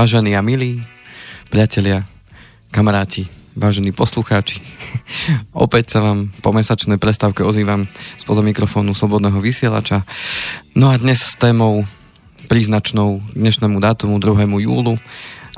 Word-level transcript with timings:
Vážení 0.00 0.32
a 0.32 0.40
milí 0.40 0.80
priatelia, 1.52 2.08
kamaráti, 2.72 3.28
vážení 3.52 3.92
poslucháči, 3.92 4.56
opäť 5.52 5.92
sa 5.92 6.00
vám 6.00 6.32
po 6.40 6.56
mesačnej 6.56 6.96
prestávke 6.96 7.44
ozývam 7.44 7.84
spoza 8.16 8.40
mikrofónu 8.40 8.96
Slobodného 8.96 9.36
vysielača. 9.44 10.08
No 10.72 10.88
a 10.88 10.96
dnes 10.96 11.20
s 11.20 11.36
témou 11.36 11.84
príznačnou 12.48 13.20
dnešnému 13.36 13.76
dátumu 13.76 14.16
2. 14.16 14.48
júlu 14.64 14.96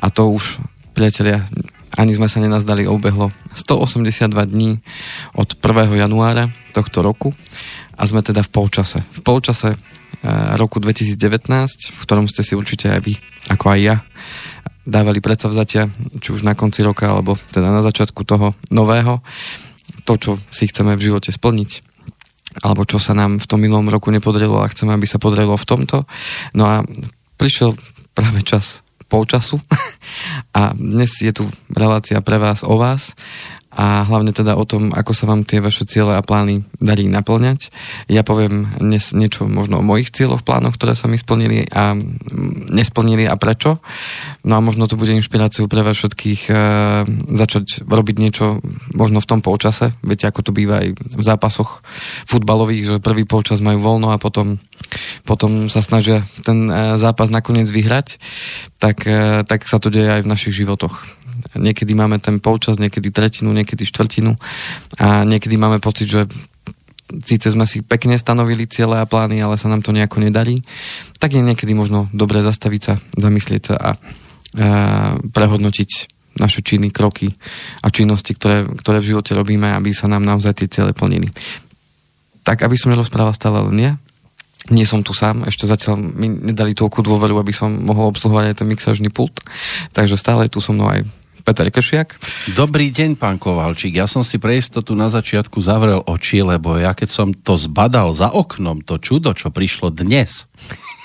a 0.03 0.11
to 0.11 0.35
už, 0.35 0.59
priatelia, 0.91 1.47
ani 1.95 2.11
sme 2.11 2.27
sa 2.27 2.43
nenazdali, 2.43 2.83
obehlo 2.91 3.31
182 3.55 4.27
dní 4.27 4.83
od 5.39 5.55
1. 5.55 6.03
januára 6.03 6.51
tohto 6.75 7.07
roku 7.07 7.31
a 7.95 8.03
sme 8.11 8.27
teda 8.27 8.43
v 8.43 8.51
polčase. 8.51 9.07
V 9.07 9.23
polčase 9.23 9.79
Eh, 10.23 10.55
roku 10.55 10.79
2019, 10.79 11.91
v 11.91 12.01
ktorom 12.07 12.31
ste 12.31 12.47
si 12.47 12.55
určite 12.55 12.87
aj 12.87 13.01
vy, 13.03 13.19
ako 13.51 13.75
aj 13.75 13.81
ja, 13.83 13.97
dávali 14.83 15.23
predsavzatia, 15.23 15.87
či 16.19 16.29
už 16.35 16.43
na 16.43 16.59
konci 16.59 16.83
roka, 16.83 17.11
alebo 17.11 17.39
teda 17.55 17.71
na 17.71 17.83
začiatku 17.83 18.27
toho 18.27 18.55
nového, 18.71 19.23
to, 20.03 20.19
čo 20.19 20.31
si 20.51 20.67
chceme 20.67 20.99
v 20.99 21.05
živote 21.11 21.31
splniť 21.31 21.93
alebo 22.61 22.85
čo 22.85 23.01
sa 23.01 23.17
nám 23.17 23.41
v 23.41 23.49
tom 23.49 23.65
minulom 23.65 23.89
roku 23.89 24.13
nepodarilo 24.13 24.61
a 24.61 24.69
chceme, 24.69 24.93
aby 24.93 25.09
sa 25.09 25.17
podarilo 25.17 25.57
v 25.57 25.65
tomto. 25.65 26.05
No 26.53 26.69
a 26.69 26.85
prišiel 27.41 27.73
práve 28.13 28.45
čas 28.45 28.85
polčasu. 29.09 29.61
A 30.57 30.73
dnes 30.73 31.13
je 31.21 31.33
tu 31.33 31.45
relácia 31.69 32.21
pre 32.25 32.41
vás 32.41 32.65
o 32.65 32.81
vás 32.81 33.13
a 33.73 34.05
hlavne 34.05 34.37
teda 34.37 34.53
o 34.53 34.69
tom, 34.69 34.93
ako 34.93 35.17
sa 35.17 35.25
vám 35.25 35.49
tie 35.49 35.65
vaše 35.65 35.89
ciele 35.89 36.13
a 36.13 36.21
plány 36.21 36.61
darí 36.77 37.09
naplňať. 37.09 37.73
Ja 38.05 38.21
poviem 38.21 38.69
dnes 38.77 39.17
niečo 39.17 39.49
možno 39.49 39.81
o 39.81 39.87
mojich 39.87 40.13
cieľoch, 40.13 40.45
plánoch, 40.45 40.77
ktoré 40.77 40.93
sa 40.93 41.09
mi 41.09 41.17
splnili 41.17 41.65
a 41.73 41.97
nesplnili 42.69 43.25
a 43.25 43.41
prečo. 43.41 43.81
No 44.45 44.61
a 44.61 44.65
možno 44.65 44.85
to 44.85 45.01
bude 45.01 45.17
inšpiráciou 45.17 45.73
pre 45.73 45.81
vás 45.81 45.97
všetkých 45.97 46.53
e, 46.53 46.55
začať 47.33 47.89
robiť 47.89 48.17
niečo 48.21 48.61
možno 48.93 49.25
v 49.25 49.29
tom 49.33 49.41
polčase. 49.41 49.97
Viete, 50.05 50.29
ako 50.29 50.41
to 50.45 50.53
býva 50.53 50.85
aj 50.85 50.89
v 50.93 51.23
zápasoch 51.25 51.81
futbalových, 52.29 52.85
že 52.85 53.05
prvý 53.05 53.25
polčas 53.25 53.65
majú 53.65 53.81
voľno 53.81 54.13
a 54.13 54.21
potom, 54.21 54.61
potom 55.25 55.73
sa 55.73 55.81
snažia 55.81 56.29
ten 56.45 56.69
e, 56.69 57.01
zápas 57.01 57.33
nakoniec 57.33 57.73
vyhrať. 57.73 58.21
Tak, 58.77 58.97
e, 59.09 59.49
tak 59.49 59.65
sa 59.65 59.81
to 59.81 59.89
deje 59.89 60.21
aj 60.21 60.23
v 60.29 60.31
našich 60.31 60.61
životoch 60.61 61.22
Niekedy 61.55 61.93
máme 61.95 62.19
ten 62.19 62.39
polčas, 62.39 62.79
niekedy 62.79 63.11
tretinu, 63.11 63.53
niekedy 63.53 63.85
štvrtinu. 63.85 64.35
A 64.99 65.23
niekedy 65.23 65.59
máme 65.59 65.79
pocit, 65.79 66.09
že 66.09 66.27
síce 67.21 67.53
sme 67.53 67.69
si 67.69 67.85
pekne 67.85 68.17
stanovili 68.17 68.65
ciele 68.65 68.97
a 68.97 69.05
plány, 69.05 69.45
ale 69.45 69.61
sa 69.61 69.69
nám 69.69 69.85
to 69.85 69.93
nejako 69.93 70.25
nedarí, 70.25 70.65
tak 71.21 71.37
je 71.37 71.45
niekedy 71.45 71.77
možno 71.77 72.09
dobre 72.17 72.41
zastaviť 72.41 72.81
sa, 72.81 72.95
zamyslieť 73.21 73.63
sa 73.69 73.75
a, 73.77 73.81
a 73.81 73.91
prehodnotiť 75.21 75.91
naše 76.41 76.65
činy, 76.65 76.89
kroky 76.89 77.29
a 77.85 77.93
činnosti, 77.93 78.33
ktoré, 78.33 78.65
ktoré 78.65 79.05
v 79.05 79.13
živote 79.13 79.37
robíme, 79.37 79.69
aby 79.77 79.93
sa 79.93 80.09
nám 80.09 80.25
naozaj 80.25 80.65
tie 80.65 80.73
ciele 80.73 80.97
plnili. 80.97 81.29
Tak, 82.43 82.65
aby 82.65 82.75
som 82.81 82.89
nerozprával 82.89 83.37
stále 83.37 83.61
len 83.69 83.79
ja, 83.79 83.93
nie 84.71 84.87
som 84.87 85.03
tu 85.03 85.11
sám, 85.11 85.45
ešte 85.45 85.67
zatiaľ 85.67 85.99
mi 85.99 86.31
nedali 86.31 86.73
toľku 86.73 87.03
dôveru, 87.03 87.35
aby 87.37 87.51
som 87.51 87.69
mohol 87.69 88.15
obsluhovať 88.15 88.55
aj 88.55 88.57
ten 88.63 88.71
mixážny 88.71 89.11
pult, 89.11 89.43
takže 89.91 90.15
stále 90.15 90.47
tu 90.47 90.63
so 90.63 90.71
mnou 90.71 90.87
aj 90.87 91.03
Peter 91.43 91.67
Kršiak. 91.69 92.23
Dobrý 92.55 92.95
deň, 92.95 93.19
pán 93.19 93.37
Kovalčík. 93.37 93.99
Ja 93.99 94.07
som 94.07 94.23
si 94.23 94.39
pre 94.39 94.55
istotu 94.57 94.95
na 94.95 95.11
začiatku 95.11 95.59
zavrel 95.59 95.99
oči, 96.07 96.39
lebo 96.39 96.79
ja 96.79 96.95
keď 96.95 97.09
som 97.11 97.29
to 97.35 97.59
zbadal 97.59 98.15
za 98.15 98.31
oknom, 98.31 98.87
to 98.87 99.03
čudo, 99.03 99.35
čo 99.35 99.51
prišlo 99.51 99.91
dnes, 99.91 100.47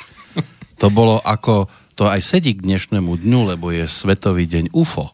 to 0.82 0.94
bolo 0.94 1.18
ako, 1.26 1.66
to 1.98 2.06
aj 2.06 2.22
sedí 2.22 2.54
k 2.54 2.62
dnešnému 2.62 3.18
dňu, 3.18 3.58
lebo 3.58 3.74
je 3.74 3.90
Svetový 3.90 4.46
deň 4.46 4.78
UFO. 4.78 5.10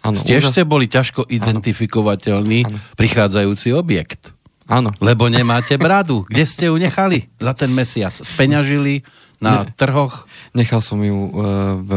Ano, 0.00 0.16
Tiež 0.16 0.48
ste 0.54 0.64
boli 0.64 0.88
ťažko 0.88 1.28
identifikovateľný 1.28 2.64
ano. 2.64 2.78
prichádzajúci 2.96 3.76
objekt. 3.76 4.32
Áno. 4.66 4.90
Lebo 4.98 5.30
nemáte 5.30 5.78
bradu. 5.78 6.26
Kde 6.26 6.44
ste 6.46 6.64
ju 6.70 6.74
nechali 6.78 7.30
za 7.38 7.54
ten 7.54 7.70
mesiac? 7.70 8.14
Speňažili 8.14 9.06
na 9.38 9.62
ne, 9.62 9.70
trhoch? 9.74 10.26
Nechal 10.54 10.82
som 10.82 11.02
ju, 11.02 11.14
uh, 11.14 11.30
v, 11.78 11.90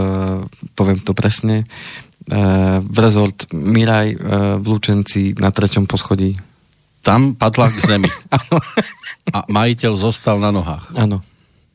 poviem 0.77 0.99
to 1.01 1.13
presne, 1.17 1.65
v 2.79 2.97
rezort 3.01 3.49
Miraj 3.51 4.07
v 4.61 4.65
Lučenci 4.65 5.33
na 5.41 5.49
treťom 5.49 5.89
poschodí. 5.89 6.37
Tam 7.01 7.33
padla 7.33 7.73
k 7.73 7.77
zemi. 7.81 8.11
A 9.35 9.45
majiteľ 9.49 9.93
zostal 9.97 10.37
na 10.37 10.53
nohách. 10.53 10.93
Áno. 10.93 11.25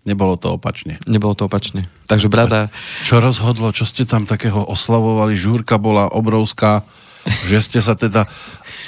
Nebolo 0.04 0.36
to 0.36 0.54
opačne. 0.54 1.00
Nebolo 1.08 1.32
to 1.32 1.48
opačne. 1.48 1.88
Takže 2.06 2.28
brada... 2.28 2.68
Čo 3.08 3.24
rozhodlo? 3.24 3.72
Čo 3.72 3.88
ste 3.88 4.04
tam 4.04 4.28
takého 4.28 4.60
oslavovali? 4.60 5.32
Žúrka 5.32 5.80
bola 5.80 6.12
obrovská 6.12 6.84
že 7.24 7.58
ste 7.64 7.80
sa 7.80 7.96
teda 7.96 8.28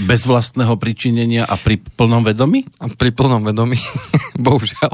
bez 0.04 0.28
vlastného 0.28 0.76
pričinenia 0.76 1.48
a 1.48 1.56
pri 1.56 1.80
plnom 1.80 2.20
vedomí? 2.20 2.68
A 2.82 2.92
pri 2.92 3.14
plnom 3.14 3.40
vedomí, 3.40 3.80
bohužiaľ. 4.46 4.92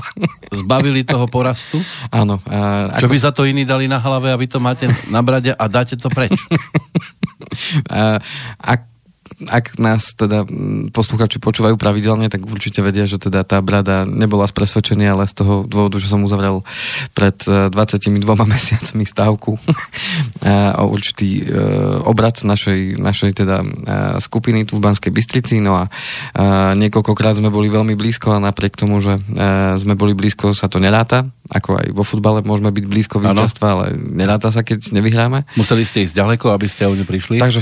Zbavili 0.54 1.02
toho 1.02 1.26
porastu? 1.26 1.82
Áno. 2.14 2.38
A, 2.46 2.92
Čo 3.00 3.10
ako... 3.10 3.12
by 3.12 3.18
za 3.18 3.32
to 3.34 3.42
iní 3.48 3.66
dali 3.66 3.90
na 3.90 3.98
hlave 3.98 4.30
a 4.30 4.38
vy 4.38 4.46
to 4.46 4.62
máte 4.62 4.86
na 5.10 5.24
brade 5.24 5.50
a 5.50 5.64
dáte 5.66 5.98
to 5.98 6.06
preč? 6.12 6.34
a, 7.90 8.22
ak 8.62 8.91
ak 9.48 9.78
nás 9.78 10.14
teda 10.14 10.46
posluchači 10.92 11.42
počúvajú 11.42 11.74
pravidelne, 11.78 12.28
tak 12.28 12.44
určite 12.46 12.84
vedia, 12.84 13.08
že 13.08 13.18
teda 13.18 13.42
tá 13.42 13.58
brada 13.64 14.04
nebola 14.06 14.46
z 14.46 14.54
presvedčenia, 14.54 15.14
ale 15.14 15.26
z 15.26 15.42
toho 15.42 15.64
dôvodu, 15.66 15.96
že 15.98 16.10
som 16.10 16.22
uzavrel 16.22 16.62
pred 17.16 17.34
22 17.42 18.22
e, 18.22 18.34
mesiacmi 18.54 19.04
stávku 19.06 19.58
o 20.82 20.84
určitý 20.90 21.42
e, 21.42 21.54
obrad 22.06 22.38
našej, 22.42 22.98
našej 22.98 23.30
teda 23.42 23.62
e, 23.62 23.66
skupiny 24.18 24.66
tu 24.68 24.78
v 24.78 24.84
Banskej 24.84 25.12
Bystrici. 25.12 25.58
No 25.62 25.78
a 25.78 25.84
niekoľkokrát 26.74 27.38
sme 27.38 27.52
boli 27.52 27.68
veľmi 27.70 27.94
blízko 27.94 28.34
a 28.34 28.42
napriek 28.42 28.74
tomu, 28.74 28.98
že 28.98 29.18
sme 29.78 29.94
boli 29.94 30.16
blízko, 30.16 30.56
sa 30.56 30.66
to 30.66 30.82
neráta. 30.82 31.26
Ako 31.52 31.76
aj 31.76 31.86
vo 31.92 32.04
futbale 32.06 32.40
môžeme 32.42 32.72
byť 32.72 32.84
blízko 32.88 33.16
víťazstva, 33.20 33.66
ale 33.68 33.86
neráta 33.94 34.48
sa, 34.48 34.64
keď 34.64 34.94
nevyhráme. 34.96 35.44
Museli 35.54 35.84
ste 35.84 36.06
ísť 36.06 36.16
ďaleko, 36.16 36.54
aby 36.54 36.66
ste 36.66 36.88
o 36.88 36.94
prišli? 36.96 37.36
Takže 37.38 37.60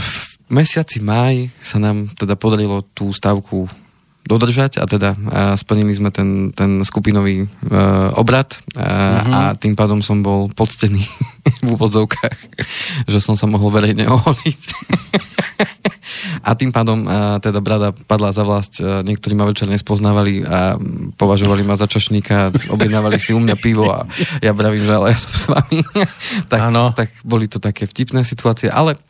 v 0.51 0.53
mesiaci 0.59 0.99
maj 0.99 1.47
sa 1.63 1.79
nám 1.79 2.11
teda 2.19 2.35
podarilo 2.35 2.83
tú 2.91 3.15
stavku 3.15 3.71
dodržať 4.27 4.83
a 4.83 4.85
teda 4.85 5.17
a 5.31 5.41
splnili 5.55 5.95
sme 5.95 6.11
ten, 6.11 6.51
ten 6.55 6.83
skupinový 6.87 7.47
e, 7.47 7.49
obrad 8.19 8.59
a, 8.77 8.87
uh-huh. 8.87 9.33
a 9.33 9.41
tým 9.57 9.75
pádom 9.75 10.05
som 10.05 10.21
bol 10.21 10.53
poctený 10.53 11.03
v 11.65 11.67
úvodzovkách, 11.75 12.39
že 13.11 13.19
som 13.19 13.35
sa 13.35 13.51
mohol 13.51 13.75
verejne 13.75 14.07
oholiť. 14.07 14.63
a 16.47 16.51
tým 16.55 16.71
pádom 16.71 17.09
a, 17.11 17.41
teda 17.43 17.59
brada 17.65 17.91
padla 17.91 18.31
za 18.31 18.45
vlast, 18.47 18.79
a, 18.79 19.03
niektorí 19.03 19.35
ma 19.35 19.49
večer 19.49 19.67
nespoznávali 19.67 20.47
a 20.47 20.79
považovali 21.19 21.67
ma 21.67 21.75
za 21.75 21.91
čašníka, 21.91 22.55
objednávali 22.71 23.19
si 23.19 23.35
u 23.35 23.41
mňa 23.41 23.57
pivo 23.59 23.91
a 23.91 24.07
ja 24.45 24.55
bravím, 24.55 24.85
že 24.85 24.95
ale 24.95 25.11
ja 25.11 25.19
som 25.19 25.33
s 25.35 25.47
vami. 25.51 25.81
tak, 26.53 26.61
tak 26.95 27.09
boli 27.27 27.51
to 27.51 27.59
také 27.59 27.89
vtipné 27.89 28.23
situácie, 28.23 28.71
ale 28.71 29.01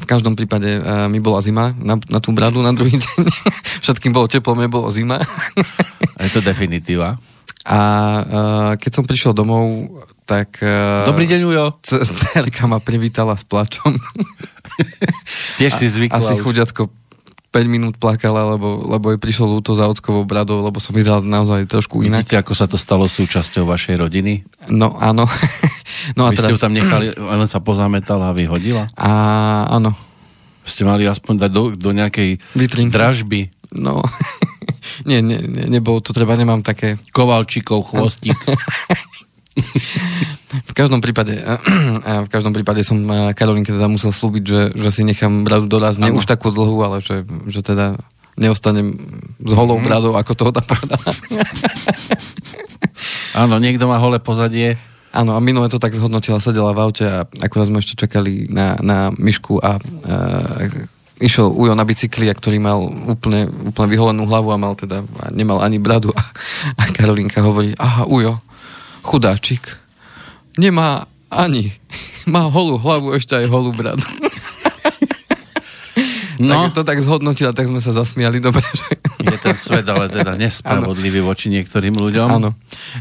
v 0.00 0.06
každom 0.06 0.36
prípade 0.36 0.80
uh, 0.80 1.06
mi 1.08 1.18
bola 1.18 1.40
zima 1.40 1.72
na, 1.78 1.96
na 2.08 2.18
tú 2.20 2.30
bradu 2.36 2.60
na 2.60 2.72
druhý 2.76 2.96
deň. 3.04 3.20
Všetkým 3.84 4.12
bolo 4.12 4.28
teplo, 4.28 4.52
mne 4.54 4.68
bolo 4.68 4.88
zima. 4.92 5.20
Je 6.20 6.30
to 6.32 6.44
definitíva. 6.44 7.16
A 7.66 7.80
uh, 8.22 8.72
keď 8.78 8.90
som 8.94 9.04
prišiel 9.04 9.34
domov, 9.34 9.90
tak... 10.22 10.62
Uh, 10.62 11.02
Dobrý 11.02 11.26
deň, 11.26 11.40
Ujo. 11.46 11.66
Cerka 11.82 12.70
ma 12.70 12.78
privítala 12.78 13.34
s 13.34 13.42
plačom. 13.42 13.98
Tiež 15.58 15.72
si 15.74 15.90
zvykla. 15.90 16.22
Asi 16.22 16.38
chuďatko 16.38 17.05
5 17.56 17.72
minút 17.72 17.96
plakala, 17.96 18.52
lebo, 18.52 18.84
lebo 18.84 19.16
jej 19.16 19.16
prišlo 19.16 19.48
ľúto 19.48 19.72
za 19.72 19.88
ockovou 19.88 20.28
bradou, 20.28 20.60
lebo 20.60 20.76
som 20.76 20.92
vyzeral 20.92 21.24
naozaj 21.24 21.64
trošku 21.64 22.04
inak. 22.04 22.28
Vidíte, 22.28 22.36
ako 22.36 22.52
sa 22.52 22.68
to 22.68 22.76
stalo 22.76 23.08
súčasťou 23.08 23.64
vašej 23.64 23.96
rodiny? 23.96 24.44
No, 24.68 24.92
áno. 25.00 25.24
no 26.20 26.28
a 26.28 26.30
vy 26.30 26.36
teraz... 26.36 26.52
ste 26.52 26.52
ju 26.52 26.60
tam 26.60 26.76
nechali, 26.76 27.16
len 27.16 27.48
sa 27.48 27.64
pozametala 27.64 28.28
a 28.28 28.36
vyhodila? 28.36 28.92
A 28.92 29.08
áno. 29.72 29.96
Ste 30.68 30.84
mali 30.84 31.08
aspoň 31.08 31.48
dať 31.48 31.50
do, 31.56 31.62
do 31.72 31.90
nejakej 31.96 32.36
Vitrinky. 32.52 32.92
dražby. 32.92 33.40
No, 33.72 34.04
nie, 35.08 35.24
nie, 35.24 35.40
nebolo 35.72 36.04
to 36.04 36.12
treba, 36.12 36.36
nemám 36.36 36.60
také... 36.60 37.00
Kovalčíkov 37.16 37.88
chvostík. 37.88 38.36
v 40.70 40.72
každom 40.76 41.00
prípade, 41.00 41.40
v 42.26 42.28
každom 42.28 42.52
prípade 42.52 42.84
som 42.84 43.00
Karolinke 43.32 43.72
teda 43.72 43.88
musel 43.88 44.12
slúbiť, 44.12 44.44
že, 44.44 44.62
že 44.76 44.88
si 44.92 45.02
nechám 45.02 45.48
bradu 45.48 45.66
doraz, 45.66 45.96
nie 45.96 46.12
už 46.12 46.28
takú 46.28 46.52
dlhú, 46.52 46.84
ale 46.84 47.00
že, 47.00 47.24
že 47.48 47.64
teda 47.64 47.96
neostanem 48.36 49.00
s 49.40 49.52
holou 49.56 49.80
mm-hmm. 49.80 49.88
bradou, 49.88 50.12
ako 50.12 50.32
to 50.36 50.44
napadá. 50.52 50.96
Áno, 53.42 53.60
niekto 53.60 53.88
má 53.88 53.96
holé 53.96 54.20
pozadie. 54.20 54.76
Áno, 55.16 55.32
a 55.32 55.40
minule 55.40 55.72
to 55.72 55.80
tak 55.80 55.96
zhodnotila, 55.96 56.40
sedela 56.40 56.76
v 56.76 56.82
aute 56.84 57.04
a 57.08 57.24
akurát 57.40 57.68
sme 57.68 57.80
ešte 57.80 57.96
čakali 57.96 58.52
na, 58.52 58.76
na 58.84 59.08
myšku 59.16 59.64
a, 59.64 59.80
a 59.80 59.82
išiel 61.16 61.48
Ujo 61.48 61.72
na 61.72 61.88
bicykli, 61.88 62.28
ktorý 62.28 62.60
mal 62.60 62.84
úplne, 62.84 63.48
úplne 63.48 63.88
vyholenú 63.88 64.28
hlavu 64.28 64.52
a 64.52 64.60
mal 64.60 64.76
teda, 64.76 65.00
a 65.00 65.32
nemal 65.32 65.64
ani 65.64 65.80
bradu 65.80 66.12
a, 66.12 66.20
a 66.76 66.92
Karolinka 66.92 67.40
hovorí, 67.40 67.72
aha, 67.80 68.04
Ujo, 68.04 68.36
chudáčik, 69.06 69.78
nemá 70.58 71.06
Ani. 71.30 71.74
Má 72.32 72.46
holú 72.46 72.78
hlavu, 72.78 73.14
ešte 73.14 73.34
aj 73.38 73.46
holú 73.50 73.70
bradu. 73.74 74.02
No. 76.36 76.68
Tak 76.68 76.76
to 76.76 76.82
tak 76.84 77.00
zhodnotila, 77.00 77.56
tak 77.56 77.64
sme 77.64 77.80
sa 77.80 77.96
zasmiali, 77.96 78.44
dobre. 78.44 78.60
Že... 78.60 78.92
Je 79.24 79.38
ten 79.40 79.56
svet 79.56 79.88
ale 79.88 80.12
teda 80.12 80.36
nespravodlivý 80.36 81.24
ano. 81.24 81.32
voči 81.32 81.48
niektorým 81.48 81.96
ľuďom. 81.96 82.28
Áno. 82.28 82.52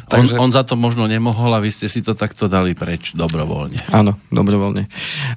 Takže... 0.07 0.39
On, 0.39 0.47
on 0.47 0.55
za 0.55 0.63
to 0.63 0.79
možno 0.79 1.03
nemohol 1.03 1.51
a 1.51 1.59
vy 1.59 1.67
ste 1.67 1.91
si 1.91 1.99
to 1.99 2.15
takto 2.15 2.47
dali 2.47 2.71
preč 2.79 3.11
dobrovoľne. 3.11 3.91
Áno, 3.91 4.15
dobrovoľne. 4.31 4.87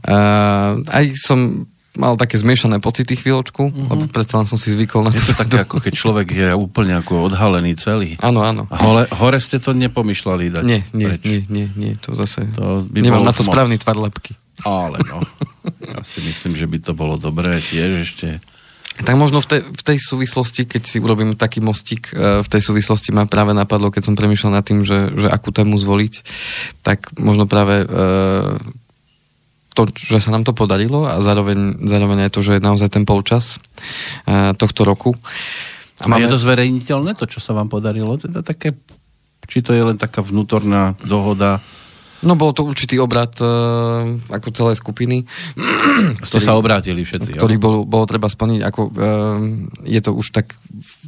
Uh, 0.07 0.79
aj 0.87 1.05
som 1.19 1.67
mal 1.99 2.15
také 2.15 2.39
zmiešané 2.39 2.79
pocity 2.79 3.19
chvíľočku, 3.19 3.63
uh-huh. 3.69 3.91
lebo 3.91 4.07
predsa 4.07 4.47
som 4.47 4.55
si 4.55 4.71
zvykol 4.71 5.05
na 5.05 5.11
to. 5.11 5.19
Je 5.19 5.35
to 5.35 5.37
také, 5.37 5.67
ako 5.67 5.83
keď 5.83 5.93
človek 5.93 6.29
je 6.31 6.49
úplne 6.55 6.95
ako 6.97 7.27
odhalený 7.27 7.75
celý. 7.75 8.15
Áno, 8.23 8.47
áno. 8.47 8.71
Hore, 8.71 9.11
hore 9.19 9.39
ste 9.43 9.59
to 9.59 9.75
nepomýšľali 9.75 10.55
dať 10.55 10.65
Nie, 10.65 10.87
nie, 10.95 11.07
preč. 11.11 11.23
nie, 11.27 11.41
nie, 11.51 11.67
nie, 11.75 11.93
to 11.99 12.15
zase... 12.15 12.47
To 12.55 12.87
by 12.87 13.03
Nemám 13.03 13.27
na 13.27 13.35
to 13.35 13.43
moc. 13.43 13.51
správny 13.51 13.77
tvar 13.83 13.99
lepky. 13.99 14.39
Ale 14.63 15.03
no, 15.11 15.23
ja 15.83 16.01
si 16.07 16.23
myslím, 16.23 16.55
že 16.55 16.71
by 16.71 16.79
to 16.79 16.93
bolo 16.95 17.19
dobré 17.19 17.59
tiež 17.59 18.07
ešte 18.07 18.39
tak 18.99 19.15
možno 19.15 19.39
v 19.39 19.47
tej, 19.47 19.61
v 19.63 19.83
tej 19.83 19.99
súvislosti, 20.03 20.67
keď 20.67 20.83
si 20.83 20.99
urobím 20.99 21.39
taký 21.39 21.63
mostík, 21.63 22.11
e, 22.11 22.43
v 22.43 22.49
tej 22.51 22.63
súvislosti 22.67 23.15
ma 23.15 23.31
práve 23.31 23.55
napadlo, 23.55 23.95
keď 23.95 24.11
som 24.11 24.19
premyšľal 24.19 24.59
nad 24.59 24.67
tým, 24.67 24.83
že, 24.83 25.15
že 25.15 25.31
akú 25.31 25.55
tému 25.55 25.79
zvoliť, 25.79 26.27
tak 26.83 27.15
možno 27.15 27.47
práve 27.47 27.87
e, 27.87 27.89
to, 29.79 29.87
že 29.95 30.19
sa 30.19 30.35
nám 30.35 30.43
to 30.43 30.51
podarilo 30.51 31.07
a 31.07 31.23
zároveň, 31.23 31.79
zároveň 31.87 32.27
aj 32.27 32.35
to, 32.35 32.43
že 32.43 32.59
je 32.59 32.67
naozaj 32.67 32.91
ten 32.91 33.07
polčas 33.07 33.63
e, 34.27 34.51
tohto 34.59 34.83
roku. 34.83 35.15
A, 36.03 36.11
máme... 36.11 36.19
a 36.19 36.27
je 36.27 36.35
to 36.35 36.43
zverejniteľné, 36.43 37.15
to, 37.15 37.31
čo 37.31 37.39
sa 37.39 37.55
vám 37.55 37.71
podarilo? 37.71 38.19
Teda 38.19 38.43
také, 38.43 38.75
či 39.47 39.63
to 39.63 39.71
je 39.71 39.83
len 39.87 39.95
taká 39.95 40.27
vnútorná 40.27 40.99
dohoda 41.07 41.63
No 42.27 42.35
bol 42.35 42.51
to 42.51 42.67
určitý 42.67 42.99
obrad 42.99 43.31
uh, 43.39 44.11
ako 44.31 44.49
celé 44.51 44.73
skupiny. 44.75 45.23
Ste 46.27 46.43
sa 46.43 46.59
obrátili 46.59 47.07
všetci. 47.07 47.39
Ktorý 47.39 47.57
bol, 47.57 47.87
bolo 47.87 48.05
treba 48.11 48.27
splniť. 48.27 48.61
Ako, 48.67 48.81
uh, 48.91 49.39
je 49.87 50.01
to 50.03 50.11
už 50.13 50.35
tak 50.35 50.59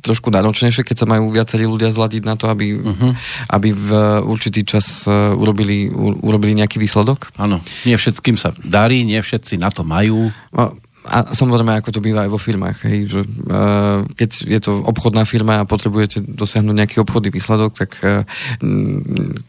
trošku 0.01 0.33
náročnejšie, 0.33 0.87
keď 0.87 0.97
sa 1.05 1.07
majú 1.11 1.29
viacerí 1.29 1.69
ľudia 1.69 1.93
zladiť 1.93 2.23
na 2.25 2.35
to, 2.39 2.49
aby, 2.49 2.73
uh-huh. 2.73 3.13
aby 3.53 3.69
v 3.77 3.91
určitý 4.25 4.65
čas 4.65 5.05
uh, 5.05 5.37
urobili, 5.37 5.93
u, 5.93 6.17
urobili 6.25 6.57
nejaký 6.57 6.81
výsledok. 6.81 7.37
Áno, 7.37 7.61
nie 7.85 7.99
všetkým 7.99 8.41
sa 8.41 8.57
darí, 8.65 9.05
nie 9.05 9.21
všetci 9.21 9.61
na 9.61 9.69
to 9.69 9.85
majú. 9.85 10.33
Uh, 10.55 10.73
a 11.01 11.33
samozrejme, 11.33 11.81
ako 11.81 11.97
to 11.97 12.05
býva 12.05 12.29
aj 12.29 12.31
vo 12.31 12.37
firmách, 12.37 12.79
hej, 12.85 12.99
že 13.09 13.21
uh, 13.25 14.05
keď 14.21 14.31
je 14.45 14.61
to 14.61 14.85
obchodná 14.85 15.25
firma 15.25 15.61
a 15.61 15.69
potrebujete 15.69 16.21
dosiahnuť 16.21 16.77
nejaký 16.77 16.97
obchodný 17.01 17.33
výsledok, 17.33 17.73
tak 17.73 17.91
uh, 18.05 18.29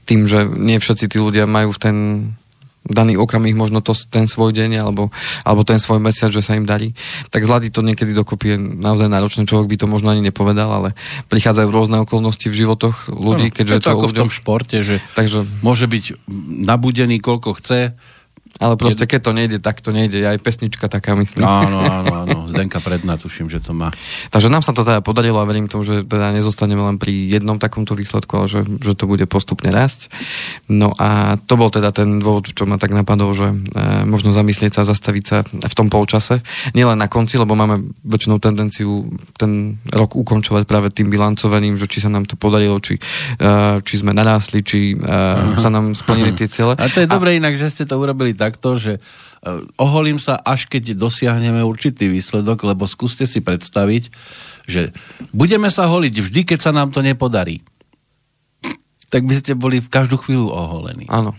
tým, 0.07 0.21
že 0.31 0.47
nie 0.47 0.79
všetci 0.79 1.11
tí 1.11 1.17
ľudia 1.19 1.43
majú 1.49 1.75
v 1.75 1.81
ten 1.81 1.97
daný 2.81 3.13
okamih 3.13 3.53
možno 3.53 3.77
to, 3.85 3.93
ten 4.09 4.25
svoj 4.25 4.57
deň 4.57 4.81
alebo, 4.81 5.13
alebo 5.45 5.61
ten 5.61 5.77
svoj 5.77 6.01
mesiac, 6.01 6.33
že 6.33 6.41
sa 6.41 6.57
im 6.57 6.65
darí, 6.65 6.97
tak 7.29 7.45
zladiť 7.45 7.71
to 7.77 7.85
niekedy 7.85 8.11
dokopy 8.17 8.55
je 8.55 8.57
naozaj 8.57 9.05
náročné. 9.05 9.45
Človek 9.45 9.69
by 9.69 9.77
to 9.77 9.85
možno 9.85 10.09
ani 10.09 10.25
nepovedal, 10.25 10.69
ale 10.73 10.89
prichádzajú 11.29 11.69
rôzne 11.69 12.01
okolnosti 12.01 12.49
v 12.49 12.57
životoch 12.57 13.13
ľudí, 13.13 13.53
no, 13.53 13.55
keďže 13.55 13.73
je 13.77 13.81
to, 13.85 13.89
to 13.89 13.93
ako 13.93 14.07
ľuďom... 14.09 14.17
v 14.17 14.21
tom 14.25 14.31
športe, 14.33 14.77
že 14.81 14.95
Takže... 15.13 15.45
môže 15.61 15.85
byť 15.85 16.25
nabudený 16.65 17.21
koľko 17.21 17.61
chce, 17.61 17.93
ale 18.59 18.75
proste, 18.75 19.07
keď 19.07 19.21
to 19.25 19.31
nejde, 19.31 19.57
tak 19.63 19.79
to 19.79 19.95
nejde. 19.95 20.19
Aj 20.21 20.35
pesnička 20.35 20.91
taká, 20.91 21.15
myslím. 21.15 21.47
Áno, 21.47 21.79
áno, 21.81 22.13
áno. 22.25 22.37
Zdenka 22.51 22.83
Predná, 22.83 23.15
tuším, 23.15 23.47
že 23.47 23.63
to 23.63 23.71
má. 23.71 23.93
Takže 24.29 24.51
nám 24.51 24.65
sa 24.65 24.75
to 24.75 24.83
teda 24.83 24.99
podarilo 24.99 25.39
a 25.39 25.47
verím 25.47 25.71
tomu, 25.71 25.87
že 25.87 26.03
teda 26.03 26.35
nezostaneme 26.35 26.83
len 26.83 26.97
pri 26.99 27.09
jednom 27.09 27.55
takomto 27.55 27.95
výsledku, 27.95 28.43
ale 28.43 28.47
že, 28.51 28.61
že 28.83 28.93
to 28.93 29.07
bude 29.07 29.23
postupne 29.31 29.71
rásť. 29.71 30.11
No 30.67 30.91
a 30.99 31.39
to 31.39 31.55
bol 31.55 31.71
teda 31.71 31.95
ten 31.95 32.19
dôvod, 32.19 32.51
čo 32.51 32.67
ma 32.67 32.75
tak 32.75 32.91
napadol, 32.91 33.31
že 33.31 33.47
e, 33.49 33.55
možno 34.03 34.35
zamyslieť 34.35 34.77
sa, 34.77 34.83
zastaviť 34.83 35.23
sa 35.23 35.37
v 35.47 35.75
tom 35.77 35.87
polčase. 35.87 36.43
Nielen 36.75 36.99
na 36.99 37.07
konci, 37.07 37.39
lebo 37.39 37.55
máme 37.55 37.93
väčšinou 38.03 38.37
tendenciu 38.37 39.09
ten 39.39 39.79
rok 39.89 40.13
ukončovať 40.17 40.67
práve 40.67 40.91
tým 40.91 41.07
bilancovaním, 41.07 41.79
že 41.79 41.87
či 41.87 42.03
sa 42.03 42.11
nám 42.11 42.27
to 42.27 42.35
podarilo, 42.35 42.77
či, 42.83 42.99
e, 43.39 43.79
či 43.81 43.95
sme 43.95 44.11
narástli, 44.11 44.59
či 44.61 44.93
e, 44.93 44.95
sa 45.55 45.69
nám 45.71 45.93
splnili 45.95 46.33
tie 46.35 46.49
ciele. 46.49 46.75
A 46.77 46.89
to 46.89 47.01
je 47.01 47.07
dobré 47.07 47.37
inak, 47.37 47.55
že 47.55 47.69
ste 47.71 47.83
to 47.85 47.97
urobili 47.97 48.33
takto, 48.41 48.81
že 48.81 48.97
e, 48.97 48.99
oholím 49.77 50.17
sa, 50.17 50.41
až 50.41 50.65
keď 50.65 50.97
dosiahneme 50.97 51.61
určitý 51.61 52.09
výsledok, 52.09 52.65
lebo 52.65 52.89
skúste 52.89 53.29
si 53.29 53.37
predstaviť, 53.37 54.09
že 54.65 54.89
budeme 55.29 55.69
sa 55.69 55.85
holiť 55.85 56.15
vždy, 56.17 56.41
keď 56.41 56.59
sa 56.65 56.71
nám 56.73 56.89
to 56.89 57.05
nepodarí. 57.05 57.61
Tak 59.13 59.21
by 59.29 59.33
ste 59.37 59.53
boli 59.53 59.77
v 59.77 59.91
každú 59.91 60.17
chvíľu 60.17 60.49
oholení. 60.49 61.05
Áno. 61.13 61.37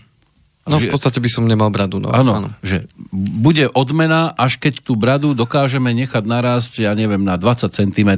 No 0.63 0.79
v 0.79 0.87
podstate 0.87 1.19
by 1.19 1.27
som 1.27 1.43
nemal 1.43 1.67
bradu. 1.75 1.99
No. 1.99 2.07
Áno, 2.15 2.39
áno, 2.39 2.49
že 2.63 2.87
bude 3.11 3.67
odmena, 3.75 4.31
až 4.39 4.55
keď 4.55 4.79
tú 4.79 4.95
bradu 4.95 5.35
dokážeme 5.35 5.91
nechať 5.91 6.23
narásť, 6.23 6.87
ja 6.87 6.95
neviem, 6.95 7.19
na 7.19 7.35
20 7.35 7.67
cm 7.67 8.11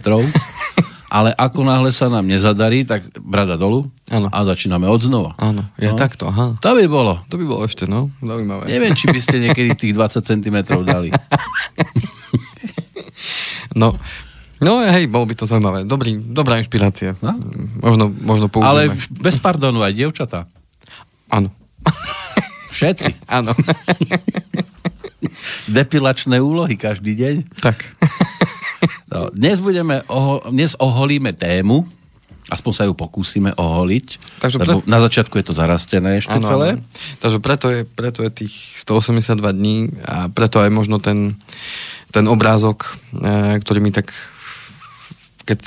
ale 1.16 1.32
ako 1.32 1.64
náhle 1.64 1.96
sa 1.96 2.12
nám 2.12 2.28
nezadarí, 2.28 2.84
tak 2.84 3.08
brada 3.24 3.56
dolu 3.56 3.88
ano. 4.12 4.28
a 4.28 4.38
začíname 4.44 4.84
od 4.92 5.00
znova. 5.00 5.32
Áno, 5.40 5.64
je 5.80 5.88
no. 5.88 5.96
takto, 5.96 6.28
aha. 6.28 6.60
To 6.60 6.76
by 6.76 6.86
bolo. 6.92 7.24
To 7.32 7.40
by 7.40 7.46
bolo 7.48 7.64
ešte, 7.64 7.88
no, 7.88 8.12
zaujímavé. 8.20 8.68
Neviem, 8.68 8.92
či 8.92 9.08
by 9.08 9.20
ste 9.24 9.40
niekedy 9.40 9.80
tých 9.80 9.96
20 9.96 10.20
cm 10.20 10.58
dali. 10.84 11.16
no, 13.82 13.96
No 14.56 14.80
hej, 14.80 15.12
bolo 15.12 15.28
by 15.28 15.36
to 15.36 15.44
zaujímavé. 15.44 15.84
Dobrý, 15.84 16.16
dobrá 16.16 16.56
inšpirácia. 16.56 17.20
No? 17.20 17.36
Možno, 17.84 18.08
možno 18.24 18.48
použijeme. 18.48 18.72
Ale 18.72 18.82
bez 19.20 19.36
pardonu 19.36 19.84
aj 19.84 19.92
dievčatá. 19.92 20.48
Áno. 21.28 21.52
Všetci. 22.72 23.20
Áno. 23.44 23.52
Depilačné 25.68 26.40
úlohy 26.40 26.80
každý 26.80 27.20
deň. 27.20 27.36
Tak. 27.60 27.78
No, 29.06 29.30
dnes, 29.32 29.62
budeme 29.62 30.02
oho- 30.10 30.44
dnes 30.50 30.74
oholíme 30.78 31.32
tému, 31.32 31.86
aspoň 32.50 32.72
sa 32.74 32.84
ju 32.86 32.94
pokúsime 32.94 33.54
oholiť, 33.58 34.08
Takže 34.42 34.58
pre... 34.62 34.86
na 34.86 35.00
začiatku 35.02 35.34
je 35.42 35.46
to 35.50 35.54
zarastené 35.58 36.22
ešte 36.22 36.38
ano, 36.38 36.46
celé. 36.46 36.68
Ano. 36.78 36.86
Takže 37.22 37.38
preto 37.42 37.66
je, 37.74 37.82
preto 37.86 38.20
je 38.22 38.46
tých 38.46 38.54
182 38.86 39.42
dní 39.56 39.78
a 40.06 40.30
preto 40.30 40.62
aj 40.62 40.70
možno 40.70 41.02
ten, 41.02 41.34
ten 42.14 42.26
obrázok, 42.30 42.86
e, 43.18 43.58
ktorý 43.58 43.80
mi 43.82 43.90
tak 43.90 44.14
keď 45.46 45.60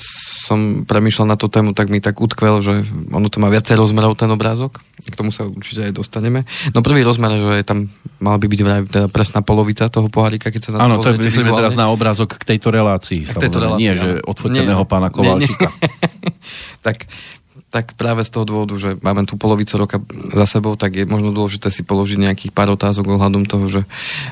som 0.49 0.83
premýšľal 0.83 1.31
na 1.31 1.39
tú 1.39 1.47
tému, 1.47 1.71
tak 1.71 1.87
mi 1.87 2.03
tak 2.03 2.19
utkvel, 2.19 2.59
že 2.61 2.83
ono 3.15 3.31
to 3.31 3.39
má 3.39 3.47
viacej 3.47 3.79
rozmerov 3.79 4.19
ten 4.19 4.27
obrázok. 4.27 4.83
K 5.07 5.15
tomu 5.15 5.31
sa 5.31 5.47
určite 5.47 5.87
aj 5.87 5.95
dostaneme. 5.95 6.43
No 6.75 6.83
prvý 6.83 7.07
rozmer, 7.07 7.31
že 7.39 7.63
je 7.63 7.65
tam 7.65 7.79
mala 8.19 8.37
by 8.43 8.47
byť 8.51 8.61
teda 8.91 9.07
presná 9.09 9.41
polovica 9.47 9.87
toho 9.87 10.11
pohárika, 10.11 10.51
keď 10.51 10.61
sa 10.61 10.71
tam 10.75 10.91
Áno, 10.91 10.99
to 10.99 11.15
je 11.15 11.23
myslíme 11.23 11.55
teraz 11.55 11.79
na 11.79 11.87
obrázok 11.95 12.35
k 12.43 12.55
tejto 12.55 12.75
relácii. 12.75 13.23
K 13.31 13.39
tejto 13.39 13.63
relácii, 13.63 13.83
Nie, 13.87 13.95
áno. 13.95 14.03
že 14.03 14.09
odfoteného 14.27 14.83
nie, 14.83 14.91
pána 14.91 15.09
Kovalčíka. 15.15 15.71
Nie, 15.71 15.87
nie. 15.87 16.33
tak 16.87 17.07
tak 17.69 17.93
práve 18.01 18.25
z 18.25 18.33
toho 18.33 18.49
dôvodu, 18.49 18.73
že 18.81 18.97
máme 19.05 19.29
tú 19.29 19.37
polovicu 19.37 19.77
roka 19.77 20.01
za 20.33 20.49
sebou, 20.49 20.73
tak 20.81 20.97
je 20.97 21.05
možno 21.05 21.37
dôležité 21.37 21.69
si 21.69 21.85
položiť 21.85 22.17
nejakých 22.17 22.53
pár 22.57 22.73
otázok 22.73 23.13
ohľadom 23.13 23.45
toho, 23.45 23.69
že, 23.69 23.83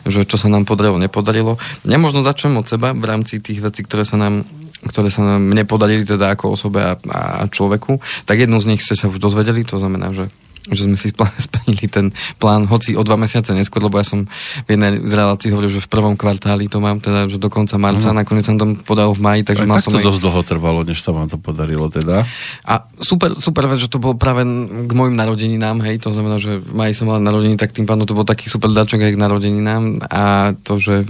že 0.08 0.24
čo 0.24 0.40
sa 0.40 0.48
nám 0.48 0.64
podarilo, 0.64 0.96
nepodarilo. 0.96 1.60
Nemožno 1.84 2.24
začnem 2.24 2.56
od 2.56 2.64
seba 2.64 2.96
v 2.96 3.04
rámci 3.04 3.36
tých 3.44 3.60
vecí, 3.60 3.84
ktoré 3.84 4.08
sa 4.08 4.16
nám 4.16 4.48
ktoré 4.85 5.09
sa 5.09 5.25
nám 5.25 5.56
nepodarili 5.56 6.04
teda 6.04 6.37
ako 6.37 6.59
osobe 6.59 6.85
a, 6.85 6.92
a 7.09 7.49
človeku, 7.49 8.00
tak 8.28 8.45
jednu 8.45 8.61
z 8.61 8.75
nich 8.75 8.85
ste 8.85 8.92
sa 8.92 9.09
už 9.09 9.16
dozvedeli, 9.16 9.64
to 9.64 9.80
znamená, 9.80 10.12
že 10.12 10.28
že 10.70 10.87
sme 10.87 10.96
si 10.99 11.14
splnili 11.46 11.87
ten 11.87 12.11
plán, 12.42 12.66
hoci 12.66 12.99
o 12.99 13.02
dva 13.06 13.18
mesiace 13.18 13.54
neskôr, 13.54 13.82
lebo 13.85 13.99
ja 13.99 14.06
som 14.06 14.26
v 14.66 14.68
jednej 14.75 14.99
z 15.02 15.14
relácií 15.14 15.49
hovoril, 15.54 15.70
že 15.70 15.85
v 15.85 15.90
prvom 15.90 16.14
kvartáli 16.18 16.66
to 16.66 16.82
mám, 16.82 16.99
teda 16.99 17.30
že 17.30 17.38
do 17.38 17.50
konca 17.52 17.78
marca, 17.78 18.11
uh-huh. 18.11 18.18
nakoniec 18.18 18.44
som 18.46 18.58
to 18.58 18.78
podal 18.82 19.14
v 19.14 19.20
maji, 19.23 19.40
takže 19.46 19.64
mal 19.68 19.78
som... 19.78 19.94
to 19.94 20.02
aj... 20.02 20.06
dosť 20.11 20.20
dlho 20.23 20.42
trvalo, 20.42 20.80
než 20.82 20.99
sa 21.02 21.14
vám 21.14 21.30
to 21.30 21.38
podarilo 21.38 21.87
teda. 21.87 22.26
A 22.66 22.75
super, 22.99 23.38
super 23.38 23.70
vec, 23.70 23.78
že 23.78 23.90
to 23.90 24.02
bolo 24.02 24.18
práve 24.18 24.42
k 24.87 24.92
mojim 24.92 25.14
narodeninám, 25.14 25.82
hej, 25.87 26.02
to 26.02 26.11
znamená, 26.11 26.40
že 26.42 26.58
v 26.58 26.73
maji 26.75 26.92
som 26.96 27.06
mal 27.11 27.23
narodeniny, 27.23 27.58
tak 27.58 27.75
tým 27.75 27.87
pádom 27.87 28.08
to 28.08 28.16
bol 28.16 28.26
taký 28.26 28.50
super 28.50 28.73
dačok 28.73 29.06
aj 29.06 29.12
k 29.14 29.23
narodeninám 29.23 29.82
a 30.06 30.52
to, 30.66 30.78
že 30.82 31.02
e, 31.02 31.06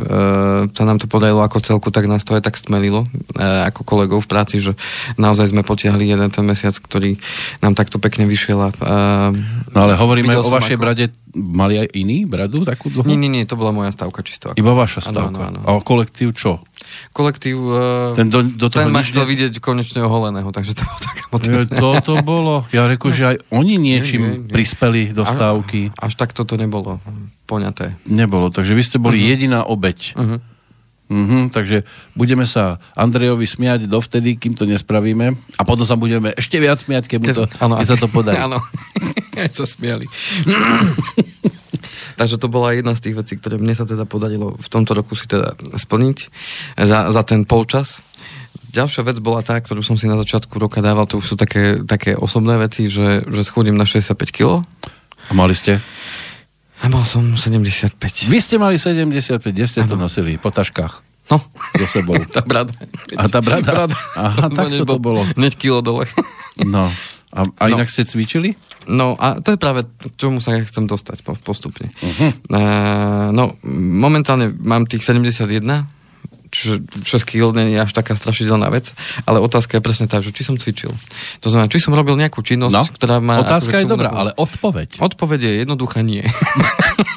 sa 0.71 0.85
nám 0.85 1.01
to 1.01 1.09
podarilo 1.09 1.41
ako 1.41 1.63
celku, 1.65 1.89
tak 1.89 2.11
nás 2.11 2.23
to 2.23 2.37
aj 2.37 2.45
tak 2.45 2.59
stmelilo 2.59 3.09
e, 3.37 3.43
ako 3.43 3.87
kolegov 3.87 4.21
v 4.25 4.31
práci, 4.31 4.61
že 4.61 4.77
naozaj 5.17 5.55
sme 5.55 5.65
potiahli 5.65 6.09
jeden 6.09 6.29
ten 6.29 6.45
mesiac, 6.45 6.75
ktorý 6.77 7.17
nám 7.63 7.73
takto 7.79 7.97
pekne 8.03 8.29
vyšiel 8.29 8.59
a 8.59 8.69
e, 8.71 8.77
No 9.75 9.85
ale 9.85 9.93
hovoríme 9.99 10.33
o 10.39 10.45
vašej 10.47 10.77
ako... 10.77 10.83
brade, 10.83 11.05
mali 11.37 11.83
aj 11.83 11.89
iný 11.93 12.25
bradu 12.25 12.65
takú 12.65 12.89
dlhú? 12.89 13.05
Nie, 13.05 13.19
nie, 13.19 13.29
nie, 13.29 13.45
to 13.45 13.59
bola 13.61 13.75
moja 13.75 13.93
stavka 13.93 14.25
čisto. 14.25 14.53
Ako... 14.53 14.57
Iba 14.57 14.73
vaša 14.73 15.05
stavka. 15.05 15.53
Ano, 15.53 15.61
ano, 15.61 15.69
ano. 15.69 15.79
A 15.79 15.85
kolektív 15.85 16.33
čo? 16.33 16.65
Kolektív, 17.11 17.59
uh, 17.59 18.15
ten, 18.15 18.31
do, 18.31 18.47
do 18.47 18.71
toho 18.71 18.87
ten 18.87 18.95
ma 18.95 19.03
chcel 19.03 19.27
vidieť 19.27 19.59
konečne 19.59 20.07
oholeného, 20.07 20.49
takže 20.55 20.73
to 20.79 20.87
bolo 20.87 21.01
taká 21.03 21.25
To, 21.67 21.89
to 22.01 22.15
bolo, 22.23 22.55
ja 22.71 22.87
reku, 22.87 23.11
že 23.11 23.35
aj 23.35 23.37
oni 23.51 23.75
niečím 23.77 24.23
nie, 24.23 24.33
nie, 24.39 24.43
nie. 24.47 24.53
prispeli 24.55 25.03
do 25.11 25.27
stávky. 25.27 25.91
Až, 25.99 26.09
až 26.09 26.13
tak 26.15 26.31
toto 26.33 26.55
nebolo 26.55 27.03
poňaté. 27.51 27.99
Nebolo, 28.07 28.55
takže 28.55 28.73
vy 28.73 28.83
ste 28.87 28.99
boli 29.03 29.19
uh-huh. 29.19 29.31
jediná 29.35 29.61
obeď. 29.67 30.15
Uh-huh. 30.15 30.39
Mm-hmm, 31.07 31.55
takže 31.55 31.87
budeme 32.19 32.51
sa 32.51 32.83
Andrejovi 32.99 33.47
smiať 33.47 33.87
dovtedy, 33.87 34.35
kým 34.35 34.59
to 34.59 34.67
nespravíme 34.67 35.39
a 35.39 35.63
potom 35.63 35.87
sa 35.87 35.95
budeme 35.95 36.35
ešte 36.35 36.59
viac 36.59 36.83
smiať, 36.83 37.07
keď, 37.07 37.21
to, 37.31 37.45
ano, 37.63 37.79
keď 37.79 37.89
sa 37.95 37.99
to 38.03 38.09
podarí. 38.11 38.43
Áno, 38.47 38.59
aj 39.39 39.55
sa 39.55 39.71
smiali. 39.71 40.11
Takže 42.19 42.43
to 42.43 42.51
bola 42.51 42.75
jedna 42.75 42.99
z 42.99 43.07
tých 43.07 43.17
vecí, 43.23 43.39
ktoré 43.39 43.55
mne 43.61 43.77
sa 43.77 43.87
teda 43.87 44.03
podarilo 44.09 44.59
v 44.59 44.69
tomto 44.73 44.99
roku 44.99 45.15
si 45.15 45.31
teda 45.31 45.55
splniť 45.79 46.19
za, 46.81 47.13
za 47.15 47.23
ten 47.23 47.47
polčas. 47.47 48.03
Ďalšia 48.75 49.07
vec 49.07 49.23
bola 49.23 49.47
tá, 49.47 49.55
ktorú 49.61 49.87
som 49.87 49.95
si 49.95 50.11
na 50.11 50.19
začiatku 50.19 50.59
roka 50.59 50.83
dával, 50.83 51.07
to 51.07 51.23
už 51.23 51.33
sú 51.33 51.37
také, 51.39 51.87
také 51.87 52.19
osobné 52.19 52.59
veci, 52.59 52.91
že, 52.91 53.23
že 53.29 53.47
schudím 53.47 53.79
na 53.79 53.87
65 53.87 54.17
kg. 54.33 54.65
A 55.29 55.33
mali 55.37 55.55
ste? 55.55 55.79
A 56.83 56.93
mal 56.93 57.09
som 57.09 57.25
75. 57.37 58.29
Vy 58.29 58.39
ste 58.41 58.61
mali 58.61 58.77
75, 58.77 59.41
kde 59.41 59.65
ste 59.65 59.81
ano. 59.85 59.91
to 59.93 59.97
nosili? 59.97 60.37
Po 60.37 60.53
taškách? 60.53 61.07
No. 61.33 61.43
So 61.81 61.87
sebou. 61.89 62.15
tá 62.37 62.43
brada. 62.45 62.73
A 63.19 63.27
tá 63.27 63.41
brada? 63.43 63.67
brada. 63.67 63.97
Aha, 64.15 64.47
tak 64.53 64.71
to, 64.71 64.85
to 64.87 64.99
bolo. 65.03 65.25
Hneď 65.35 65.59
kilo 65.59 65.83
dole. 65.83 66.07
no. 66.63 66.87
A, 67.35 67.41
a 67.43 67.65
no. 67.69 67.77
inak 67.77 67.91
ste 67.91 68.07
cvičili? 68.07 68.55
No 68.87 69.19
a 69.19 69.43
to 69.43 69.53
je 69.53 69.59
práve 69.59 69.83
k 69.83 70.15
čomu 70.15 70.39
sa 70.39 70.55
ja 70.55 70.63
chcem 70.63 70.87
dostať 70.87 71.27
postupne. 71.43 71.91
Uh-huh. 71.91 72.31
Uh, 72.47 73.35
no, 73.35 73.59
momentálne 73.83 74.55
mám 74.63 74.87
tých 74.87 75.03
71, 75.03 75.67
čiže 76.57 76.75
6 77.05 77.29
kg 77.29 77.53
nie 77.53 77.77
je 77.77 77.85
až 77.85 77.93
taká 77.93 78.17
strašidelná 78.17 78.73
vec, 78.73 78.97
ale 79.29 79.45
otázka 79.45 79.77
je 79.77 79.83
presne 79.85 80.09
tá, 80.09 80.25
že 80.25 80.33
či 80.33 80.43
som 80.49 80.57
cvičil. 80.57 80.91
To 81.45 81.49
znamená, 81.53 81.69
či 81.69 81.85
som 81.85 81.93
robil 81.93 82.17
nejakú 82.17 82.41
činnosť, 82.41 82.73
no, 82.73 82.83
ktorá 82.89 83.21
má... 83.21 83.45
Otázka 83.45 83.85
je 83.85 83.87
dobrá, 83.87 84.09
ale 84.09 84.33
odpoveď. 84.35 84.99
Odpoveď 85.05 85.41
je 85.45 85.53
jednoduchá 85.65 86.01
nie. 86.01 86.25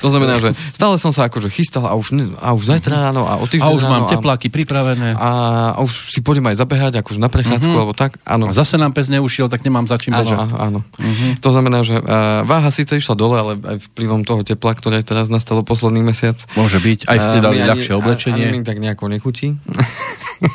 To 0.00 0.08
znamená, 0.08 0.40
že 0.40 0.56
stále 0.72 0.96
som 0.96 1.12
sa 1.12 1.28
akože 1.28 1.52
chystal 1.52 1.84
a 1.84 1.94
už, 1.94 2.16
a 2.40 2.56
už 2.56 2.64
zajtra 2.64 2.96
mhm. 2.96 3.02
ráno 3.04 3.22
a 3.28 3.36
o 3.38 3.46
týždeň 3.46 3.68
A 3.68 3.76
už 3.76 3.84
ráno, 3.84 3.92
mám 3.92 4.04
tepláky 4.08 4.48
a, 4.48 4.52
pripravené. 4.52 5.08
A, 5.16 5.30
a 5.76 5.80
už 5.84 6.12
si 6.12 6.20
pôjdem 6.24 6.48
aj 6.48 6.56
zabehať, 6.60 6.92
akože 7.04 7.20
na 7.20 7.28
prechádzku, 7.28 7.68
mm-hmm. 7.68 7.80
alebo 7.80 7.94
tak. 7.94 8.16
Áno. 8.24 8.48
A 8.48 8.52
zase 8.56 8.80
nám 8.80 8.96
pes 8.96 9.12
neušiel, 9.12 9.52
tak 9.52 9.62
nemám 9.62 9.84
za 9.84 10.00
čím 10.00 10.16
áno, 10.16 10.24
bežať. 10.24 10.38
Áno, 10.56 10.80
mm-hmm. 10.80 11.30
To 11.44 11.48
znamená, 11.52 11.78
že 11.84 12.00
uh, 12.00 12.42
váha 12.48 12.70
síce 12.72 12.96
išla 12.96 13.14
dole, 13.14 13.36
ale 13.36 13.52
aj 13.60 13.76
vplyvom 13.92 14.24
toho 14.24 14.40
tepla, 14.42 14.72
ktoré 14.72 15.04
teraz 15.04 15.28
nastalo 15.28 15.60
posledný 15.60 16.00
mesiac. 16.00 16.40
Môže 16.56 16.80
byť. 16.80 17.06
Aj 17.06 17.18
ste 17.20 17.38
dali 17.44 17.60
uh, 17.60 17.68
ľahšie 17.68 17.92
oblečenie. 17.94 18.44
Ani 18.48 18.60
mi 18.60 18.64
tak 18.64 18.80
nejako 18.80 19.12
nechutí. 19.12 19.60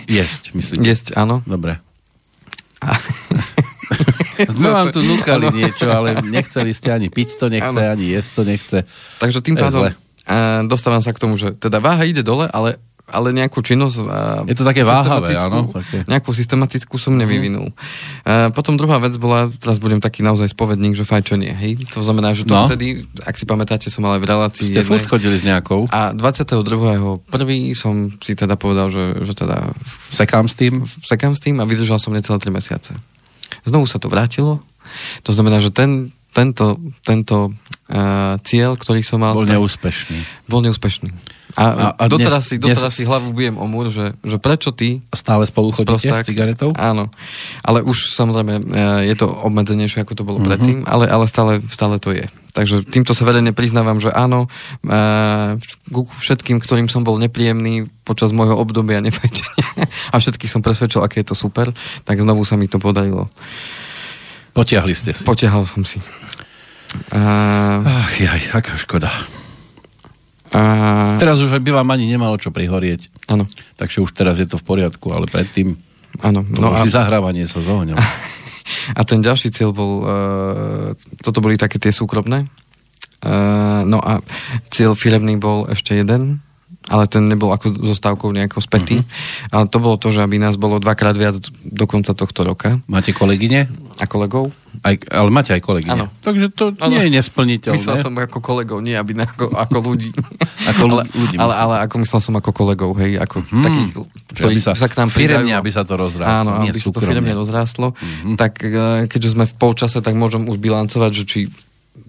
Jesť, 0.09 0.57
myslím. 0.57 0.81
Jesť, 0.81 1.13
áno. 1.13 1.45
Dobre. 1.45 1.77
Sme 4.55 4.69
vám 4.71 4.91
tu 4.91 5.01
núkali 5.01 5.51
niečo, 5.51 5.87
ale 5.87 6.19
nechceli 6.25 6.71
ste 6.75 6.91
ani 6.91 7.07
piť 7.07 7.39
to 7.39 7.47
nechce, 7.47 7.81
ano. 7.81 7.93
ani 7.95 8.05
jesť 8.11 8.29
to 8.35 8.41
nechce. 8.43 8.77
Takže 9.21 9.39
tým 9.41 9.55
pádom 9.55 9.91
dostávam 10.65 11.01
sa 11.05 11.13
k 11.13 11.21
tomu, 11.21 11.37
že 11.37 11.53
teda 11.53 11.77
váha 11.77 12.03
ide 12.05 12.25
dole, 12.25 12.49
ale 12.49 12.81
ale 13.05 13.29
nejakú 13.29 13.61
činnosť... 13.61 14.01
Je 14.49 14.57
to 14.57 14.65
také 14.65 14.81
váhavé, 14.81 15.37
áno? 15.37 15.69
Také. 15.69 16.01
Nejakú 16.09 16.33
systematickú 16.33 16.97
som 16.97 17.13
nevyvinul. 17.13 17.69
Uh, 18.25 18.49
potom 18.49 18.73
druhá 18.73 18.97
vec 18.97 19.13
bola, 19.21 19.45
teraz 19.61 19.77
budem 19.77 20.01
taký 20.01 20.25
naozaj 20.25 20.49
spovedník, 20.57 20.97
že 20.97 21.05
fajčenie, 21.05 21.53
hej? 21.53 21.85
To 21.93 22.01
znamená, 22.01 22.33
že 22.33 22.49
to 22.49 22.57
no. 22.57 22.65
vtedy, 22.65 23.05
ak 23.21 23.37
si 23.37 23.45
pamätáte, 23.45 23.93
som 23.93 24.01
aj 24.09 24.17
v 24.17 24.25
relácii... 24.25 24.73
Ste 24.73 24.81
furt 24.81 25.05
chodili 25.05 25.37
s 25.37 25.45
nejakou? 25.45 25.85
A 25.93 26.17
22. 26.17 26.65
prvý 27.29 27.77
som 27.77 28.09
si 28.25 28.33
teda 28.33 28.57
povedal, 28.57 28.89
že, 28.89 29.21
že 29.21 29.37
teda... 29.37 29.69
Sekám 30.09 30.49
s 30.49 30.57
tým? 30.57 30.89
Sekám 31.05 31.37
s 31.37 31.41
tým 31.45 31.61
a 31.61 31.63
vydržal 31.69 32.01
som 32.01 32.09
necelé 32.09 32.41
3 32.41 32.49
mesiace. 32.49 32.97
Znovu 33.65 33.85
sa 33.89 33.97
to 33.97 34.07
vrátilo. 34.11 34.61
To 35.25 35.31
znamená, 35.33 35.59
že 35.59 35.73
ten, 35.73 36.13
tento, 36.31 36.77
tento 37.01 37.51
uh, 37.51 38.37
cieľ, 38.45 38.77
ktorý 38.77 39.01
som 39.01 39.23
mal... 39.23 39.33
Bol 39.33 39.49
neúspešný. 39.49 40.47
Bol 40.47 40.61
neúspešný. 40.65 41.09
A, 41.55 41.63
a, 41.63 41.85
a 41.95 42.03
doteraz, 42.11 42.43
dnes, 42.43 42.51
si, 42.51 42.55
doteraz 42.59 42.91
dnes... 42.91 42.99
si 42.99 43.03
hlavu 43.07 43.31
bijem 43.31 43.55
o 43.55 43.63
múr, 43.63 43.87
že, 43.87 44.11
že 44.27 44.35
prečo 44.43 44.75
ty... 44.75 44.99
Stále 45.15 45.47
spolu 45.47 45.71
chodíte 45.71 46.11
s 46.11 46.27
cigaretou? 46.27 46.75
Áno. 46.75 47.07
Ale 47.63 47.79
už 47.79 48.11
samozrejme 48.11 48.53
e, 48.59 48.61
je 49.07 49.15
to 49.15 49.31
obmedzenejšie, 49.31 50.03
ako 50.03 50.13
to 50.19 50.27
bolo 50.27 50.43
uh-huh. 50.43 50.51
predtým, 50.51 50.83
ale, 50.83 51.07
ale 51.07 51.31
stále, 51.31 51.63
stále 51.71 51.95
to 51.95 52.11
je. 52.11 52.27
Takže 52.51 52.83
týmto 52.83 53.15
sa 53.15 53.23
verejne 53.23 53.55
priznávam, 53.55 54.03
že 54.03 54.11
áno, 54.11 54.51
e, 54.83 54.99
ku 55.95 56.03
všetkým, 56.19 56.59
ktorým 56.59 56.91
som 56.91 57.07
bol 57.07 57.15
nepríjemný 57.23 57.87
počas 58.03 58.35
môjho 58.35 58.59
obdobia 58.59 58.99
nefajčenia 59.05 59.87
a 60.11 60.15
všetkých 60.19 60.51
som 60.51 60.59
presvedčil, 60.59 60.99
aké 61.07 61.23
je 61.23 61.31
to 61.31 61.39
super, 61.39 61.71
tak 62.03 62.19
znovu 62.19 62.43
sa 62.43 62.59
mi 62.59 62.67
to 62.67 62.83
podarilo. 62.83 63.31
Potiahli 64.51 64.91
ste 64.91 65.15
si. 65.15 65.23
Potiahal 65.23 65.63
som 65.63 65.87
si. 65.87 66.03
Uh... 67.11 67.79
Ach 67.79 68.11
jaj, 68.19 68.55
aká 68.55 68.75
škoda. 68.75 69.11
A... 70.55 70.59
Teraz 71.19 71.43
už 71.43 71.51
by 71.59 71.83
vám 71.83 71.91
ani 71.91 72.07
nemalo 72.07 72.39
čo 72.39 72.47
prihorieť. 72.47 73.11
Áno. 73.27 73.43
Takže 73.75 73.99
už 73.99 74.15
teraz 74.15 74.39
je 74.39 74.47
to 74.47 74.55
v 74.55 74.63
poriadku, 74.63 75.11
ale 75.11 75.27
predtým 75.27 75.75
Áno. 76.23 76.47
No 76.47 76.71
a... 76.71 76.87
zahrávanie 76.87 77.43
sa 77.43 77.59
s 77.59 77.67
ohňom. 77.67 77.99
A 78.97 79.01
ten 79.05 79.21
ďalší 79.21 79.53
cieľ 79.53 79.69
bol, 79.75 80.01
uh, 80.01 80.89
toto 81.21 81.37
boli 81.37 81.53
také 81.53 81.77
tie 81.77 81.93
súkromné. 81.93 82.49
Uh, 83.21 83.85
no 83.85 84.01
a 84.01 84.21
cieľ 84.73 84.97
firemný 84.97 85.37
bol 85.37 85.69
ešte 85.69 85.97
jeden, 85.97 86.41
ale 86.89 87.09
ten 87.09 87.25
nebol 87.25 87.53
ako 87.53 87.77
zostávkou 87.93 88.29
nejako 88.33 88.61
spätý. 88.61 89.01
Uh-huh. 89.01 89.53
Ale 89.53 89.65
to 89.69 89.77
bolo 89.77 89.97
to, 89.97 90.09
že 90.13 90.21
aby 90.21 90.41
nás 90.41 90.57
bolo 90.57 90.81
dvakrát 90.81 91.13
viac 91.13 91.37
do 91.61 91.85
konca 91.85 92.13
tohto 92.17 92.41
roka. 92.45 92.77
Máte 92.89 93.13
kolegyne? 93.13 93.69
A 94.01 94.05
kolegov? 94.09 94.53
Aj, 94.81 94.95
ale 95.11 95.29
máte 95.31 95.55
aj 95.55 95.61
kolegyne. 95.61 95.95
Ano. 95.95 96.05
Takže 96.25 96.51
to 96.51 96.75
ano. 96.75 96.91
nie 96.91 97.07
je 97.07 97.11
nesplniteľné. 97.21 97.77
Myslel 97.77 97.95
som 98.01 98.11
ako 98.17 98.39
kolegov, 98.41 98.79
nie 98.81 98.97
aby 98.97 99.15
na, 99.15 99.29
ako, 99.29 99.53
ako 99.53 99.77
ľudí. 99.83 100.11
ako 100.71 100.81
ale, 100.89 101.03
ľudí 101.13 101.35
ale, 101.37 101.53
ale, 101.53 101.75
ako 101.85 101.95
myslel 102.01 102.21
som 102.23 102.33
ako 102.35 102.51
kolegov, 102.51 102.91
hej, 102.99 103.21
ako 103.21 103.45
hmm. 103.45 103.63
takých, 103.63 103.91
ktorí 104.35 104.57
sa, 104.59 104.71
sa 104.73 104.87
k 104.91 104.95
nám 104.99 105.09
firemne, 105.13 105.53
aby 105.55 105.69
sa 105.71 105.87
to 105.87 105.95
rozrástlo. 105.95 106.51
Áno, 106.51 106.51
aby 106.65 106.79
sa 106.79 106.91
to 106.91 106.99
firemne 106.99 107.33
rozrástlo. 107.35 107.87
Mm-hmm. 107.95 108.35
Tak 108.35 108.53
eh, 108.63 108.71
keďže 109.07 109.29
sme 109.37 109.45
v 109.47 109.55
polčase, 109.55 110.01
tak 110.01 110.17
môžem 110.17 110.43
už 110.49 110.57
bilancovať, 110.59 111.11
že 111.13 111.23
či 111.23 111.39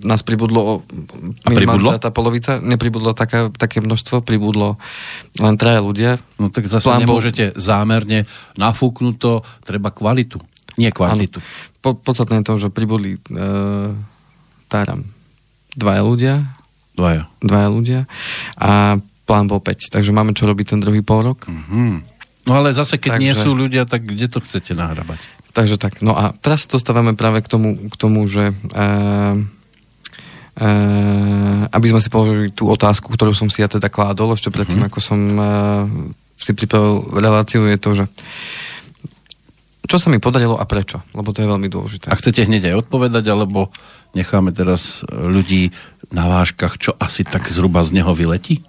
nás 0.03 0.21
pribudlo 0.27 0.61
o 0.61 0.75
a 1.47 1.49
pribudlo? 1.55 1.95
tá 1.97 2.11
polovica, 2.11 2.59
nepribudlo 2.59 3.15
taká, 3.15 3.49
také 3.55 3.79
množstvo, 3.79 4.21
pribudlo 4.27 4.77
len 5.39 5.55
traja 5.55 5.81
ľudia. 5.81 6.11
No 6.37 6.51
tak 6.51 6.67
zase 6.67 6.91
Plán 6.91 7.07
nemôžete 7.07 7.55
bol... 7.55 7.63
zámerne 7.63 8.27
nafúknuť 8.59 9.15
to, 9.17 9.33
treba 9.63 9.95
kvalitu, 9.95 10.43
nie 10.77 10.93
kvantitu. 10.93 11.41
Po, 11.81 11.97
podstatné 11.97 12.41
je 12.41 12.47
to, 12.47 12.55
že 12.61 12.69
pribudli 12.73 13.17
e, 13.17 13.21
táram 14.69 15.09
dvaja 15.77 16.03
ľudia. 16.05 16.35
Dvaja. 16.97 17.29
Dvaja 17.45 17.69
ľudia. 17.69 18.01
A 18.57 19.01
plán 19.29 19.47
bol 19.51 19.61
5, 19.61 19.93
takže 19.93 20.15
máme 20.15 20.33
čo 20.33 20.49
robiť 20.49 20.77
ten 20.77 20.81
druhý 20.81 21.05
pol 21.05 21.27
rok. 21.33 21.45
Mm-hmm. 21.49 21.93
No 22.47 22.53
ale 22.63 22.73
zase, 22.73 22.97
keď 22.97 23.19
takže... 23.19 23.25
nie 23.25 23.35
sú 23.35 23.51
ľudia, 23.53 23.83
tak 23.85 24.07
kde 24.07 24.27
to 24.31 24.39
chcete 24.39 24.73
nahrabať? 24.73 25.19
Takže 25.51 25.77
tak. 25.81 26.05
No 26.05 26.15
a 26.15 26.37
teraz 26.39 26.69
dostávame 26.69 27.17
práve 27.17 27.43
k 27.43 27.49
tomu, 27.49 27.89
k 27.91 27.97
tomu 27.97 28.25
že 28.29 28.53
e, 28.53 29.55
Uh, 30.57 31.69
aby 31.69 31.93
sme 31.93 32.01
si 32.01 32.09
položili 32.09 32.49
tú 32.49 32.73
otázku, 32.73 33.13
ktorú 33.13 33.37
som 33.37 33.53
si 33.53 33.61
ja 33.61 33.69
teda 33.69 33.93
kládol 33.93 34.33
ešte 34.33 34.49
predtým, 34.49 34.81
mm-hmm. 34.81 34.89
ako 34.89 34.99
som 35.05 35.21
uh, 35.37 35.85
si 36.41 36.57
pripravil 36.57 37.13
reláciu, 37.13 37.69
je 37.69 37.77
to, 37.77 37.91
že 37.93 38.05
čo 39.87 39.97
sa 39.97 40.11
mi 40.11 40.19
podarilo 40.19 40.59
a 40.59 40.65
prečo? 40.67 41.03
Lebo 41.15 41.31
to 41.31 41.43
je 41.43 41.49
veľmi 41.49 41.69
dôležité. 41.71 42.11
A 42.11 42.19
chcete 42.19 42.47
hneď 42.47 42.75
aj 42.75 42.87
odpovedať, 42.87 43.25
alebo 43.31 43.71
necháme 44.13 44.51
teraz 44.51 45.07
ľudí 45.11 45.71
na 46.11 46.27
vážkach, 46.27 46.79
čo 46.79 46.95
asi 46.99 47.23
tak 47.27 47.51
zhruba 47.51 47.83
z 47.87 48.03
neho 48.03 48.13
vyletí? 48.15 48.63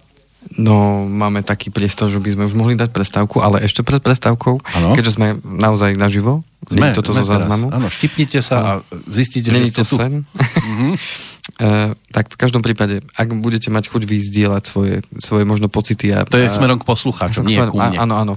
No, 0.56 1.04
máme 1.04 1.44
taký 1.44 1.68
priestor, 1.68 2.08
že 2.08 2.24
by 2.24 2.30
sme 2.32 2.44
už 2.48 2.56
mohli 2.56 2.80
dať 2.80 2.96
prestávku, 2.96 3.44
ale 3.44 3.68
ešte 3.68 3.84
pred 3.84 4.00
prestávkou, 4.00 4.56
ano? 4.64 4.96
keďže 4.96 5.20
sme 5.20 5.36
naozaj 5.44 6.00
naživo, 6.00 6.48
sme, 6.64 6.96
toto 6.96 7.12
sme 7.12 7.28
zo 7.28 7.36
záznamu. 7.36 7.68
Áno, 7.68 7.92
štipnite 7.92 8.40
sa 8.40 8.56
ano. 8.56 8.64
a 8.64 8.72
zistíte, 9.12 9.52
Není 9.52 9.68
že 9.68 9.72
ste 9.76 9.84
to 9.84 9.88
tu. 9.92 9.96
sen. 10.00 10.14
uh-huh. 10.24 10.94
Uh, 11.56 11.96
tak 12.12 12.28
v 12.28 12.38
každom 12.38 12.60
prípade, 12.60 13.00
ak 13.16 13.32
budete 13.40 13.72
mať 13.72 13.88
chuť 13.88 14.04
vyzdieľať 14.04 14.64
svoje, 14.68 15.00
svoje 15.16 15.48
možno 15.48 15.72
pocity 15.72 16.12
a... 16.12 16.28
To 16.28 16.36
je 16.36 16.52
smerom 16.52 16.76
k 16.76 16.84
poslucháčom, 16.84 17.48
nie 17.48 17.56
ku 17.72 17.80
mne. 17.80 17.98
Áno, 17.98 18.16
áno. 18.20 18.34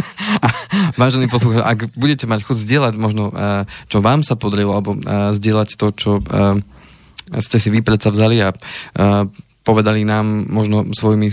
Vážený 1.00 1.26
poslucháč, 1.26 1.66
ak 1.66 1.78
budete 1.98 2.30
mať 2.30 2.46
chuť 2.46 2.56
zdieľať 2.62 2.94
možno, 2.94 3.34
uh, 3.34 3.66
čo 3.90 3.98
vám 3.98 4.22
sa 4.22 4.38
podarilo, 4.38 4.78
alebo 4.78 4.94
uh, 4.94 5.34
zdieľať 5.34 5.74
to, 5.74 5.86
čo 5.90 6.10
uh, 6.22 6.54
ste 7.42 7.58
si 7.58 7.68
vy 7.68 7.82
predsa 7.82 8.14
vzali 8.14 8.38
a 8.46 8.54
uh, 8.54 9.26
povedali 9.60 10.08
nám 10.08 10.48
možno 10.48 10.88
svojimi, 10.90 11.28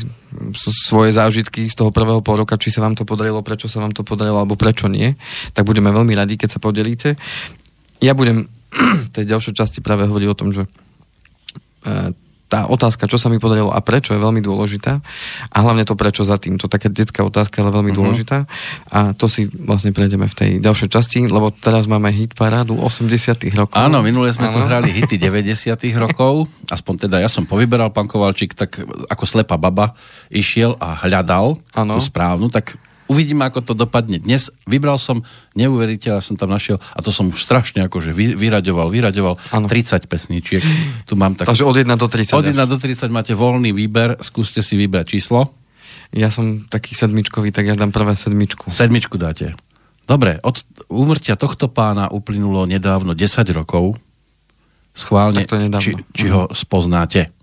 svoje 0.58 1.16
zážitky 1.16 1.72
z 1.72 1.76
toho 1.76 1.96
prvého 1.96 2.20
pol 2.20 2.44
roka, 2.44 2.60
či 2.60 2.70
sa 2.70 2.84
vám 2.84 2.94
to 2.94 3.08
podarilo, 3.08 3.40
prečo 3.42 3.72
sa 3.72 3.80
vám 3.80 3.96
to 3.96 4.04
podarilo, 4.04 4.44
alebo 4.44 4.60
prečo 4.60 4.92
nie, 4.92 5.16
tak 5.56 5.64
budeme 5.64 5.90
veľmi 5.90 6.14
radi, 6.14 6.36
keď 6.36 6.58
sa 6.58 6.60
podelíte. 6.60 7.16
Ja 8.04 8.14
budem 8.14 8.46
v 9.08 9.10
tej 9.16 9.26
ďalšej 9.26 9.54
časti 9.56 9.80
práve 9.80 10.06
hovoriť 10.06 10.28
o 10.28 10.38
tom, 10.38 10.52
že 10.52 10.68
e, 10.68 10.70
tá 12.48 12.64
otázka, 12.72 13.12
čo 13.12 13.20
sa 13.20 13.28
mi 13.28 13.44
podarilo 13.44 13.76
a 13.76 13.84
prečo 13.84 14.16
je 14.16 14.24
veľmi 14.24 14.40
dôležitá 14.40 15.04
a 15.52 15.58
hlavne 15.60 15.84
to 15.84 16.00
prečo 16.00 16.24
za 16.24 16.40
tým. 16.40 16.56
To 16.56 16.72
taká 16.72 16.88
detská 16.88 17.28
otázka, 17.28 17.60
ale 17.60 17.76
veľmi 17.76 17.92
uh-huh. 17.92 18.00
dôležitá 18.00 18.48
a 18.88 19.12
to 19.12 19.28
si 19.28 19.52
vlastne 19.52 19.92
prejdeme 19.92 20.32
v 20.32 20.36
tej 20.36 20.52
ďalšej 20.64 20.90
časti, 20.90 21.20
lebo 21.28 21.52
teraz 21.52 21.92
máme 21.92 22.08
hit 22.08 22.40
parádu 22.40 22.80
80 22.80 23.44
rokov. 23.52 23.76
Áno, 23.76 24.00
minule 24.00 24.32
sme 24.32 24.48
tu 24.48 24.64
hrali 24.64 24.96
hity 24.96 25.20
90 25.28 25.76
rokov, 26.00 26.48
aspoň 26.72 27.08
teda 27.08 27.20
ja 27.20 27.28
som 27.28 27.44
povyberal, 27.44 27.92
pán 27.92 28.08
Kovalčík, 28.08 28.56
tak 28.56 28.80
ako 29.12 29.24
slepa 29.28 29.60
baba 29.60 29.92
išiel 30.32 30.80
a 30.80 31.04
hľadal 31.04 31.60
ano. 31.76 32.00
tú 32.00 32.02
správnu, 32.02 32.48
tak 32.48 32.80
uvidíme, 33.08 33.48
ako 33.48 33.60
to 33.64 33.74
dopadne 33.74 34.20
dnes. 34.22 34.54
Vybral 34.68 35.00
som, 35.02 35.24
neuveriteľa 35.56 36.22
som 36.24 36.36
tam 36.36 36.52
našiel, 36.52 36.78
a 36.78 37.00
to 37.02 37.12
som 37.12 37.32
už 37.32 37.40
strašne 37.42 37.84
akože 37.88 38.12
vy, 38.14 38.36
vyraďoval, 38.36 38.92
vyraďoval, 38.92 39.36
Áno. 39.52 39.68
30 39.68 40.08
pesničiek. 40.08 40.64
Tu 41.08 41.14
mám 41.16 41.36
tak... 41.36 41.48
Takže 41.48 41.66
od 41.66 41.76
1 41.76 41.88
do 41.96 42.08
30. 42.08 42.36
Od 42.36 42.46
1 42.46 42.56
do 42.68 42.78
30 42.78 43.08
máte 43.10 43.34
voľný 43.34 43.72
výber, 43.72 44.20
skúste 44.20 44.60
si 44.62 44.78
vybrať 44.78 45.18
číslo. 45.18 45.52
Ja 46.16 46.32
som 46.32 46.68
taký 46.68 46.96
sedmičkový, 46.96 47.52
tak 47.52 47.68
ja 47.68 47.76
dám 47.76 47.92
prvé 47.92 48.16
sedmičku. 48.16 48.72
Sedmičku 48.72 49.20
dáte. 49.20 49.56
Dobre, 50.08 50.40
od 50.40 50.64
úmrtia 50.88 51.36
tohto 51.36 51.68
pána 51.68 52.08
uplynulo 52.08 52.64
nedávno 52.64 53.12
10 53.12 53.44
rokov. 53.52 54.00
Schválne, 54.96 55.44
či, 55.84 56.00
či 56.16 56.26
ho 56.32 56.48
spoznáte. 56.56 57.37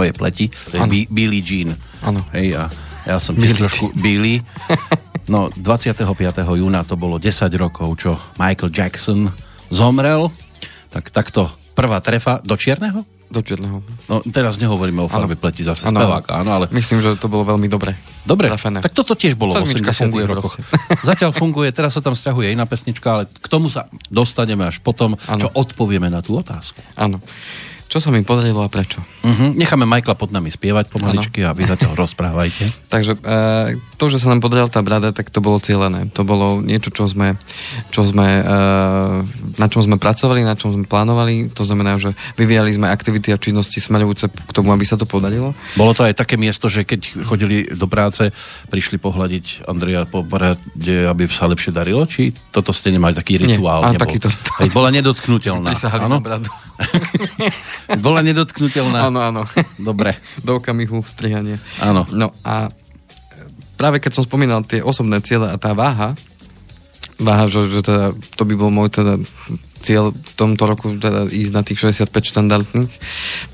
Mojej 0.00 0.14
pleti. 0.16 0.44
To 0.72 0.80
je. 0.80 0.80
Bi- 0.88 1.08
Billie 1.12 1.44
Jean. 1.44 1.76
Áno. 2.00 2.24
Hej, 2.32 2.56
a 2.56 2.64
ja 3.04 3.16
som 3.20 3.36
tiež 3.36 3.60
trošku 3.60 3.92
Billy. 4.00 4.40
No, 5.30 5.46
25. 5.46 5.94
júna 6.58 6.82
to 6.82 6.98
bolo 6.98 7.14
10 7.14 7.46
rokov, 7.54 8.02
čo 8.02 8.18
Michael 8.34 8.74
Jackson 8.74 9.30
zomrel. 9.70 10.26
Tak 10.90 11.14
takto 11.14 11.46
prvá 11.78 12.02
trefa 12.02 12.42
do 12.42 12.58
čierneho? 12.58 13.06
Do 13.30 13.38
čierneho. 13.38 13.78
No, 14.10 14.26
teraz 14.26 14.58
nehovoríme 14.58 15.06
o 15.06 15.06
farbe 15.06 15.38
pleti 15.38 15.62
zase 15.62 15.86
Áno, 15.86 16.02
speváka, 16.02 16.42
áno, 16.42 16.50
ale... 16.50 16.66
Myslím, 16.74 16.98
že 16.98 17.14
to 17.14 17.30
bolo 17.30 17.46
veľmi 17.46 17.70
dobre. 17.70 17.94
Dobre, 18.26 18.50
Trafené. 18.50 18.82
tak 18.82 18.90
toto 18.90 19.14
tiež 19.14 19.38
bolo 19.38 19.54
v 19.54 19.62
Sedmička 19.62 19.94
80 19.94 20.02
funguje 20.02 20.24
rokoch. 20.26 20.58
proste. 20.58 20.60
Zatiaľ 21.14 21.30
funguje, 21.30 21.68
teraz 21.70 21.94
sa 21.94 22.02
tam 22.02 22.18
stiahuje 22.18 22.50
iná 22.50 22.66
pesnička, 22.66 23.06
ale 23.06 23.30
k 23.30 23.46
tomu 23.46 23.70
sa 23.70 23.86
dostaneme 24.10 24.66
až 24.66 24.82
potom, 24.82 25.14
Áno. 25.30 25.38
čo 25.38 25.48
odpovieme 25.54 26.10
na 26.10 26.26
tú 26.26 26.42
otázku. 26.42 26.82
Áno. 26.98 27.22
Čo 27.90 27.98
sa 27.98 28.14
mi 28.14 28.22
podarilo 28.22 28.62
a 28.62 28.70
prečo? 28.70 29.02
Uh-huh. 29.26 29.50
Necháme 29.58 29.82
Michaela 29.82 30.14
pod 30.14 30.30
nami 30.30 30.46
spievať 30.46 30.94
pomaličky 30.94 31.42
a 31.42 31.50
vy 31.50 31.66
zatiaľ 31.66 31.98
rozprávajte. 31.98 32.70
Takže 32.94 33.18
e, 33.18 33.74
to, 33.98 34.06
že 34.06 34.22
sa 34.22 34.30
nám 34.30 34.38
podarila 34.38 34.70
tá 34.70 34.78
brada, 34.78 35.10
tak 35.10 35.26
to 35.34 35.42
bolo 35.42 35.58
cieľené. 35.58 36.06
To 36.14 36.22
bolo 36.22 36.62
niečo, 36.62 36.94
čo 36.94 37.10
sme, 37.10 37.34
čo 37.90 38.06
sme, 38.06 38.46
e, 38.46 38.52
na 39.58 39.66
čom 39.66 39.82
sme 39.82 39.98
pracovali, 39.98 40.46
na 40.46 40.54
čom 40.54 40.70
sme 40.70 40.86
plánovali. 40.86 41.50
To 41.50 41.66
znamená, 41.66 41.98
že 41.98 42.14
vyvíjali 42.38 42.70
sme 42.70 42.94
aktivity 42.94 43.34
a 43.34 43.42
činnosti 43.42 43.82
smeľujúce 43.82 44.30
k 44.30 44.50
tomu, 44.54 44.70
aby 44.70 44.86
sa 44.86 44.94
to 44.94 45.02
podarilo. 45.02 45.58
Bolo 45.74 45.90
to 45.90 46.06
aj 46.06 46.14
také 46.14 46.38
miesto, 46.38 46.70
že 46.70 46.86
keď 46.86 47.26
chodili 47.26 47.74
do 47.74 47.90
práce, 47.90 48.30
prišli 48.70 49.02
pohľadiť 49.02 49.66
Andreja 49.66 50.06
po 50.06 50.22
brade, 50.22 51.10
aby 51.10 51.26
sa 51.26 51.50
lepšie 51.50 51.74
darilo? 51.74 52.06
Či 52.06 52.30
toto 52.54 52.70
ste 52.70 52.94
nemali 52.94 53.18
taký 53.18 53.42
Nie, 53.42 53.58
rituál? 53.58 53.82
áno, 53.82 53.98
nebol? 53.98 54.06
takýto. 54.06 54.30
Hej, 54.62 54.70
bola 54.70 54.94
nedotknutelná. 54.94 55.70
Prisahali 55.74 56.06
áno? 56.06 56.22
na 56.22 56.22
bradu. 56.22 56.50
bola 57.98 58.22
nedotknutelná. 58.22 59.10
Áno, 59.10 59.18
áno. 59.18 59.42
Dobre. 59.80 60.14
Do 60.46 60.62
okamihu 60.62 61.02
strihania. 61.02 61.58
Áno. 61.82 62.06
No 62.14 62.30
a 62.46 62.70
práve 63.74 63.98
keď 63.98 64.20
som 64.20 64.26
spomínal 64.28 64.62
tie 64.62 64.84
osobné 64.84 65.18
ciele 65.24 65.48
a 65.48 65.56
tá 65.56 65.74
váha, 65.74 66.14
váha, 67.16 67.48
že, 67.48 67.68
že 67.68 67.80
teda, 67.80 68.12
to 68.36 68.42
by 68.44 68.54
bol 68.56 68.68
môj 68.72 68.92
teda 68.92 69.16
cieľ 69.80 70.12
v 70.12 70.32
tomto 70.36 70.68
roku 70.68 70.92
teda 70.96 71.26
ísť 71.28 71.52
na 71.56 71.62
tých 71.64 71.80
65 71.80 72.12
štandardných. 72.12 72.92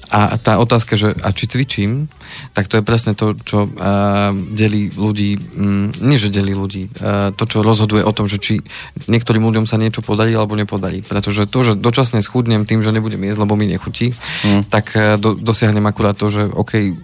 A 0.06 0.38
tá 0.38 0.62
otázka, 0.62 0.94
že 0.94 1.18
a 1.18 1.34
či 1.34 1.50
cvičím, 1.50 2.06
tak 2.54 2.70
to 2.70 2.78
je 2.78 2.84
presne 2.86 3.18
to, 3.18 3.34
čo 3.42 3.66
uh, 3.66 4.30
delí 4.54 4.90
ľudí, 4.94 5.34
um, 5.58 5.90
nie 5.98 6.14
že 6.14 6.30
delí 6.30 6.54
ľudí, 6.54 6.86
uh, 7.02 7.34
to, 7.34 7.42
čo 7.46 7.62
rozhoduje 7.62 8.06
o 8.06 8.14
tom, 8.14 8.30
že 8.30 8.38
či 8.38 8.62
niektorým 9.10 9.42
ľuďom 9.42 9.66
sa 9.66 9.78
niečo 9.82 10.06
podarí 10.06 10.30
alebo 10.34 10.54
nepodarí. 10.54 11.02
Pretože 11.02 11.50
to, 11.50 11.58
že 11.66 11.72
dočasne 11.74 12.22
schudnem 12.22 12.62
tým, 12.62 12.86
že 12.86 12.94
nebudem 12.94 13.22
jesť, 13.26 13.42
lebo 13.42 13.58
mi 13.58 13.66
nechutí, 13.66 14.14
Mm. 14.46 14.68
tak 14.68 14.92
uh, 14.94 15.16
do, 15.18 15.34
dosiahnem 15.34 15.82
akurát 15.88 16.14
to, 16.14 16.28
že 16.30 16.46
OK, 16.46 16.94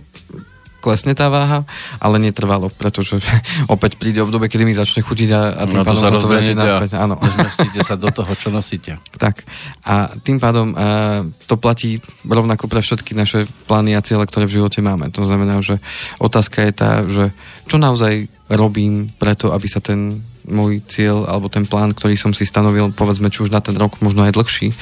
klesne 0.83 1.15
tá 1.15 1.31
váha, 1.31 1.63
ale 2.03 2.19
netrvalo, 2.19 2.67
pretože 2.75 3.23
opäť 3.75 3.95
príde 4.03 4.19
obdobie, 4.19 4.51
kedy 4.51 4.67
mi 4.67 4.75
začne 4.75 5.07
chutiť 5.07 5.31
a, 5.31 5.43
a 5.55 5.63
tým 5.71 5.79
No 5.79 5.87
to 5.87 5.95
pádom 5.95 6.03
to 6.03 6.17
rozbehnete 6.19 6.53
a 6.53 6.59
naspäť. 6.59 6.91
Áno. 6.99 7.15
nezmestíte 7.25 7.81
sa 7.87 7.95
do 7.95 8.11
toho, 8.11 8.33
čo 8.35 8.51
nosíte. 8.51 8.99
Tak. 9.15 9.47
A 9.87 10.11
tým 10.19 10.43
pádom 10.43 10.75
uh, 10.75 11.23
to 11.47 11.55
platí 11.55 12.03
rovnako 12.27 12.67
pre 12.67 12.83
všetky 12.83 13.15
naše 13.15 13.47
plány 13.71 13.95
a 13.95 14.03
ciele, 14.03 14.27
ktoré 14.27 14.51
v 14.51 14.59
živote 14.59 14.83
máme. 14.83 15.15
To 15.15 15.23
znamená, 15.23 15.63
že 15.63 15.79
otázka 16.19 16.67
je 16.67 16.73
tá, 16.75 16.91
že 17.07 17.31
čo 17.71 17.79
naozaj 17.79 18.27
robím 18.51 19.07
preto, 19.17 19.55
aby 19.55 19.71
sa 19.71 19.79
ten 19.79 20.27
môj 20.43 20.83
cieľ 20.91 21.31
alebo 21.31 21.47
ten 21.47 21.63
plán, 21.63 21.95
ktorý 21.95 22.19
som 22.19 22.35
si 22.35 22.43
stanovil, 22.43 22.91
povedzme, 22.91 23.31
či 23.31 23.47
už 23.47 23.55
na 23.55 23.63
ten 23.63 23.79
rok, 23.79 24.03
možno 24.03 24.27
aj 24.27 24.35
dlhší, 24.35 24.75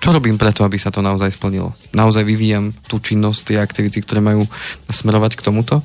čo 0.00 0.16
robím 0.16 0.40
preto, 0.40 0.64
aby 0.64 0.80
sa 0.80 0.88
to 0.88 1.04
naozaj 1.04 1.36
splnilo? 1.36 1.76
Naozaj 1.92 2.24
vyvíjam 2.24 2.72
tú 2.88 2.98
činnosť, 2.98 3.52
tie 3.52 3.56
aktivity, 3.60 4.00
ktoré 4.00 4.24
majú 4.24 4.48
smerovať 4.88 5.36
k 5.36 5.44
tomuto. 5.44 5.84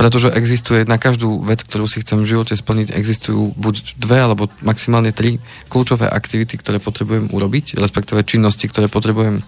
Pretože 0.00 0.32
existuje 0.32 0.88
na 0.88 0.96
každú 0.96 1.44
vec, 1.44 1.60
ktorú 1.60 1.84
si 1.84 2.00
chcem 2.00 2.24
v 2.24 2.30
živote 2.32 2.56
splniť, 2.56 2.96
existujú 2.96 3.52
buď 3.52 4.00
dve 4.00 4.24
alebo 4.24 4.48
maximálne 4.64 5.12
tri 5.12 5.36
kľúčové 5.68 6.08
aktivity, 6.08 6.56
ktoré 6.56 6.80
potrebujem 6.80 7.28
urobiť, 7.28 7.76
respektíve 7.76 8.24
činnosti, 8.24 8.64
ktoré 8.64 8.88
potrebujem 8.88 9.44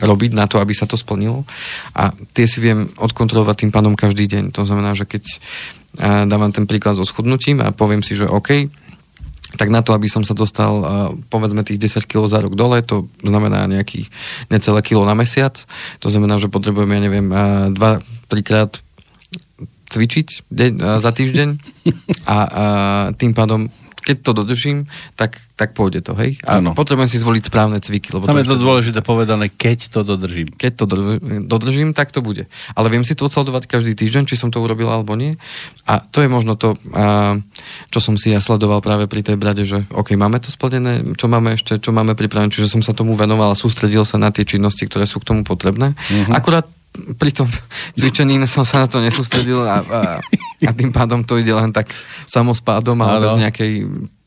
robiť 0.00 0.32
na 0.32 0.48
to, 0.48 0.64
aby 0.64 0.72
sa 0.72 0.88
to 0.88 0.96
splnilo. 0.96 1.44
A 1.92 2.16
tie 2.32 2.48
si 2.48 2.64
viem 2.64 2.88
odkontrolovať 2.96 3.68
tým 3.68 3.70
pádom 3.76 3.92
každý 3.92 4.24
deň. 4.24 4.56
To 4.56 4.64
znamená, 4.64 4.96
že 4.96 5.04
keď 5.04 5.28
a 6.00 6.24
dávam 6.24 6.48
ten 6.48 6.64
príklad 6.64 6.96
so 6.96 7.04
schudnutím 7.04 7.60
a 7.60 7.68
poviem 7.68 8.00
si, 8.00 8.16
že 8.16 8.24
OK, 8.24 8.72
tak 9.56 9.68
na 9.68 9.84
to, 9.84 9.92
aby 9.92 10.08
som 10.08 10.24
sa 10.24 10.32
dostal 10.32 10.72
povedzme 11.28 11.64
tých 11.66 11.80
10 11.80 12.08
kg 12.08 12.24
za 12.28 12.40
rok 12.40 12.56
dole, 12.56 12.80
to 12.80 13.08
znamená 13.20 13.68
nejakých 13.68 14.08
necelé 14.48 14.80
kilo 14.80 15.04
na 15.04 15.12
mesiac, 15.12 15.56
to 16.00 16.08
znamená, 16.08 16.40
že 16.40 16.52
potrebujem, 16.52 16.90
ja 16.92 17.00
neviem, 17.00 17.28
2-3 17.74 18.48
krát 18.48 18.80
cvičiť 19.92 20.48
deň, 20.48 20.72
za 21.04 21.10
týždeň. 21.12 21.48
A, 22.24 22.36
a 22.36 22.64
tým 23.12 23.36
pádom 23.36 23.68
keď 24.02 24.16
to 24.26 24.30
dodržím, 24.34 24.90
tak, 25.14 25.38
tak 25.54 25.78
pôjde 25.78 26.02
to, 26.02 26.18
hej? 26.18 26.42
A 26.42 26.58
potrebujem 26.74 27.06
si 27.06 27.22
zvoliť 27.22 27.46
správne 27.46 27.78
cviky. 27.78 28.10
Lebo 28.10 28.26
Tam 28.26 28.36
je 28.36 28.50
to 28.50 28.58
dôležité 28.58 28.98
povedané, 29.00 29.46
keď 29.46 29.94
to 29.94 30.00
dodržím. 30.02 30.50
keď 30.50 30.72
to 30.82 30.84
dodr- 30.90 31.22
dodržím, 31.46 31.94
tak 31.94 32.10
to 32.10 32.18
bude. 32.18 32.50
Ale 32.74 32.90
viem 32.90 33.06
si 33.06 33.14
to 33.14 33.30
odsledovať 33.30 33.70
každý 33.70 33.94
týždeň, 33.94 34.26
či 34.26 34.34
som 34.34 34.50
to 34.50 34.58
urobil 34.58 34.90
alebo 34.90 35.14
nie. 35.14 35.38
A 35.86 36.02
to 36.02 36.18
je 36.20 36.28
možno 36.28 36.58
to, 36.58 36.74
a, 36.92 37.38
čo 37.94 37.98
som 38.02 38.18
si 38.18 38.34
ja 38.34 38.42
sledoval 38.42 38.82
práve 38.82 39.06
pri 39.06 39.22
tej 39.22 39.38
brade, 39.38 39.62
že 39.62 39.86
OK, 39.94 40.18
máme 40.18 40.42
to 40.42 40.50
splnené, 40.50 41.14
čo 41.14 41.30
máme 41.30 41.54
ešte, 41.54 41.78
čo 41.78 41.94
máme 41.94 42.18
pripravené, 42.18 42.50
čiže 42.50 42.74
som 42.74 42.82
sa 42.82 42.90
tomu 42.90 43.14
venoval 43.14 43.54
a 43.54 43.56
sústredil 43.56 44.02
sa 44.02 44.18
na 44.18 44.34
tie 44.34 44.42
činnosti, 44.42 44.90
ktoré 44.90 45.06
sú 45.06 45.22
k 45.22 45.30
tomu 45.30 45.46
potrebné. 45.46 45.94
Mm-hmm. 45.94 46.34
Akurát 46.34 46.66
pri 46.92 47.30
tom 47.32 47.48
cvičení 47.96 48.36
som 48.44 48.68
sa 48.68 48.84
na 48.84 48.88
to 48.88 49.00
nesústredil 49.00 49.64
a, 49.64 49.80
a, 49.80 50.00
a 50.68 50.70
tým 50.76 50.92
pádom 50.92 51.24
to 51.24 51.40
ide 51.40 51.52
len 51.52 51.72
tak 51.72 51.88
samospádom 52.28 53.00
a 53.00 53.16
bez 53.16 53.34
nejakej 53.40 53.72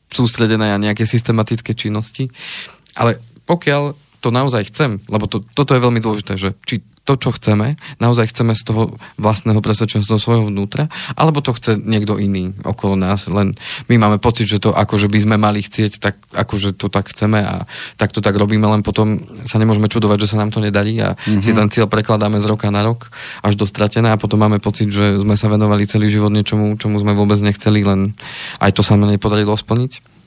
sústredenej 0.09 0.73
a 0.73 0.81
nejakej 0.81 1.05
systematické 1.05 1.77
činnosti. 1.77 2.31
Ale 2.97 3.21
pokiaľ 3.45 3.93
to 4.23 4.33
naozaj 4.33 4.65
chcem, 4.73 4.97
lebo 5.05 5.29
to, 5.29 5.45
toto 5.53 5.77
je 5.77 5.83
veľmi 5.83 6.01
dôležité, 6.01 6.33
že 6.39 6.57
či 6.65 6.81
to, 7.05 7.13
čo 7.21 7.29
chceme, 7.37 7.77
naozaj 8.01 8.33
chceme 8.33 8.57
z 8.57 8.65
toho 8.65 8.97
vlastného 9.21 9.61
presvedčenia, 9.61 10.01
z 10.01 10.09
toho 10.09 10.21
svojho 10.21 10.49
vnútra, 10.49 10.89
alebo 11.13 11.39
to 11.39 11.53
chce 11.53 11.77
niekto 11.77 12.17
iný 12.17 12.57
okolo 12.65 12.97
nás, 12.97 13.29
len 13.29 13.53
my 13.85 13.95
máme 14.01 14.17
pocit, 14.17 14.49
že 14.49 14.57
to 14.57 14.73
akože 14.73 15.05
by 15.05 15.19
sme 15.21 15.35
mali 15.37 15.61
chcieť, 15.61 16.01
tak 16.01 16.17
akože 16.33 16.73
to 16.73 16.89
tak 16.89 17.13
chceme 17.13 17.45
a 17.45 17.69
tak 18.01 18.09
to 18.09 18.25
tak 18.25 18.33
robíme, 18.33 18.65
len 18.65 18.81
potom 18.81 19.21
sa 19.45 19.61
nemôžeme 19.61 19.85
čudovať, 19.85 20.25
že 20.25 20.29
sa 20.33 20.41
nám 20.41 20.49
to 20.49 20.57
nedarí 20.57 20.97
a 20.97 21.13
mm-hmm. 21.13 21.45
si 21.45 21.53
ten 21.53 21.69
cieľ 21.69 21.85
prekladáme 21.85 22.41
z 22.41 22.49
roka 22.49 22.73
na 22.73 22.81
rok 22.81 23.13
až 23.45 23.53
do 23.53 23.69
stratené 23.69 24.09
a 24.09 24.17
potom 24.17 24.41
máme 24.41 24.57
pocit, 24.57 24.89
že 24.89 25.21
sme 25.21 25.37
sa 25.37 25.45
venovali 25.45 25.85
celý 25.85 26.09
život 26.09 26.33
niečomu, 26.33 26.73
čomu 26.81 26.97
sme 26.97 27.13
vôbec 27.13 27.37
nechceli, 27.37 27.85
len 27.85 28.17
aj 28.57 28.73
to 28.73 28.81
sa 28.81 28.97
nám 28.97 29.13
nepodarilo 29.13 29.53
splniť. 29.53 30.17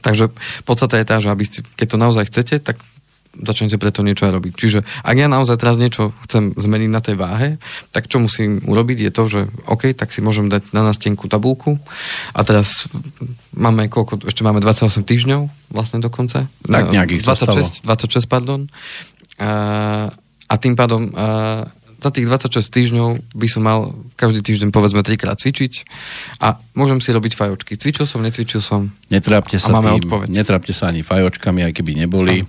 Takže 0.00 0.32
podstata 0.64 0.96
je 0.96 1.04
tá, 1.04 1.20
že 1.20 1.28
aby 1.28 1.44
ste, 1.44 1.60
keď 1.76 1.86
to 1.92 1.96
naozaj 2.00 2.24
chcete, 2.32 2.54
tak 2.64 2.80
začnete 3.42 3.76
preto 3.80 4.06
niečo 4.06 4.30
aj 4.30 4.32
robiť. 4.38 4.52
Čiže 4.54 4.78
ak 5.02 5.16
ja 5.18 5.26
naozaj 5.26 5.58
teraz 5.58 5.74
niečo 5.74 6.14
chcem 6.28 6.54
zmeniť 6.54 6.90
na 6.90 7.00
tej 7.02 7.16
váhe, 7.18 7.48
tak 7.90 8.06
čo 8.06 8.22
musím 8.22 8.62
urobiť 8.62 9.08
je 9.08 9.10
to, 9.10 9.22
že 9.26 9.40
OK, 9.66 9.90
tak 9.94 10.14
si 10.14 10.22
môžem 10.22 10.46
dať 10.46 10.70
na 10.76 10.86
nástenku 10.86 11.26
tabulku 11.26 11.78
a 12.36 12.40
teraz 12.46 12.86
máme 13.54 13.90
koľko, 13.90 14.26
ešte 14.26 14.46
máme 14.46 14.62
28 14.62 15.02
týždňov 15.02 15.42
vlastne 15.74 15.98
dokonca. 15.98 16.46
Tak 16.62 16.94
nejakých 16.94 17.22
26, 17.26 17.86
26, 17.86 18.30
pardon. 18.30 18.70
A, 19.42 19.50
a 20.46 20.54
tým 20.60 20.78
pádom 20.78 21.10
a, 21.14 21.66
za 22.04 22.12
tých 22.12 22.28
26 22.28 22.60
týždňov 22.68 23.08
by 23.32 23.48
som 23.48 23.64
mal 23.64 23.96
každý 24.20 24.44
týždeň 24.44 24.68
povedzme 24.68 25.00
trikrát 25.00 25.40
cvičiť 25.40 25.88
a 26.44 26.60
môžem 26.76 27.00
si 27.00 27.08
robiť 27.16 27.32
fajočky. 27.32 27.80
Cvičil 27.80 28.04
som, 28.04 28.20
necvičil 28.20 28.60
som. 28.60 28.92
Netrápte 29.08 29.56
sa 29.56 29.72
A 29.72 29.80
máme 29.80 29.96
tým, 29.96 30.04
odpoveď. 30.04 30.28
netrápte 30.28 30.76
sa 30.76 30.92
ani 30.92 31.00
fajočkami, 31.00 31.64
aj 31.64 31.72
keby 31.72 32.04
neboli. 32.04 32.44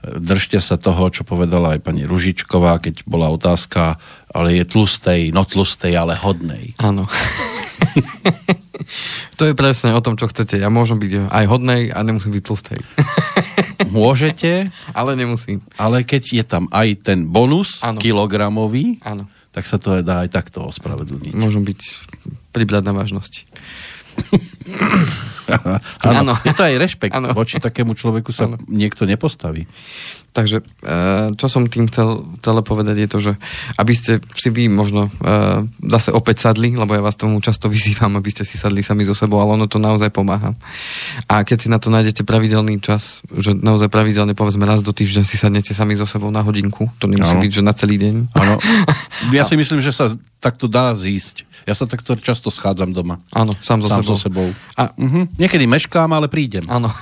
Držte 0.00 0.64
sa 0.64 0.80
toho, 0.80 1.12
čo 1.12 1.28
povedala 1.28 1.76
aj 1.76 1.84
pani 1.84 2.08
Ružičková, 2.08 2.80
keď 2.80 3.04
bola 3.04 3.28
otázka, 3.28 4.00
ale 4.32 4.56
je 4.56 4.64
tlustej, 4.64 5.28
no 5.28 5.44
tlustej, 5.44 5.92
ale 5.92 6.16
hodnej. 6.16 6.72
Áno. 6.80 7.04
to 9.38 9.44
je 9.44 9.52
presne 9.52 9.92
o 9.92 10.00
tom, 10.00 10.16
čo 10.16 10.32
chcete. 10.32 10.56
Ja 10.56 10.72
môžem 10.72 10.96
byť 10.96 11.28
aj 11.28 11.44
hodnej 11.46 11.92
a 11.92 12.00
nemusím 12.00 12.32
byť 12.32 12.44
tlustej. 12.44 12.80
Môžete, 13.90 14.68
Ale 14.92 15.16
nemusím. 15.16 15.64
ale 15.80 16.04
keď 16.04 16.22
je 16.36 16.44
tam 16.44 16.68
aj 16.70 17.00
ten 17.00 17.26
bonus 17.26 17.80
Áno. 17.82 17.98
kilogramový, 17.98 19.00
Áno. 19.02 19.26
tak 19.50 19.66
sa 19.66 19.80
to 19.80 20.04
dá 20.04 20.22
aj 20.22 20.30
takto 20.30 20.62
ospravedlniť. 20.68 21.32
Môžem 21.34 21.64
byť 21.64 21.80
pribrať 22.54 22.82
na 22.86 22.92
vážnosti. 22.94 23.48
Áno. 26.20 26.34
Je 26.42 26.52
to 26.52 26.62
aj 26.62 26.74
rešpekt. 26.76 27.12
Áno. 27.18 27.32
Voči 27.32 27.58
takému 27.58 27.92
človeku 27.92 28.30
sa 28.30 28.46
Áno. 28.46 28.56
niekto 28.66 29.04
nepostaví. 29.04 29.66
Takže 30.30 30.62
eh, 30.62 31.28
čo 31.34 31.46
som 31.50 31.66
tým 31.66 31.90
chcel, 31.90 32.22
chcel 32.38 32.54
povedať 32.62 33.02
je 33.02 33.08
to, 33.10 33.18
že 33.18 33.32
aby 33.74 33.92
ste 33.92 34.12
si 34.30 34.48
vy 34.48 34.70
možno 34.70 35.10
eh, 35.10 35.66
zase 35.84 36.14
opäť 36.14 36.46
sadli, 36.46 36.70
lebo 36.72 36.94
ja 36.94 37.02
vás 37.02 37.18
tomu 37.18 37.42
často 37.42 37.66
vyzývam, 37.66 38.14
aby 38.14 38.30
ste 38.30 38.46
si 38.46 38.54
sadli 38.54 38.78
sami 38.80 39.02
so 39.02 39.10
sebou, 39.10 39.42
ale 39.42 39.58
ono 39.58 39.66
to 39.66 39.76
naozaj 39.76 40.06
pomáha. 40.08 40.54
A 41.26 41.42
keď 41.42 41.58
si 41.58 41.68
na 41.68 41.82
to 41.82 41.90
nájdete 41.90 42.22
pravidelný 42.22 42.78
čas, 42.78 43.26
že 43.28 43.52
naozaj 43.52 43.90
pravidelne 43.90 44.32
povedzme 44.32 44.62
raz 44.62 44.80
do 44.80 44.94
týždňa 44.94 45.22
si 45.22 45.34
sadnete 45.34 45.74
sami 45.74 45.94
so 45.94 46.06
sebou 46.06 46.30
na 46.30 46.40
hodinku, 46.40 46.86
to 46.96 47.10
nemusí 47.10 47.34
Áno. 47.34 47.42
byť, 47.42 47.50
že 47.50 47.62
na 47.62 47.74
celý 47.74 47.98
deň. 47.98 48.14
Áno. 48.32 48.54
Ja 49.30 49.44
si 49.44 49.52
myslím, 49.52 49.78
že 49.78 49.90
sa 49.90 50.08
takto 50.38 50.64
dá 50.64 50.90
zísť. 50.92 51.44
Ja 51.62 51.76
sa 51.76 51.84
takto 51.84 52.16
často 52.16 52.48
schádzam 52.48 52.90
doma. 52.90 53.20
Áno, 53.30 53.52
sám 53.54 53.84
so 53.84 53.86
Sám 53.86 54.00
sebou. 54.00 54.08
so 54.08 54.16
sebou. 54.16 54.48
A, 54.74 54.96
Mhm. 54.96 55.36
Niekedy 55.40 55.64
meškám, 55.64 56.12
ale 56.12 56.28
prídem. 56.28 56.68
áno. 56.68 56.92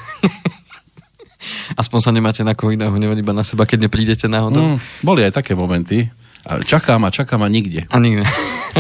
Aspoň 1.81 1.99
sa 2.03 2.11
nemáte 2.11 2.43
na 2.43 2.55
koho 2.55 2.75
iného, 2.75 2.91
nevať 2.91 3.19
iba 3.23 3.35
na 3.35 3.43
seba, 3.47 3.67
keď 3.67 3.87
neprídete 3.87 4.27
náhodou. 4.27 4.75
Mm, 4.75 4.79
boli 5.03 5.23
aj 5.23 5.43
také 5.43 5.55
momenty. 5.55 6.11
A 6.49 6.63
čakám 6.65 7.03
a 7.05 7.11
čakám 7.13 7.45
a 7.45 7.49
nikde. 7.51 7.85
A 7.91 7.99
nikde. 7.99 8.25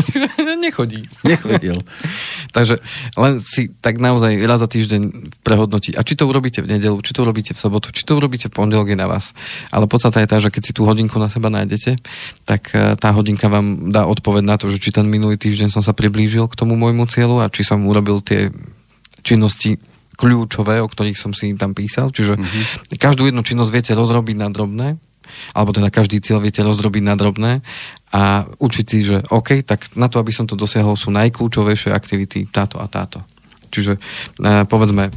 Nechodí. 0.64 1.04
Nechodil. 1.26 1.76
Takže 2.56 2.80
len 3.18 3.42
si 3.42 3.68
tak 3.82 3.98
naozaj 4.00 4.40
raz 4.46 4.62
za 4.62 4.70
týždeň 4.70 5.34
prehodnotiť. 5.42 5.98
A 5.98 6.06
či 6.06 6.14
to 6.14 6.30
urobíte 6.30 6.64
v 6.64 6.78
nedelu, 6.78 6.96
či 7.02 7.12
to 7.12 7.26
urobíte 7.26 7.52
v 7.52 7.60
sobotu, 7.60 7.92
či 7.92 8.06
to 8.06 8.16
urobíte 8.16 8.48
v 8.48 8.56
pondelok 8.56 8.94
je 8.94 8.98
na 8.98 9.10
vás. 9.10 9.36
Ale 9.68 9.90
podstata 9.90 10.22
je 10.22 10.30
tá, 10.30 10.38
že 10.40 10.48
keď 10.54 10.62
si 10.64 10.72
tú 10.72 10.86
hodinku 10.86 11.18
na 11.18 11.28
seba 11.28 11.50
nájdete, 11.50 11.98
tak 12.46 12.72
eh, 12.72 12.94
tá 12.96 13.10
hodinka 13.12 13.50
vám 13.50 13.90
dá 13.90 14.06
odpoveď 14.06 14.44
na 14.46 14.56
to, 14.56 14.70
že 14.70 14.80
či 14.80 14.94
ten 14.94 15.04
minulý 15.04 15.36
týždeň 15.36 15.68
som 15.68 15.82
sa 15.82 15.92
priblížil 15.92 16.46
k 16.48 16.58
tomu 16.58 16.78
môjmu 16.78 17.04
cieľu 17.10 17.42
a 17.42 17.50
či 17.52 17.66
som 17.66 17.84
urobil 17.84 18.22
tie 18.22 18.54
činnosti 19.22 19.78
kľúčové, 20.18 20.82
o 20.82 20.90
ktorých 20.90 21.14
som 21.14 21.30
si 21.30 21.54
tam 21.54 21.78
písal. 21.78 22.10
Čiže 22.10 22.34
mm-hmm. 22.34 22.98
každú 22.98 23.30
jednu 23.30 23.46
činnosť 23.46 23.70
viete 23.70 23.92
rozrobiť 23.94 24.36
na 24.36 24.48
drobné, 24.50 24.98
alebo 25.54 25.70
teda 25.70 25.92
každý 25.92 26.18
cieľ 26.18 26.42
viete 26.42 26.64
rozrobiť 26.64 27.02
na 27.04 27.14
drobné 27.14 27.62
a 28.10 28.48
učiť 28.58 28.86
si, 28.88 28.98
že 29.04 29.22
OK, 29.30 29.62
tak 29.62 29.94
na 29.94 30.10
to, 30.10 30.18
aby 30.18 30.32
som 30.34 30.48
to 30.48 30.58
dosiahol, 30.58 30.98
sú 30.98 31.14
najkľúčovejšie 31.14 31.94
aktivity 31.94 32.48
táto 32.48 32.80
a 32.80 32.88
táto. 32.88 33.22
Čiže 33.68 34.00
e, 34.40 34.64
povedzme, 34.64 35.12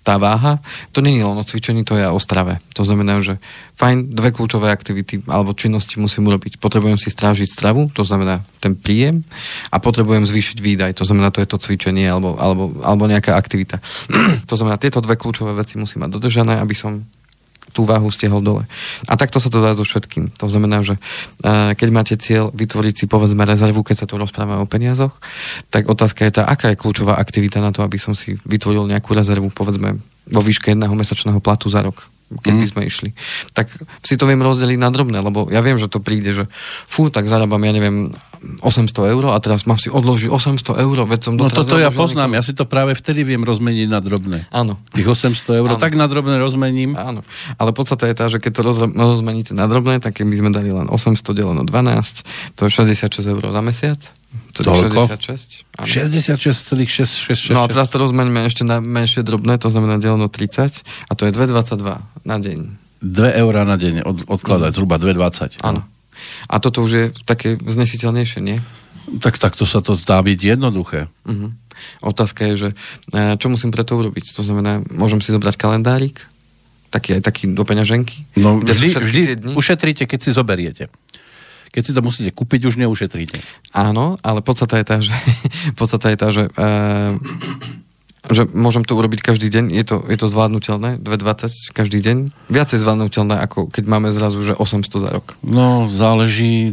tá 0.00 0.16
váha, 0.16 0.64
to 0.96 1.04
nie 1.04 1.20
je 1.20 1.24
len 1.28 1.36
o 1.36 1.44
cvičení, 1.44 1.84
to 1.84 1.92
je 1.92 2.08
aj 2.08 2.14
o 2.16 2.20
strave. 2.20 2.56
To 2.72 2.82
znamená, 2.82 3.20
že 3.20 3.36
fajn, 3.76 4.16
dve 4.16 4.32
kľúčové 4.32 4.72
aktivity 4.72 5.20
alebo 5.28 5.52
činnosti 5.52 6.00
musím 6.00 6.32
urobiť. 6.32 6.56
Potrebujem 6.56 6.96
si 6.96 7.12
strážiť 7.12 7.48
stravu, 7.48 7.92
to 7.92 8.00
znamená 8.00 8.40
ten 8.64 8.72
príjem 8.72 9.20
a 9.68 9.76
potrebujem 9.76 10.24
zvýšiť 10.24 10.58
výdaj, 10.60 10.90
to 10.96 11.04
znamená, 11.04 11.28
to 11.28 11.44
je 11.44 11.48
to 11.48 11.60
cvičenie 11.60 12.08
alebo, 12.08 12.36
alebo, 12.40 12.72
alebo 12.80 13.04
nejaká 13.08 13.36
aktivita. 13.36 13.80
to 14.50 14.54
znamená, 14.56 14.80
tieto 14.80 15.04
dve 15.04 15.20
kľúčové 15.20 15.52
veci 15.52 15.76
musím 15.76 16.08
mať 16.08 16.16
dodržané, 16.16 16.56
aby 16.60 16.72
som 16.72 17.04
tú 17.70 17.86
váhu 17.86 18.10
stiahol 18.10 18.42
dole. 18.42 18.64
A 19.06 19.14
takto 19.14 19.38
sa 19.38 19.48
to 19.48 19.62
dá 19.62 19.72
so 19.72 19.86
všetkým. 19.86 20.34
To 20.38 20.46
znamená, 20.50 20.82
že 20.82 20.98
eh, 21.42 21.72
keď 21.74 21.88
máte 21.90 22.14
cieľ 22.18 22.50
vytvoriť 22.52 22.94
si 22.94 23.04
povedzme 23.06 23.46
rezervu, 23.46 23.86
keď 23.86 24.04
sa 24.04 24.06
tu 24.06 24.18
rozprávame 24.18 24.62
o 24.62 24.68
peniazoch, 24.68 25.14
tak 25.70 25.86
otázka 25.86 26.26
je 26.26 26.32
tá, 26.40 26.42
aká 26.46 26.74
je 26.74 26.80
kľúčová 26.80 27.16
aktivita 27.16 27.62
na 27.62 27.70
to, 27.70 27.86
aby 27.86 27.96
som 27.96 28.12
si 28.12 28.36
vytvoril 28.44 28.90
nejakú 28.90 29.14
rezervu, 29.14 29.48
povedzme 29.54 30.02
vo 30.30 30.40
výške 30.44 30.74
jedného 30.74 30.92
mesačného 30.94 31.38
platu 31.42 31.70
za 31.72 31.82
rok 31.82 32.10
keď 32.30 32.54
by 32.54 32.66
sme 32.70 32.82
išli. 32.86 33.10
Tak 33.58 33.66
si 34.06 34.14
to 34.14 34.22
viem 34.30 34.38
rozdeliť 34.38 34.78
na 34.78 34.94
drobné, 34.94 35.18
lebo 35.18 35.50
ja 35.50 35.58
viem, 35.66 35.82
že 35.82 35.90
to 35.90 35.98
príde, 35.98 36.30
že 36.30 36.44
fú, 36.86 37.10
tak 37.10 37.26
zarábam, 37.26 37.58
ja 37.66 37.74
neviem, 37.74 38.14
800 38.40 39.12
eur 39.12 39.36
a 39.36 39.38
teraz 39.38 39.68
mám 39.68 39.76
si 39.76 39.92
odložiť 39.92 40.32
800 40.32 40.80
eur, 40.80 40.96
veď 41.04 41.20
som 41.20 41.32
No 41.36 41.52
toto 41.52 41.76
ja 41.76 41.92
poznám, 41.92 42.40
ja 42.40 42.42
si 42.44 42.56
to 42.56 42.64
práve 42.64 42.96
vtedy 42.96 43.20
viem 43.20 43.44
rozmeniť 43.44 43.88
na 43.92 44.00
drobné. 44.00 44.48
Áno. 44.48 44.80
Tých 44.96 45.04
800 45.04 45.60
eur, 45.60 45.68
Áno. 45.68 45.80
tak 45.80 45.92
na 45.92 46.08
drobné 46.08 46.40
rozmením. 46.40 46.96
Áno, 46.96 47.20
ale 47.60 47.70
podstata 47.76 48.08
je 48.08 48.16
tá, 48.16 48.32
že 48.32 48.40
keď 48.40 48.52
to 48.56 48.62
rozmeníte 48.96 49.52
na 49.52 49.68
drobné, 49.68 50.00
tak 50.00 50.16
keby 50.16 50.40
sme 50.40 50.50
dali 50.56 50.72
len 50.72 50.88
800 50.88 51.36
deleno 51.36 51.68
12, 51.68 52.56
to 52.56 52.64
je 52.64 52.70
66 52.72 53.12
eur 53.28 53.44
za 53.44 53.60
mesiac. 53.60 54.00
Toľko? 54.56 55.10
66. 55.10 55.68
Áno. 55.76 55.86
66,666. 55.86 57.52
No 57.52 57.64
a 57.64 57.68
teraz 57.68 57.92
to 57.92 58.00
rozmeňme 58.00 58.48
ešte 58.48 58.64
na 58.64 58.80
menšie 58.80 59.20
drobné, 59.20 59.60
to 59.60 59.68
znamená 59.68 60.00
deleno 60.00 60.32
30 60.32 60.80
a 60.80 61.12
to 61.12 61.28
je 61.28 61.30
2,22 61.36 62.24
na 62.24 62.36
deň. 62.40 62.58
2 63.04 63.40
eurá 63.40 63.68
na 63.68 63.76
deň 63.80 64.04
od, 64.04 64.28
odkladať, 64.28 64.70
zhruba 64.76 64.96
2,20. 64.96 65.60
Áno. 65.60 65.84
A 66.48 66.58
toto 66.58 66.82
už 66.84 66.90
je 66.90 67.04
také 67.24 67.56
znesiteľnejšie, 67.58 68.40
nie? 68.42 68.58
Tak 69.20 69.40
takto 69.40 69.66
sa 69.66 69.82
to 69.82 69.98
zdá 69.98 70.22
byť 70.22 70.38
jednoduché. 70.38 71.10
Uh-huh. 71.26 71.50
Otázka 72.04 72.46
je, 72.52 72.54
že 72.56 72.68
e, 73.12 73.36
čo 73.40 73.48
musím 73.48 73.72
pre 73.72 73.82
to 73.82 73.96
urobiť? 73.98 74.36
To 74.36 74.42
znamená, 74.44 74.84
môžem 74.92 75.18
si 75.24 75.32
zobrať 75.32 75.56
kalendárik, 75.56 76.22
taký 76.90 77.18
aj 77.18 77.22
taký 77.24 77.50
do 77.54 77.62
peňaženky, 77.62 78.26
No, 78.36 78.60
vždy, 78.60 78.88
vždy 78.98 79.22
ušetríte, 79.54 80.04
keď 80.04 80.18
si 80.20 80.30
zoberiete. 80.34 80.84
Keď 81.70 81.82
si 81.86 81.92
to 81.94 82.02
musíte 82.02 82.34
kúpiť, 82.34 82.66
už 82.66 82.82
neušetríte. 82.82 83.38
Áno, 83.70 84.18
ale 84.26 84.42
podstata 84.42 84.74
je 84.82 84.86
tá, 84.86 84.96
že, 84.98 85.14
podstata 85.78 86.10
je 86.10 86.18
tá, 86.18 86.28
že, 86.34 86.44
uh, 86.50 87.14
že 88.30 88.46
môžem 88.54 88.86
to 88.86 88.94
urobiť 88.94 89.20
každý 89.26 89.50
deň, 89.50 89.74
je 89.74 89.84
to, 89.84 89.96
je 90.06 90.16
to 90.18 90.26
zvládnutelné, 90.30 91.02
2,20 91.02 91.74
každý 91.74 91.98
deň, 91.98 92.16
viacej 92.46 92.78
zvládnutelné, 92.78 93.36
ako 93.42 93.66
keď 93.66 93.84
máme 93.90 94.14
zrazu, 94.14 94.38
že 94.40 94.54
800 94.54 94.86
za 95.02 95.10
rok. 95.10 95.34
No, 95.42 95.90
záleží, 95.90 96.70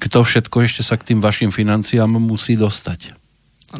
kto 0.00 0.24
všetko 0.24 0.56
ešte 0.64 0.82
sa 0.82 0.96
k 0.96 1.14
tým 1.14 1.20
vašim 1.20 1.52
financiám 1.52 2.08
musí 2.08 2.56
dostať. 2.56 3.14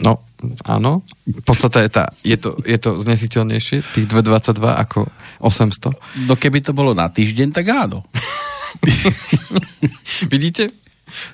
No, 0.05 0.21
áno, 0.67 1.07
podstata 1.47 1.81
je 1.81 1.91
tá, 1.91 2.05
je 2.27 2.37
to, 2.37 2.59
je 2.67 2.79
to 2.79 2.99
znesiteľnejšie, 2.99 3.79
tých 3.95 4.07
2,22 4.11 4.61
ako 4.75 5.07
800. 5.41 6.29
No 6.29 6.35
keby 6.35 6.61
to 6.61 6.75
bolo 6.75 6.93
na 6.93 7.07
týždeň, 7.07 7.55
tak 7.55 7.71
áno. 7.71 8.03
Vidíte? 10.33 10.84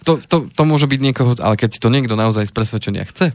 To, 0.04 0.20
to, 0.20 0.48
to 0.50 0.62
môže 0.64 0.86
byť 0.86 1.00
niekoho, 1.00 1.32
ale 1.40 1.56
keď 1.56 1.80
to 1.80 1.88
niekto 1.88 2.14
naozaj 2.18 2.48
z 2.48 2.52
presvedčenia 2.52 3.04
chce, 3.08 3.32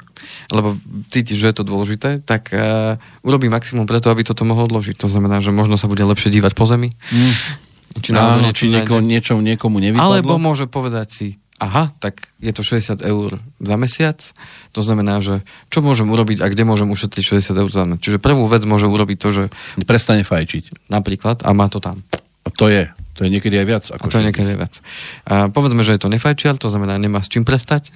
lebo 0.54 0.78
cíti, 1.10 1.38
že 1.38 1.52
je 1.52 1.56
to 1.56 1.66
dôležité, 1.66 2.22
tak 2.22 2.54
uh, 2.54 2.98
urobí 3.26 3.50
maximum 3.50 3.86
preto, 3.86 4.10
aby 4.10 4.26
toto 4.26 4.46
mohol 4.46 4.70
odložiť. 4.70 4.98
To 5.02 5.10
znamená, 5.10 5.42
že 5.42 5.54
možno 5.54 5.78
sa 5.78 5.90
bude 5.90 6.06
lepšie 6.06 6.34
dívať 6.34 6.54
po 6.54 6.66
zemi. 6.66 6.94
Mm. 7.14 7.34
Či, 7.96 8.12
Áno, 8.12 8.52
či 8.52 8.68
nieko, 8.68 9.00
niečo 9.00 9.40
niekomu 9.40 9.80
nevypadlo. 9.80 10.04
Alebo 10.04 10.36
môže 10.36 10.68
povedať 10.68 11.08
si, 11.16 11.28
aha, 11.64 11.96
tak 12.04 12.28
je 12.44 12.52
to 12.52 12.60
60 12.60 13.00
eur 13.00 13.40
za 13.64 13.76
mesiac, 13.80 14.20
to 14.76 14.82
znamená, 14.84 15.24
že 15.24 15.40
čo 15.72 15.80
môžem 15.80 16.12
urobiť 16.12 16.44
a 16.44 16.52
kde 16.52 16.68
môžem 16.68 16.92
ušetriť 16.92 17.40
60 17.40 17.56
eur 17.56 17.70
za 17.72 17.88
mesiac. 17.88 18.04
Čiže 18.04 18.20
prvú 18.20 18.52
vec 18.52 18.68
môže 18.68 18.92
urobiť 18.92 19.18
to, 19.20 19.30
že 19.32 19.44
Prestane 19.88 20.28
fajčiť. 20.28 20.92
napríklad, 20.92 21.48
a 21.48 21.50
má 21.56 21.72
to 21.72 21.80
tam. 21.80 22.04
A 22.44 22.50
to 22.52 22.68
je. 22.68 22.92
To 23.16 23.24
je 23.24 23.30
niekedy 23.32 23.56
aj 23.56 23.68
viac. 23.68 23.84
Ako 23.96 24.08
A 24.08 24.12
to 24.12 24.18
je 24.20 24.28
60. 24.28 24.30
niekedy 24.30 24.52
viac. 24.60 24.74
A 25.24 25.48
povedzme, 25.48 25.88
že 25.88 25.96
je 25.96 26.02
to 26.04 26.12
nefajčiar, 26.12 26.60
to 26.60 26.68
znamená, 26.68 27.00
nemá 27.00 27.24
s 27.24 27.32
čím 27.32 27.48
prestať. 27.48 27.92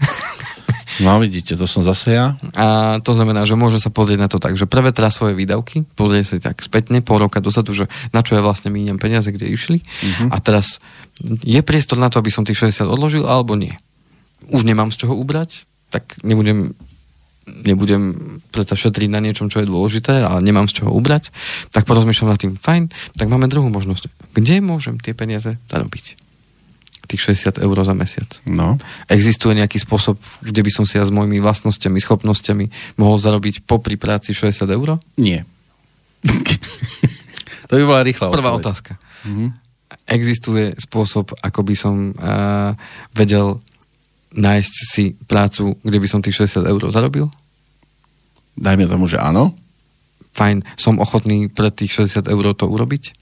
No 0.99 1.21
vidíte, 1.21 1.55
to 1.55 1.63
som 1.69 1.79
zase 1.79 2.17
ja. 2.17 2.35
A 2.57 2.97
to 2.99 3.15
znamená, 3.15 3.47
že 3.47 3.55
môže 3.55 3.79
sa 3.79 3.93
pozrieť 3.93 4.19
na 4.19 4.27
to 4.27 4.41
tak, 4.41 4.59
že 4.59 4.67
prevetrá 4.67 5.07
svoje 5.07 5.37
výdavky, 5.37 5.87
pozrie 5.95 6.27
sa 6.27 6.41
tak 6.41 6.59
spätne, 6.59 6.99
pol 6.99 7.23
roka 7.23 7.39
dozadu, 7.39 7.71
že 7.71 7.87
na 8.11 8.19
čo 8.19 8.35
ja 8.35 8.41
vlastne 8.43 8.73
míňam 8.73 8.99
peniaze, 8.99 9.31
kde 9.31 9.47
išli. 9.47 9.79
Uh-huh. 9.79 10.33
A 10.33 10.41
teraz 10.43 10.83
je 11.23 11.61
priestor 11.63 12.01
na 12.01 12.11
to, 12.11 12.19
aby 12.19 12.33
som 12.33 12.43
tých 12.43 12.59
60 12.59 12.89
odložil, 12.89 13.23
alebo 13.23 13.55
nie. 13.55 13.77
Už 14.51 14.67
nemám 14.67 14.91
z 14.91 15.05
čoho 15.05 15.15
ubrať, 15.15 15.63
tak 15.93 16.19
nebudem 16.25 16.75
nebudem 17.65 18.01
predsa 18.49 18.77
šetriť 18.77 19.09
na 19.11 19.19
niečom, 19.19 19.49
čo 19.51 19.61
je 19.61 19.69
dôležité, 19.69 20.23
ale 20.23 20.39
nemám 20.41 20.69
z 20.69 20.83
čoho 20.83 20.91
ubrať, 20.93 21.33
tak 21.73 21.85
porozmýšľam 21.89 22.31
nad 22.33 22.39
tým, 22.39 22.53
fajn, 22.55 22.89
tak 23.17 23.27
máme 23.27 23.49
druhú 23.51 23.67
možnosť. 23.69 24.09
Kde 24.33 24.61
môžem 24.61 24.97
tie 25.01 25.13
peniaze 25.17 25.57
zarobiť? 25.69 26.15
Tých 27.09 27.21
60 27.33 27.65
eur 27.65 27.77
za 27.81 27.97
mesiac. 27.97 28.29
No. 28.45 28.77
Existuje 29.09 29.57
nejaký 29.57 29.81
spôsob, 29.81 30.21
kde 30.45 30.61
by 30.61 30.71
som 30.71 30.85
si 30.85 31.01
ja 31.01 31.03
s 31.03 31.09
mojimi 31.09 31.41
vlastnosťami, 31.41 31.97
schopnosťami 31.97 32.95
mohol 33.01 33.17
zarobiť 33.17 33.65
popri 33.65 33.97
práci 33.97 34.37
60 34.37 34.69
eur? 34.69 35.01
Nie. 35.17 35.41
to 37.69 37.73
by 37.73 37.83
bola 37.85 38.05
rýchla 38.05 38.29
Prvá 38.29 38.53
odpoveď. 38.53 38.61
otázka. 38.61 38.91
Mhm. 39.25 39.45
Existuje 40.09 40.73
spôsob, 40.77 41.33
ako 41.41 41.61
by 41.65 41.75
som 41.77 42.13
uh, 42.13 42.73
vedel 43.13 43.61
nájsť 44.35 44.73
si 44.85 45.05
prácu, 45.25 45.77
kde 45.81 45.97
by 45.97 46.07
som 46.09 46.21
tých 46.21 46.37
60 46.37 46.69
eur 46.69 46.81
zarobil? 46.93 47.25
Dajme 48.59 48.85
tomu, 48.85 49.07
že 49.07 49.17
áno. 49.17 49.55
Fajn, 50.35 50.61
som 50.77 51.01
ochotný 51.01 51.49
pre 51.49 51.73
tých 51.73 51.95
60 51.95 52.29
eur 52.29 52.45
to 52.53 52.69
urobiť? 52.69 53.15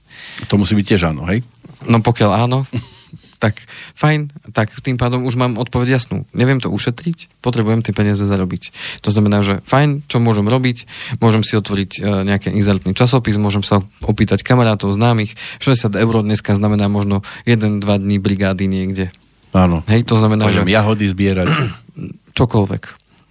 To 0.52 0.60
musí 0.60 0.76
byť 0.76 0.86
tiež 0.86 1.14
áno, 1.14 1.24
hej? 1.30 1.46
No 1.86 2.02
pokiaľ 2.02 2.32
áno, 2.50 2.66
tak 3.44 3.62
fajn, 3.94 4.34
tak 4.52 4.74
tým 4.82 4.98
pádom 4.98 5.24
už 5.24 5.38
mám 5.38 5.62
odpoveď 5.62 6.02
jasnú. 6.02 6.26
Neviem 6.34 6.58
to 6.58 6.74
ušetriť, 6.74 7.40
potrebujem 7.46 7.86
tie 7.86 7.94
peniaze 7.94 8.26
zarobiť. 8.26 8.74
To 9.06 9.14
znamená, 9.14 9.46
že 9.46 9.62
fajn, 9.62 10.10
čo 10.10 10.18
môžem 10.18 10.50
robiť, 10.50 10.90
môžem 11.22 11.46
si 11.46 11.54
otvoriť 11.54 11.92
e, 11.98 12.26
nejaký 12.26 12.50
inzertný 12.52 12.98
časopis, 12.98 13.38
môžem 13.38 13.62
sa 13.62 13.86
opýtať 14.02 14.42
kamarátov, 14.42 14.90
známych. 14.90 15.38
60 15.62 15.94
eur 15.94 16.16
dneska 16.26 16.58
znamená 16.58 16.90
možno 16.90 17.22
1-2 17.46 17.86
dní 17.86 18.18
brigády 18.18 18.66
niekde. 18.66 19.14
Áno. 19.56 19.84
Hej, 19.88 20.04
to 20.08 20.20
znamená, 20.20 20.48
že 20.52 20.64
Môžem 20.64 20.74
jahody 20.74 21.06
zbierať. 21.08 21.48
čokoľvek. 22.38 22.84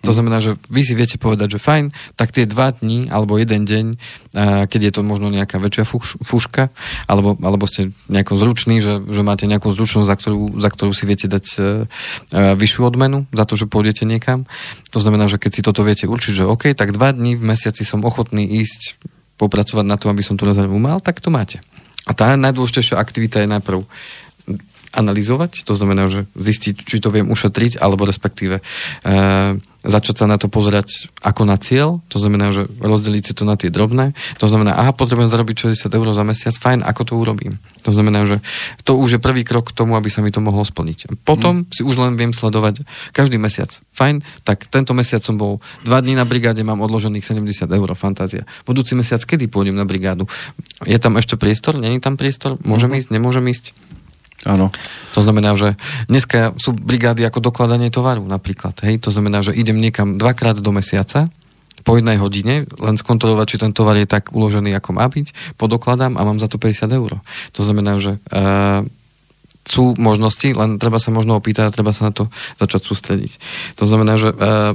To 0.05 0.14
znamená, 0.14 0.38
že 0.38 0.55
vy 0.70 0.87
si 0.87 0.94
viete 0.94 1.18
povedať, 1.18 1.59
že 1.59 1.62
fajn, 1.62 1.90
tak 2.14 2.31
tie 2.31 2.46
dva 2.46 2.70
dní 2.70 3.11
alebo 3.11 3.42
jeden 3.42 3.66
deň, 3.66 3.87
keď 4.70 4.81
je 4.87 4.92
to 4.94 5.02
možno 5.02 5.35
nejaká 5.35 5.59
väčšia 5.59 5.83
fuš, 5.83 6.22
fuška, 6.22 6.70
alebo, 7.11 7.35
alebo 7.42 7.66
ste 7.66 7.90
nejako 8.07 8.38
zruční, 8.38 8.79
že, 8.79 9.02
že 9.02 9.26
máte 9.26 9.50
nejakú 9.50 9.66
zručnosť, 9.74 10.07
za 10.07 10.14
ktorú, 10.14 10.62
za 10.62 10.70
ktorú 10.70 10.92
si 10.94 11.11
viete 11.11 11.26
dať 11.26 11.46
e, 11.59 11.59
e, 11.59 11.64
vyššiu 12.55 12.87
odmenu, 12.87 13.26
za 13.35 13.44
to, 13.50 13.59
že 13.59 13.66
pôjdete 13.66 14.07
niekam. 14.07 14.46
To 14.94 15.02
znamená, 15.02 15.26
že 15.26 15.42
keď 15.42 15.50
si 15.59 15.66
toto 15.66 15.83
viete 15.83 16.07
určiť, 16.07 16.33
že 16.38 16.44
OK, 16.46 16.70
tak 16.79 16.94
dva 16.94 17.11
dní 17.11 17.35
v 17.35 17.42
mesiaci 17.42 17.83
som 17.83 18.07
ochotný 18.07 18.46
ísť 18.46 19.02
popracovať 19.42 19.85
na 19.90 19.98
tom, 19.98 20.14
aby 20.14 20.22
som 20.22 20.38
tú 20.38 20.46
rezervu 20.46 20.79
mal, 20.79 21.02
tak 21.02 21.18
to 21.18 21.35
máte. 21.35 21.59
A 22.07 22.14
tá 22.14 22.38
najdôležitejšia 22.38 22.94
aktivita 22.94 23.42
je 23.42 23.50
najprv 23.50 23.83
analyzovať, 24.92 25.66
to 25.66 25.75
znamená, 25.75 26.07
že 26.07 26.29
zistiť, 26.35 26.75
či 26.87 26.96
to 27.03 27.11
viem 27.11 27.31
ušetriť, 27.31 27.79
alebo 27.83 28.07
respektíve 28.07 28.61
e, 28.61 28.62
začať 29.87 30.14
sa 30.18 30.27
na 30.27 30.37
to 30.37 30.51
pozerať 30.51 31.09
ako 31.22 31.46
na 31.46 31.57
cieľ, 31.57 32.03
to 32.11 32.18
znamená, 32.18 32.51
že 32.51 32.66
rozdeliť 32.83 33.22
si 33.22 33.33
to 33.33 33.46
na 33.46 33.55
tie 33.55 33.70
drobné, 33.70 34.12
to 34.37 34.51
znamená, 34.51 34.75
aha, 34.75 34.92
potrebujem 34.92 35.31
zarobiť 35.31 35.70
60 35.70 35.87
eur 35.90 36.07
za 36.11 36.25
mesiac, 36.27 36.55
fajn, 36.59 36.83
ako 36.83 37.03
to 37.07 37.14
urobím. 37.14 37.55
To 37.87 37.94
znamená, 37.94 38.27
že 38.27 38.42
to 38.83 38.99
už 38.99 39.16
je 39.16 39.20
prvý 39.22 39.46
krok 39.46 39.70
k 39.70 39.77
tomu, 39.79 39.94
aby 39.94 40.11
sa 40.11 40.18
mi 40.18 40.35
to 40.35 40.42
mohlo 40.42 40.66
splniť. 40.66 41.22
Potom 41.22 41.70
si 41.70 41.87
už 41.87 41.94
len 42.03 42.18
viem 42.18 42.35
sledovať 42.35 42.83
každý 43.14 43.38
mesiac. 43.38 43.70
Fajn, 43.94 44.27
tak 44.42 44.66
tento 44.66 44.90
mesiac 44.90 45.22
som 45.22 45.38
bol 45.38 45.62
dva 45.87 46.03
dní 46.03 46.18
na 46.18 46.27
brigáde, 46.27 46.66
mám 46.66 46.83
odložených 46.83 47.22
70 47.22 47.70
eur, 47.70 47.88
fantázia. 47.94 48.42
Budúci 48.66 48.99
mesiac, 48.99 49.22
kedy 49.22 49.46
pôjdem 49.46 49.79
na 49.79 49.87
brigádu? 49.87 50.27
Je 50.83 50.99
tam 50.99 51.14
ešte 51.14 51.38
priestor? 51.38 51.79
Není 51.79 52.03
tam 52.03 52.18
priestor? 52.18 52.59
Môžem 52.66 52.90
ísť? 52.99 53.14
Nemôžem 53.14 53.46
ísť? 53.46 53.70
Áno. 54.44 54.68
To 55.16 55.20
znamená, 55.25 55.57
že 55.57 55.75
dneska 56.12 56.53
sú 56.61 56.77
brigády 56.77 57.25
ako 57.25 57.40
dokladanie 57.40 57.88
tovaru 57.88 58.22
napríklad. 58.29 58.77
Hej? 58.85 59.01
To 59.07 59.11
znamená, 59.11 59.40
že 59.40 59.57
idem 59.57 59.81
niekam 59.81 60.20
dvakrát 60.20 60.61
do 60.61 60.70
mesiaca, 60.75 61.33
po 61.87 61.94
jednej 61.94 62.18
hodine, 62.18 62.66
len 62.83 62.99
skontrolovať, 62.99 63.46
či 63.46 63.62
ten 63.62 63.70
tovar 63.70 63.94
je 63.94 64.11
tak 64.11 64.35
uložený, 64.35 64.75
ako 64.75 64.90
má 64.99 65.07
byť, 65.07 65.55
podokladám 65.55 66.18
a 66.18 66.27
mám 66.27 66.42
za 66.42 66.51
to 66.51 66.59
50 66.59 66.83
eur. 66.90 67.22
To 67.55 67.62
znamená, 67.62 68.03
že 68.03 68.18
uh, 68.35 68.83
sú 69.70 69.94
možnosti, 69.94 70.51
len 70.51 70.83
treba 70.83 70.99
sa 70.99 71.14
možno 71.14 71.38
opýtať 71.38 71.70
a 71.70 71.75
treba 71.75 71.94
sa 71.94 72.11
na 72.11 72.12
to 72.12 72.27
začať 72.59 72.90
sústrediť. 72.90 73.33
To 73.79 73.87
znamená, 73.87 74.18
že 74.18 74.35
uh, 74.35 74.75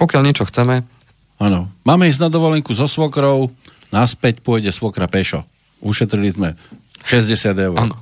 pokiaľ 0.00 0.22
niečo 0.24 0.48
chceme, 0.48 0.88
Áno. 1.36 1.68
Máme 1.84 2.08
ísť 2.08 2.28
na 2.28 2.30
dovolenku 2.32 2.72
so 2.72 2.88
svokrou, 2.88 3.52
naspäť 3.92 4.40
pôjde 4.40 4.72
svokra 4.72 5.04
pešo. 5.04 5.44
Ušetrili 5.84 6.32
sme 6.32 6.56
60 7.04 7.52
eur. 7.52 7.76
áno. 7.76 7.96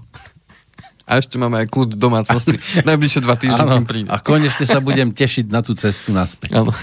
A 1.04 1.20
ešte 1.20 1.36
máme 1.36 1.60
aj 1.60 1.68
kľud 1.68 2.00
domácnosti. 2.00 2.56
Najbližšie 2.88 3.20
dva 3.20 3.36
týždne 3.36 3.60
kým 3.60 3.88
príde. 3.88 4.08
A 4.08 4.20
konečne 4.24 4.64
sa 4.64 4.80
budem 4.80 5.12
tešiť 5.12 5.52
na 5.52 5.60
tú 5.60 5.76
cestu 5.76 6.16
naspäť. 6.16 6.56
Áno. 6.56 6.72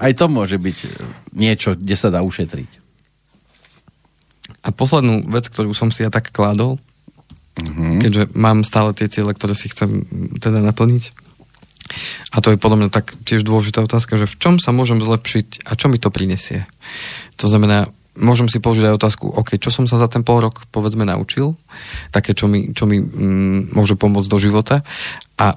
Aj 0.00 0.12
to 0.16 0.32
môže 0.32 0.56
byť 0.56 0.78
niečo, 1.36 1.76
kde 1.76 1.94
sa 1.94 2.08
dá 2.08 2.24
ušetriť. 2.24 2.70
A 4.64 4.72
poslednú 4.72 5.28
vec, 5.28 5.46
ktorú 5.46 5.76
som 5.76 5.92
si 5.92 6.02
ja 6.02 6.10
tak 6.10 6.32
kládol, 6.32 6.80
mm-hmm. 7.60 8.00
keďže 8.00 8.22
mám 8.32 8.64
stále 8.64 8.96
tie 8.96 9.12
ciele, 9.12 9.36
ktoré 9.36 9.52
si 9.52 9.68
chcem 9.68 10.02
mm, 10.08 10.40
teda 10.40 10.64
naplniť, 10.64 11.12
a 12.30 12.38
to 12.38 12.54
je 12.54 12.62
podľa 12.62 12.86
mňa 12.86 12.88
tak 12.94 13.12
tiež 13.26 13.42
dôležitá 13.42 13.82
otázka, 13.82 14.14
že 14.14 14.30
v 14.30 14.38
čom 14.38 14.54
sa 14.62 14.70
môžem 14.70 15.02
zlepšiť 15.02 15.66
a 15.66 15.74
čo 15.74 15.90
mi 15.90 15.98
to 15.98 16.14
prinesie. 16.14 16.66
To 17.42 17.50
znamená, 17.50 17.90
môžem 18.20 18.46
si 18.46 18.60
položiť 18.60 18.92
aj 18.92 18.96
otázku, 19.00 19.24
OK, 19.26 19.56
čo 19.56 19.72
som 19.72 19.88
sa 19.88 19.96
za 19.96 20.06
ten 20.06 20.20
pol 20.22 20.44
rok, 20.44 20.68
povedzme, 20.70 21.08
naučil, 21.08 21.56
také, 22.12 22.36
čo 22.36 22.46
mi, 22.46 22.70
čo 22.76 22.84
mi 22.84 23.00
mm, 23.00 23.74
môže 23.74 23.96
pomôcť 23.96 24.28
do 24.28 24.38
života? 24.38 24.84
A 25.40 25.56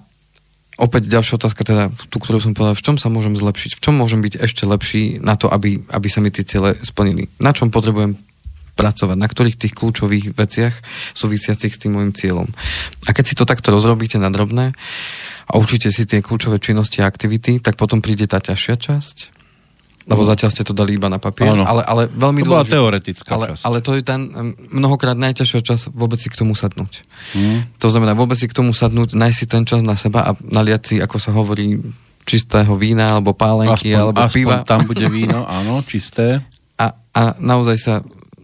opäť 0.80 1.12
ďalšia 1.12 1.38
otázka, 1.38 1.62
teda 1.68 1.92
tú, 2.10 2.18
ktorú 2.18 2.40
som 2.40 2.56
povedal, 2.56 2.80
v 2.80 2.86
čom 2.86 2.96
sa 2.98 3.12
môžem 3.12 3.36
zlepšiť, 3.36 3.78
v 3.78 3.84
čom 3.84 3.96
môžem 4.00 4.24
byť 4.24 4.42
ešte 4.42 4.64
lepší 4.66 5.22
na 5.22 5.36
to, 5.36 5.52
aby, 5.52 5.84
aby 5.92 6.08
sa 6.10 6.24
mi 6.24 6.34
tie 6.34 6.48
ciele 6.48 6.74
splnili. 6.82 7.30
Na 7.38 7.54
čom 7.54 7.70
potrebujem 7.70 8.18
pracovať, 8.74 9.18
na 9.22 9.30
ktorých 9.30 9.60
tých 9.60 9.78
kľúčových 9.78 10.34
veciach 10.34 10.74
súvisiacich 11.14 11.78
s 11.78 11.82
tým 11.82 11.94
môjim 11.94 12.10
cieľom. 12.10 12.50
A 13.06 13.14
keď 13.14 13.26
si 13.30 13.38
to 13.38 13.46
takto 13.46 13.70
rozrobíte 13.70 14.18
na 14.18 14.34
drobné 14.34 14.74
a 15.46 15.54
určite 15.62 15.94
si 15.94 16.10
tie 16.10 16.26
kľúčové 16.26 16.58
činnosti 16.58 17.06
a 17.06 17.10
aktivity, 17.10 17.62
tak 17.62 17.78
potom 17.78 18.02
príde 18.02 18.26
tá 18.26 18.42
ťažšia 18.42 18.76
časť 18.82 19.43
lebo 20.04 20.22
zatiaľ 20.24 20.50
ste 20.50 20.64
to 20.64 20.72
dali 20.72 20.96
iba 20.96 21.08
na 21.08 21.16
papier, 21.16 21.56
Áno. 21.56 21.64
ale, 21.64 21.80
ale 21.82 22.02
veľmi 22.08 22.44
To 22.44 22.48
bola 22.48 22.62
dôležité. 22.62 22.76
teoretická 22.76 23.32
ale, 23.34 23.46
časť. 23.56 23.64
ale 23.64 23.78
to 23.80 23.92
je 23.96 24.04
ten 24.04 24.22
mnohokrát 24.70 25.16
najťažšia 25.16 25.62
čas 25.64 25.88
vôbec 25.90 26.20
si 26.20 26.28
k 26.28 26.36
tomu 26.36 26.54
sadnúť. 26.54 27.08
Hmm. 27.32 27.64
To 27.80 27.88
znamená 27.88 28.12
vôbec 28.12 28.36
si 28.36 28.46
k 28.46 28.54
tomu 28.54 28.76
sadnúť, 28.76 29.16
nájsť 29.16 29.38
si 29.38 29.46
ten 29.48 29.64
čas 29.64 29.80
na 29.80 29.96
seba 29.96 30.28
a 30.28 30.32
naliať 30.36 30.82
si, 30.84 30.96
ako 31.00 31.16
sa 31.18 31.32
hovorí, 31.32 31.80
čistého 32.24 32.72
vína, 32.76 33.16
alebo 33.16 33.36
pálenky, 33.36 33.92
Aspoň, 33.92 34.00
alebo 34.00 34.20
aspoň 34.24 34.36
piva. 34.36 34.56
tam 34.64 34.80
bude 34.92 35.08
víno, 35.08 35.44
áno, 35.44 35.84
čisté. 35.84 36.40
A, 36.76 36.92
a 37.12 37.22
naozaj 37.38 37.78
sa 37.78 37.94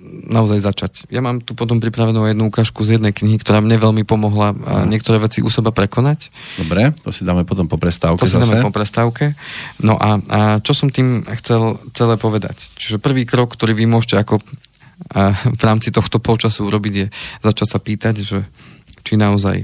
naozaj 0.09 0.59
začať. 0.59 0.91
Ja 1.13 1.21
mám 1.21 1.39
tu 1.39 1.53
potom 1.53 1.77
pripravenú 1.77 2.25
jednu 2.25 2.49
ukážku 2.49 2.81
z 2.81 2.97
jednej 2.97 3.13
knihy, 3.13 3.37
ktorá 3.39 3.61
mne 3.61 3.77
veľmi 3.77 4.03
pomohla 4.03 4.53
a 4.53 4.73
niektoré 4.89 5.21
veci 5.21 5.39
u 5.45 5.49
seba 5.49 5.69
prekonať. 5.69 6.33
Dobre, 6.57 6.91
to 7.05 7.13
si 7.13 7.21
dáme 7.23 7.45
potom 7.45 7.69
po 7.69 7.77
prestávke 7.77 8.21
To 8.21 8.27
si 8.27 8.35
zase. 8.35 8.49
dáme 8.49 8.65
po 8.65 8.73
prestávke. 8.73 9.37
No 9.79 9.95
a, 9.95 10.19
a 10.29 10.39
čo 10.59 10.73
som 10.73 10.89
tým 10.89 11.23
chcel 11.39 11.77
celé 11.93 12.17
povedať? 12.17 12.73
Čiže 12.75 12.97
prvý 12.99 13.23
krok, 13.29 13.53
ktorý 13.53 13.77
vy 13.77 13.85
môžete 13.85 14.17
ako 14.17 14.41
a, 15.15 15.31
v 15.33 15.61
rámci 15.63 15.93
tohto 15.93 16.19
polčasu 16.19 16.67
urobiť 16.67 16.93
je 16.93 17.05
začať 17.45 17.67
sa 17.69 17.79
pýtať, 17.79 18.15
že 18.25 18.43
či 19.05 19.15
naozaj 19.15 19.63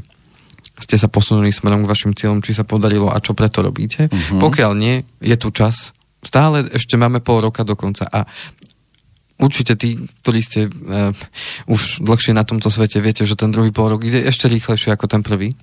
ste 0.75 0.95
sa 0.99 1.07
posunuli 1.07 1.55
smerom 1.55 1.87
k 1.87 1.91
vašim 1.91 2.11
cieľom, 2.11 2.43
či 2.43 2.51
sa 2.51 2.67
podarilo 2.67 3.07
a 3.07 3.23
čo 3.23 3.31
preto 3.31 3.63
robíte. 3.63 4.11
Mhm. 4.11 4.39
Pokiaľ 4.43 4.71
nie, 4.75 5.03
je 5.23 5.35
tu 5.39 5.51
čas. 5.51 5.95
Stále 6.25 6.65
ešte 6.73 6.97
máme 6.97 7.21
pol 7.21 7.45
roka 7.45 7.61
do 7.61 7.77
konca 7.77 8.09
a 8.09 8.25
určite 9.39 9.75
tí, 9.75 9.99
ktorí 10.23 10.39
ste 10.39 10.67
uh, 10.67 11.11
už 11.67 12.03
dlhšie 12.03 12.31
na 12.31 12.47
tomto 12.47 12.71
svete, 12.71 13.03
viete, 13.03 13.27
že 13.27 13.35
ten 13.35 13.51
druhý 13.51 13.71
pol 13.75 13.91
rok 13.91 14.01
ide 14.07 14.23
ešte 14.23 14.47
rýchlejšie 14.47 14.95
ako 14.95 15.05
ten 15.11 15.21
prvý. 15.21 15.55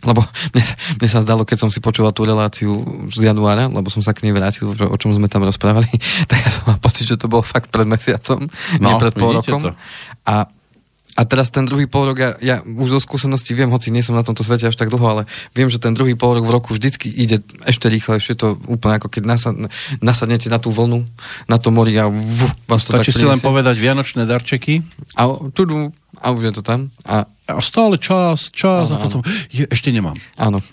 Lebo 0.00 0.24
mne, 0.56 0.64
mne 1.00 1.08
sa 1.08 1.20
zdalo, 1.24 1.44
keď 1.44 1.58
som 1.66 1.70
si 1.72 1.80
počúval 1.80 2.12
tú 2.16 2.24
reláciu 2.24 2.72
z 3.12 3.32
januára, 3.32 3.68
lebo 3.68 3.88
som 3.92 4.00
sa 4.00 4.16
k 4.16 4.28
nej 4.28 4.32
vrátil, 4.32 4.72
že 4.72 4.84
o 4.84 4.96
čom 4.96 5.12
sme 5.12 5.28
tam 5.28 5.44
rozprávali, 5.44 5.88
tak 6.30 6.38
ja 6.40 6.50
som 6.52 6.72
mal 6.72 6.78
pocit, 6.80 7.08
že 7.08 7.20
to 7.20 7.28
bolo 7.28 7.44
fakt 7.44 7.72
pred 7.72 7.88
mesiacom, 7.88 8.48
no, 8.80 8.86
nie 8.88 8.94
pred 9.00 9.14
pol 9.16 9.32
rokom. 9.36 9.60
to. 9.60 9.72
A, 10.28 10.48
a 11.18 11.22
teraz 11.26 11.50
ten 11.50 11.66
druhý 11.66 11.90
pol 11.90 12.14
rok, 12.14 12.18
ja, 12.18 12.30
ja 12.38 12.56
už 12.62 12.98
zo 12.98 13.00
skúsenosti 13.02 13.52
viem, 13.56 13.70
hoci 13.70 13.90
nie 13.90 14.04
som 14.04 14.14
na 14.14 14.22
tomto 14.22 14.46
svete 14.46 14.70
až 14.70 14.76
tak 14.78 14.92
dlho, 14.94 15.06
ale 15.06 15.22
viem, 15.52 15.66
že 15.66 15.82
ten 15.82 15.90
druhý 15.90 16.14
pol 16.14 16.38
rok 16.38 16.46
v 16.46 16.54
roku 16.54 16.70
vždycky 16.70 17.10
ide 17.10 17.42
ešte 17.66 17.90
rýchlejšie, 17.90 18.38
to 18.38 18.58
úplne 18.70 19.02
ako 19.02 19.08
keď 19.10 19.22
nasad, 19.26 19.54
nasadnete 19.98 20.46
na 20.46 20.62
tú 20.62 20.70
vlnu, 20.70 21.02
na 21.50 21.58
to 21.58 21.74
mori 21.74 21.98
a 21.98 22.06
vu, 22.06 22.46
vás 22.70 22.86
to 22.86 22.94
Stačí 22.94 23.10
tak 23.10 23.18
si 23.18 23.26
len 23.26 23.40
povedať 23.42 23.74
vianočné 23.78 24.22
darčeky 24.24 24.86
A, 25.18 25.50
tudu, 25.50 25.90
a 26.20 26.26
už 26.30 26.50
je 26.50 26.54
to 26.58 26.62
tam. 26.62 26.88
A 27.04 27.26
a 27.50 27.58
stále 27.58 27.98
čas, 27.98 28.54
čas 28.54 28.94
a 28.94 28.96
Áno, 28.96 29.02
potom 29.02 29.20
je, 29.50 29.66
ešte 29.66 29.90
nemám. 29.90 30.14
Áno. 30.38 30.62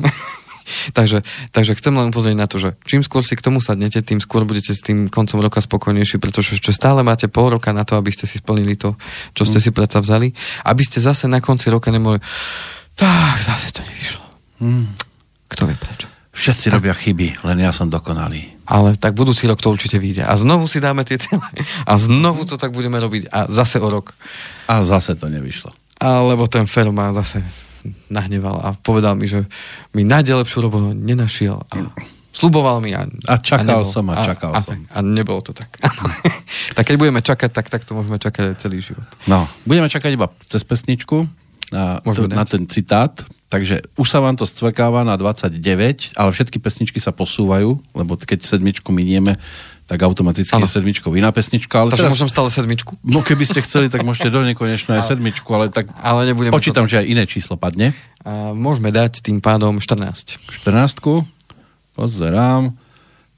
takže, 0.91 1.23
takže 1.51 1.77
chcem 1.77 1.93
len 1.95 2.09
upozorniť 2.09 2.39
na 2.39 2.49
to, 2.49 2.57
že 2.59 2.75
čím 2.83 3.01
skôr 3.01 3.23
si 3.23 3.35
k 3.37 3.45
tomu 3.45 3.63
sadnete, 3.63 4.03
tým 4.03 4.19
skôr 4.19 4.43
budete 4.43 4.75
s 4.75 4.81
tým 4.83 5.07
koncom 5.11 5.39
roka 5.39 5.63
spokojnejší, 5.63 6.19
pretože 6.19 6.57
ešte 6.57 6.75
stále 6.75 7.01
máte 7.01 7.31
pol 7.31 7.53
roka 7.53 7.71
na 7.71 7.87
to, 7.87 7.95
aby 7.95 8.11
ste 8.13 8.27
si 8.29 8.39
splnili 8.39 8.75
to, 8.75 8.95
čo 9.33 9.43
ste 9.47 9.59
si 9.59 9.71
predsa 9.71 10.03
vzali. 10.03 10.31
Aby 10.67 10.83
ste 10.83 11.03
zase 11.03 11.25
na 11.31 11.39
konci 11.43 11.71
roka 11.71 11.91
nemohli 11.91 12.19
tak, 12.97 13.37
zase 13.37 13.69
to 13.69 13.85
nevyšlo. 13.85 14.25
Hm. 14.57 14.85
Kto 15.47 15.69
vie 15.69 15.77
prečo. 15.77 16.09
Všetci 16.33 16.69
robia 16.73 16.93
chyby, 16.93 17.45
len 17.45 17.57
ja 17.61 17.69
som 17.73 17.89
dokonalý. 17.89 18.45
Ale 18.69 18.97
tak 18.97 19.17
budúci 19.17 19.49
rok 19.49 19.61
to 19.61 19.73
určite 19.73 19.97
vyjde. 19.97 20.25
A 20.25 20.33
znovu 20.37 20.69
si 20.69 20.77
dáme 20.77 21.01
tie 21.01 21.17
cieľe. 21.17 21.45
A 21.85 21.93
znovu 21.97 22.45
to 22.45 22.57
tak 22.61 22.73
budeme 22.73 22.97
robiť. 23.01 23.29
A 23.33 23.49
zase 23.49 23.81
o 23.81 23.89
rok. 23.89 24.13
A 24.69 24.85
zase 24.85 25.17
to 25.17 25.29
nevyšlo. 25.29 25.73
Alebo 25.97 26.45
ten 26.45 26.69
Fero 26.69 26.93
ma 26.93 27.09
zase 27.09 27.41
nahneval 28.09 28.59
a 28.63 28.73
povedal 28.79 29.13
mi, 29.15 29.27
že 29.27 29.45
mi 29.93 30.07
nájde 30.07 30.43
lepšiu 30.43 30.59
robotu 30.65 30.95
nenašiel 30.95 31.61
a 31.61 31.75
sluboval 32.37 32.77
mi 32.77 32.93
a, 32.93 33.09
A 33.25 33.41
čakal 33.41 33.81
nebol. 33.81 33.89
som 33.89 34.05
a 34.13 34.15
čakal 34.21 34.51
a, 34.53 34.61
som. 34.61 34.77
A, 34.93 35.01
a 35.01 35.05
nebolo 35.05 35.41
to 35.41 35.57
tak. 35.57 35.73
tak 36.77 36.83
keď 36.85 36.95
budeme 37.01 37.21
čakať, 37.25 37.49
tak 37.49 37.73
takto 37.73 37.97
môžeme 37.97 38.21
čakať 38.21 38.53
aj 38.53 38.55
celý 38.61 38.77
život. 38.85 39.09
No, 39.25 39.49
budeme 39.65 39.89
čakať 39.89 40.13
iba 40.13 40.29
cez 40.45 40.61
pesničku 40.61 41.25
na, 41.73 41.99
to, 42.05 42.29
na 42.29 42.45
ten 42.45 42.69
citát. 42.69 43.17
Takže 43.47 43.79
už 43.95 44.07
sa 44.11 44.19
vám 44.19 44.35
to 44.35 44.43
stvekáva 44.43 45.07
na 45.07 45.15
29, 45.15 45.63
ale 46.19 46.29
všetky 46.35 46.59
pesničky 46.59 46.99
sa 46.99 47.15
posúvajú, 47.15 47.79
lebo 47.95 48.19
keď 48.19 48.43
sedmičku 48.43 48.91
minieme, 48.91 49.39
tak 49.87 50.03
automaticky 50.03 50.51
Áno. 50.51 50.67
je 50.67 50.75
sedmičkou 50.75 51.15
iná 51.15 51.31
pesnička. 51.31 51.79
Ale 51.79 51.95
Takže 51.95 52.03
teraz, 52.03 52.13
môžem 52.13 52.29
stále 52.29 52.51
sedmičku? 52.51 52.99
no 53.07 53.23
keby 53.23 53.47
ste 53.47 53.63
chceli, 53.63 53.87
tak 53.87 54.03
môžete 54.03 54.27
do 54.27 54.43
nekonečna 54.43 54.99
aj 54.99 55.15
sedmičku, 55.15 55.47
ale 55.55 55.71
tak 55.71 55.87
Ale 56.03 56.27
nebudeme 56.27 56.51
počítam, 56.51 56.85
to 56.85 56.91
že 56.91 57.01
aj 57.01 57.07
iné 57.07 57.23
číslo 57.23 57.55
padne. 57.55 57.95
A 58.27 58.51
môžeme 58.51 58.91
dať 58.91 59.23
tým 59.23 59.39
pádom 59.39 59.79
14. 59.79 60.43
14. 60.43 61.23
Pozerám. 61.95 62.75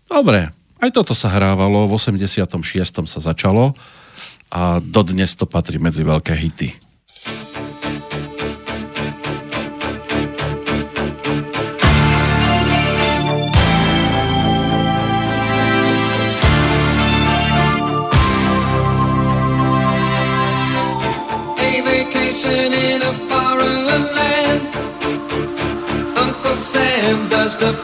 Dobre, 0.09 0.49
aj 0.81 0.89
toto 0.89 1.13
sa 1.13 1.29
hrávalo, 1.29 1.85
v 1.85 1.93
86. 1.95 2.49
sa 3.05 3.19
začalo 3.21 3.77
a 4.49 4.81
dodnes 4.81 5.38
to 5.38 5.45
patrí 5.45 5.77
medzi 5.77 6.01
veľké 6.01 6.33
hity. 6.33 6.88
Vacation 22.49 22.73
in 22.73 23.01
a 23.01 23.13
foreign 23.29 24.05
land. 24.15 24.62
Uncle 26.17 26.55
Sam 26.55 27.29
does 27.29 27.57
the 27.57 27.78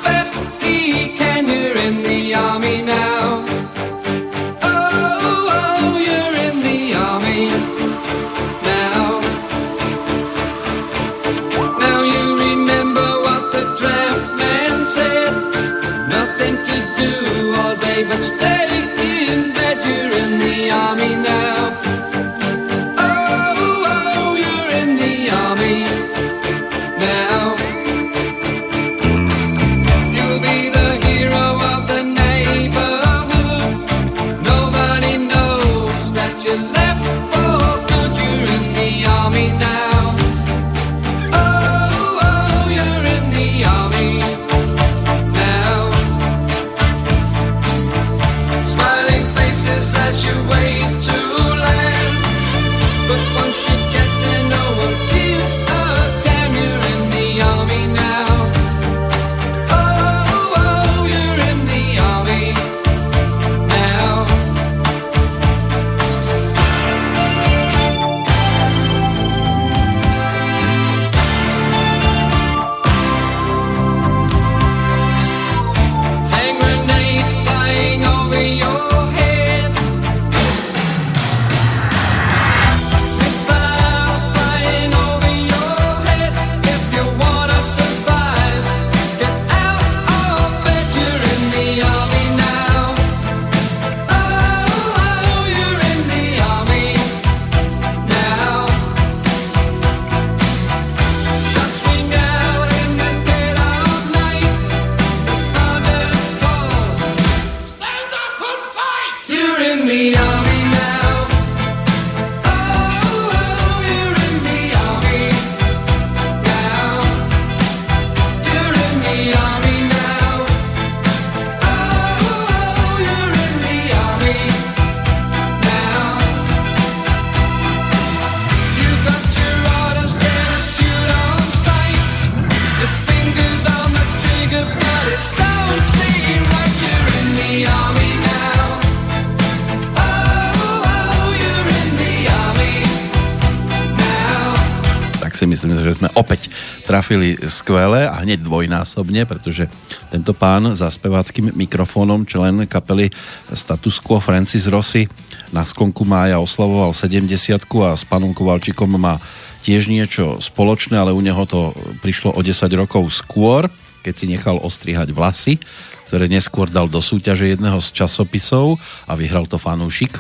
trafili 147.06 147.37
skvele 147.37 148.10
a 148.10 148.17
hneď 148.25 148.41
dvojnásobne, 148.41 149.29
pretože 149.29 149.69
tento 150.10 150.33
pán 150.33 150.73
za 150.73 150.89
speváckým 150.89 151.53
mikrofónom, 151.53 152.25
člen 152.25 152.65
kapely 152.65 153.13
Status 153.53 154.01
Quo 154.01 154.17
Francis 154.17 154.65
Rossi 154.65 155.06
na 155.53 155.62
sklonku 155.62 156.01
mája 156.01 156.41
oslavoval 156.41 156.97
70 156.97 157.29
a 157.62 157.93
s 157.93 158.10
pánom 158.10 158.33
Kovalčikom 158.33 158.89
má 158.97 159.21
tiež 159.62 159.85
niečo 159.85 160.41
spoločné, 160.41 160.97
ale 160.97 161.13
u 161.13 161.21
neho 161.21 161.45
to 161.45 161.77
prišlo 162.01 162.33
o 162.33 162.41
10 162.41 162.73
rokov 162.73 163.06
skôr, 163.13 163.69
keď 164.01 164.13
si 164.17 164.25
nechal 164.25 164.58
ostrihať 164.58 165.13
vlasy, 165.13 165.62
ktoré 166.10 166.25
neskôr 166.25 166.73
dal 166.73 166.89
do 166.89 167.06
súťaže 167.06 167.53
jedného 167.53 167.85
z 167.85 168.01
časopisov 168.01 168.81
a 169.06 169.13
vyhral 169.13 169.45
to 169.45 169.62
fanúšik. 169.62 170.17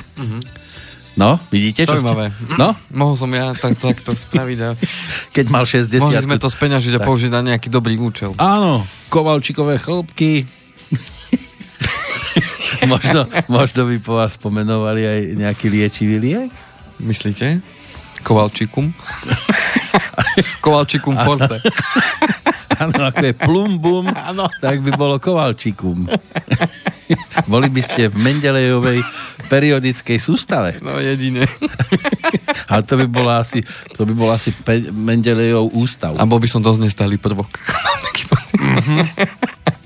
No, 1.15 1.39
vidíte, 1.47 1.87
čo 1.87 1.95
Zaujímavé. 1.95 2.35
ste... 2.35 2.59
No, 2.59 2.75
Mohol 2.99 3.15
som 3.15 3.31
ja 3.31 3.55
tak, 3.55 3.79
takto 3.79 4.11
spraviť 4.11 4.59
a 4.67 4.69
keď 5.31 5.45
mal 5.47 5.63
60 5.63 5.87
mohli 6.03 6.19
sme 6.19 6.35
to 6.35 6.51
speňažiť 6.51 6.99
a 6.99 7.01
použiť 7.03 7.31
na 7.31 7.41
nejaký 7.55 7.71
dobrý 7.71 7.95
účel. 7.95 8.35
Áno, 8.35 8.83
kovalčikové 9.07 9.79
chlopky. 9.79 10.43
možno, 12.91 13.31
možno 13.47 13.81
by 13.87 13.95
po 14.03 14.19
vás 14.19 14.35
pomenovali 14.35 15.07
aj 15.07 15.19
nejaký 15.39 15.71
liečivý 15.71 16.19
liek? 16.19 16.51
Myslíte? 16.99 17.63
Kovalčikum? 18.23 18.91
Kovalčikum 20.63 21.15
forte. 21.15 21.63
Áno, 22.75 23.07
ako 23.07 23.23
je 23.23 23.33
plumbum, 23.39 24.05
tak 24.59 24.83
by 24.83 24.91
bolo 24.99 25.15
kovalčikum. 25.15 26.11
Boli 27.51 27.67
by 27.67 27.81
ste 27.81 28.07
v 28.07 28.15
Mendelejovej 28.17 28.99
periodickej 29.45 30.17
sústave. 30.17 30.79
No 30.79 30.97
jedine. 30.97 31.45
Ale 32.71 32.81
to 32.81 32.97
by 32.97 33.05
bolo 33.05 33.29
asi, 33.29 33.61
to 33.93 34.03
by 34.03 34.13
bol 34.13 34.29
asi 34.29 34.49
pe- 34.51 34.89
Mendelejov 34.89 35.69
ústav. 35.71 36.15
A 36.15 36.23
bol 36.23 36.37
by 36.37 36.47
som 36.47 36.59
dosť 36.59 36.81
nestály 36.81 37.15
prvok. 37.15 37.49
Pocit. 38.25 38.65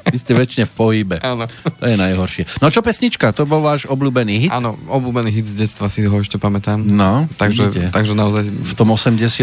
Vy 0.09 0.17
ste 0.17 0.33
väčšine 0.33 0.65
v 0.65 0.73
pohybe. 0.73 1.15
Áno. 1.21 1.45
To 1.45 1.85
je 1.85 1.93
najhoršie. 1.93 2.57
No 2.57 2.73
čo 2.73 2.81
pesnička, 2.81 3.29
to 3.29 3.45
bol 3.45 3.61
váš 3.61 3.85
obľúbený 3.85 4.47
hit? 4.47 4.51
Áno, 4.51 4.73
obľúbený 4.89 5.29
hit 5.29 5.45
z 5.45 5.59
detstva 5.59 5.85
si 5.85 6.01
ho 6.01 6.15
ešte 6.17 6.41
pamätám. 6.41 6.81
No, 6.81 7.29
takže, 7.37 7.69
vidíte. 7.69 7.93
takže 7.93 8.17
naozaj, 8.17 8.41
V 8.47 8.73
tom 8.73 8.89
86. 8.89 9.37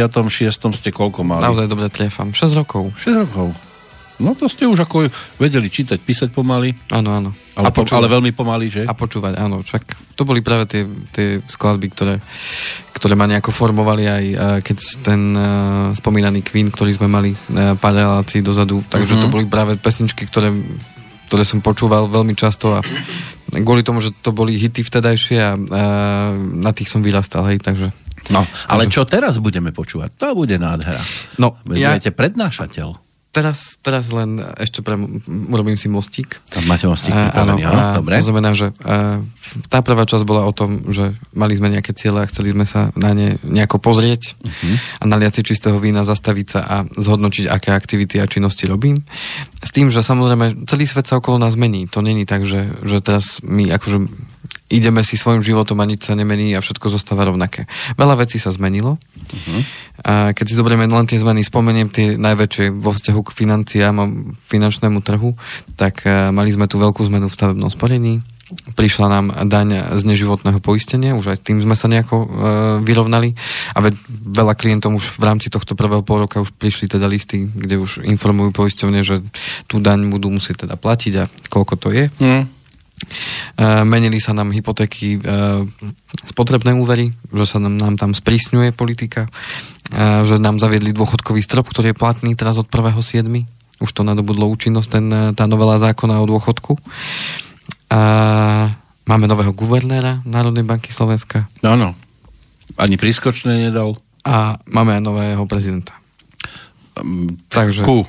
ste 0.51 0.91
koľko 0.91 1.22
mali? 1.22 1.45
naozaj 1.45 1.70
dobre 1.70 1.87
tliefam. 1.87 2.35
6 2.35 2.59
rokov. 2.59 2.91
6 2.99 3.22
rokov. 3.22 3.55
No 4.17 4.33
to 4.33 4.49
ste 4.49 4.64
už 4.64 4.89
ako 4.89 5.12
vedeli 5.37 5.69
čítať, 5.69 6.01
písať 6.01 6.33
pomaly, 6.33 6.73
Áno, 6.89 7.12
áno. 7.12 7.31
ale, 7.53 7.69
a, 7.69 7.73
počúvať, 7.73 8.01
ale 8.01 8.09
veľmi 8.09 8.33
pomaly, 8.33 8.67
že? 8.73 8.83
a 8.89 8.97
počúvať, 8.97 9.37
áno. 9.37 9.61
Však 9.61 10.17
to 10.17 10.25
boli 10.25 10.41
práve 10.41 10.64
tie, 10.64 10.89
tie 11.12 11.45
skladby, 11.45 11.93
ktoré, 11.93 12.14
ktoré 12.97 13.12
ma 13.12 13.29
nejako 13.29 13.53
formovali 13.53 14.05
aj 14.09 14.25
eh, 14.25 14.39
keď 14.64 14.77
ten 15.05 15.21
uh, 15.37 15.45
spomínaný 15.93 16.41
Queen, 16.41 16.73
ktorý 16.73 16.97
sme 16.97 17.12
mali 17.12 17.37
uh, 17.37 17.77
pár 17.77 17.93
relácií 17.93 18.41
dozadu. 18.41 18.81
Takže 18.89 19.21
Mhm. 19.21 19.23
to 19.23 19.29
boli 19.29 19.45
práve 19.45 19.77
pesničky, 19.77 20.25
ktoré 20.25 20.49
ktoré 21.27 21.43
som 21.43 21.59
počúval 21.59 22.07
veľmi 22.07 22.39
často 22.39 22.79
a 22.79 22.81
kvôli 23.51 23.83
tomu, 23.83 23.99
že 23.99 24.14
to 24.23 24.31
boli 24.31 24.55
hity 24.55 24.87
vtedajšie 24.87 25.39
a, 25.43 25.59
a 25.59 25.83
na 26.39 26.71
tých 26.71 26.87
som 26.87 27.03
vyrastal, 27.03 27.43
hej, 27.51 27.59
takže... 27.59 27.91
No, 28.31 28.47
ale 28.71 28.87
čo 28.87 29.03
teraz 29.03 29.43
budeme 29.43 29.75
počúvať? 29.75 30.14
To 30.23 30.39
bude 30.39 30.55
nádhera. 30.55 31.03
No, 31.43 31.59
Veď 31.67 31.79
ja 31.79 31.89
budete 31.91 32.11
prednášateľ. 32.14 33.05
Teraz, 33.37 33.76
teraz 33.84 34.09
len 34.09 34.41
ešte 34.57 34.80
pre, 34.80 34.97
urobím 35.53 35.76
si 35.76 35.93
mostík. 35.93 36.41
Tam 36.49 36.64
máte 36.64 36.89
mostík 36.89 37.12
áno, 37.12 37.28
pripravený, 37.28 37.62
áno, 37.68 37.76
a 37.76 37.84
dobre. 38.01 38.16
to 38.16 38.24
znamená, 38.24 38.51
že 38.57 38.72
a, 38.80 39.20
tá 39.68 39.84
prvá 39.84 40.09
časť 40.09 40.24
bola 40.24 40.49
o 40.49 40.57
tom, 40.57 40.89
že 40.89 41.12
mali 41.37 41.53
sme 41.53 41.68
nejaké 41.68 41.93
cieľe 41.93 42.24
a 42.24 42.30
chceli 42.32 42.57
sme 42.57 42.64
sa 42.64 42.89
na 42.97 43.12
ne 43.12 43.37
nejako 43.45 43.76
pozrieť 43.76 44.32
Mhm. 44.41 44.74
a 45.01 45.05
naliať 45.05 45.32
si 45.37 45.53
čistého 45.53 45.76
vína, 45.76 46.09
zastaviť 46.09 46.47
sa 46.49 46.61
a 46.64 46.76
zhodnotiť, 46.89 47.45
aké 47.53 47.76
aktivity 47.76 48.16
a 48.18 48.30
činnosti 48.30 48.64
robím. 48.64 49.05
S 49.61 49.70
tým, 49.70 49.93
že 49.93 50.01
samozrejme 50.01 50.64
celý 50.64 50.89
svet 50.89 51.05
sa 51.05 51.20
okolo 51.20 51.37
nás 51.37 51.59
mení. 51.59 51.84
To 51.93 52.01
není 52.01 52.24
tak, 52.24 52.49
že, 52.49 52.72
že 52.87 53.05
teraz 53.05 53.45
my 53.45 53.68
akože 53.76 53.99
ideme 54.69 55.03
si 55.07 55.14
svojim 55.14 55.43
životom 55.43 55.79
a 55.83 55.89
nič 55.89 56.07
sa 56.07 56.19
nemení 56.19 56.55
a 56.55 56.62
všetko 56.62 56.91
zostáva 56.91 57.27
rovnaké. 57.27 57.71
Veľa 57.95 58.27
vecí 58.27 58.43
sa 58.43 58.51
zmenilo. 58.51 58.99
Mhm. 59.33 59.59
A 60.07 60.12
keď 60.37 60.45
si 60.47 60.59
zoberieme 60.59 60.87
len 60.87 61.09
tie 61.09 61.19
zmeny, 61.19 61.41
spomeniem 61.43 61.89
tie 61.89 62.21
najväčšie 62.21 62.71
vo 62.75 62.93
vzťahu 62.93 63.21
k 63.27 63.35
financiám 63.35 63.95
a 63.97 64.05
finančnému 64.47 65.01
trhu, 65.01 65.35
tak 65.75 66.05
eh, 66.05 66.31
mali 66.31 66.53
sme 66.53 66.69
tu 66.69 66.77
veľkú 66.77 67.01
zmenu 67.07 67.27
v 67.31 67.37
stavebnom 67.37 67.71
sporení. 67.73 68.23
Prišla 68.79 69.07
nám 69.11 69.27
daň 69.51 69.99
z 69.99 70.03
neživotného 70.07 70.62
poistenia, 70.62 71.19
už 71.19 71.35
aj 71.35 71.51
tým 71.51 71.59
sme 71.59 71.75
sa 71.75 71.91
nejako 71.91 72.17
e, 72.23 72.27
vyrovnali 72.87 73.35
a 73.75 73.83
ve, 73.83 73.91
veľa 74.07 74.55
klientom 74.55 74.95
už 74.95 75.19
v 75.19 75.27
rámci 75.27 75.51
tohto 75.51 75.75
prvého 75.75 76.07
pol 76.07 76.23
roka 76.23 76.39
už 76.39 76.55
prišli 76.55 76.87
teda 76.87 77.11
listy, 77.11 77.43
kde 77.43 77.83
už 77.83 78.07
informujú 78.07 78.55
poisťovne, 78.55 79.03
že 79.03 79.19
tú 79.67 79.83
daň 79.83 80.07
budú 80.14 80.31
musieť 80.31 80.62
teda 80.62 80.79
platiť 80.79 81.12
a 81.19 81.25
koľko 81.51 81.75
to 81.75 81.89
je. 81.91 82.07
Hm. 82.23 82.55
E, 83.57 83.84
menili 83.84 84.20
sa 84.20 84.32
nám 84.32 84.53
hypotéky, 84.53 85.16
e, 85.16 85.20
spotrebné 86.32 86.72
úvery, 86.76 87.12
že 87.32 87.44
sa 87.44 87.59
nám, 87.61 87.76
nám 87.76 87.94
tam 88.01 88.12
sprísňuje 88.16 88.72
politika, 88.72 89.28
e, 89.92 90.24
že 90.24 90.40
nám 90.40 90.57
zaviedli 90.61 90.97
dôchodkový 90.97 91.44
strop, 91.44 91.68
ktorý 91.68 91.92
je 91.92 92.01
platný 92.01 92.32
teraz 92.36 92.57
od 92.57 92.68
1.7. 92.68 93.44
Už 93.80 93.90
to 93.92 94.01
nadobudlo 94.01 94.49
účinnosť, 94.49 94.88
ten, 94.88 95.07
tá 95.36 95.44
novela 95.44 95.76
zákona 95.76 96.24
o 96.24 96.28
dôchodku. 96.28 96.80
A 97.92 98.01
máme 99.05 99.28
nového 99.28 99.53
guvernéra 99.53 100.24
Národnej 100.24 100.66
banky 100.66 100.90
Slovenska 100.90 101.47
Áno. 101.62 101.94
Ani 102.80 102.99
prískočné 102.99 103.68
nedal. 103.68 103.94
a 104.26 104.59
máme 104.72 104.97
aj 104.99 105.03
nového 105.05 105.44
prezidenta. 105.47 105.94
Um, 106.97 107.36
Takže 107.53 107.84
Ku. 107.84 108.09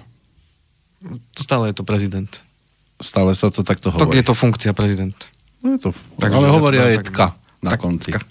stále 1.35 1.69
je 1.69 1.75
to 1.77 1.83
prezident. 1.83 2.46
Stále 2.97 3.33
sa 3.33 3.47
to 3.47 3.61
takto 3.61 3.89
To, 3.89 3.97
hovorí. 3.99 4.17
je 4.17 4.23
to 4.23 4.33
funkcia 4.33 4.71
prezident. 4.71 5.13
No 5.61 5.73
je 5.73 5.79
to, 5.79 5.89
Takže 6.17 6.33
ale 6.35 6.47
hovoria 6.49 6.81
len 6.83 6.89
aj 6.89 6.97
tak- 6.97 7.07
tka 7.07 7.27
na 7.59 7.69
tak, 7.71 7.79
konci. 7.79 8.09
tka. 8.09 8.21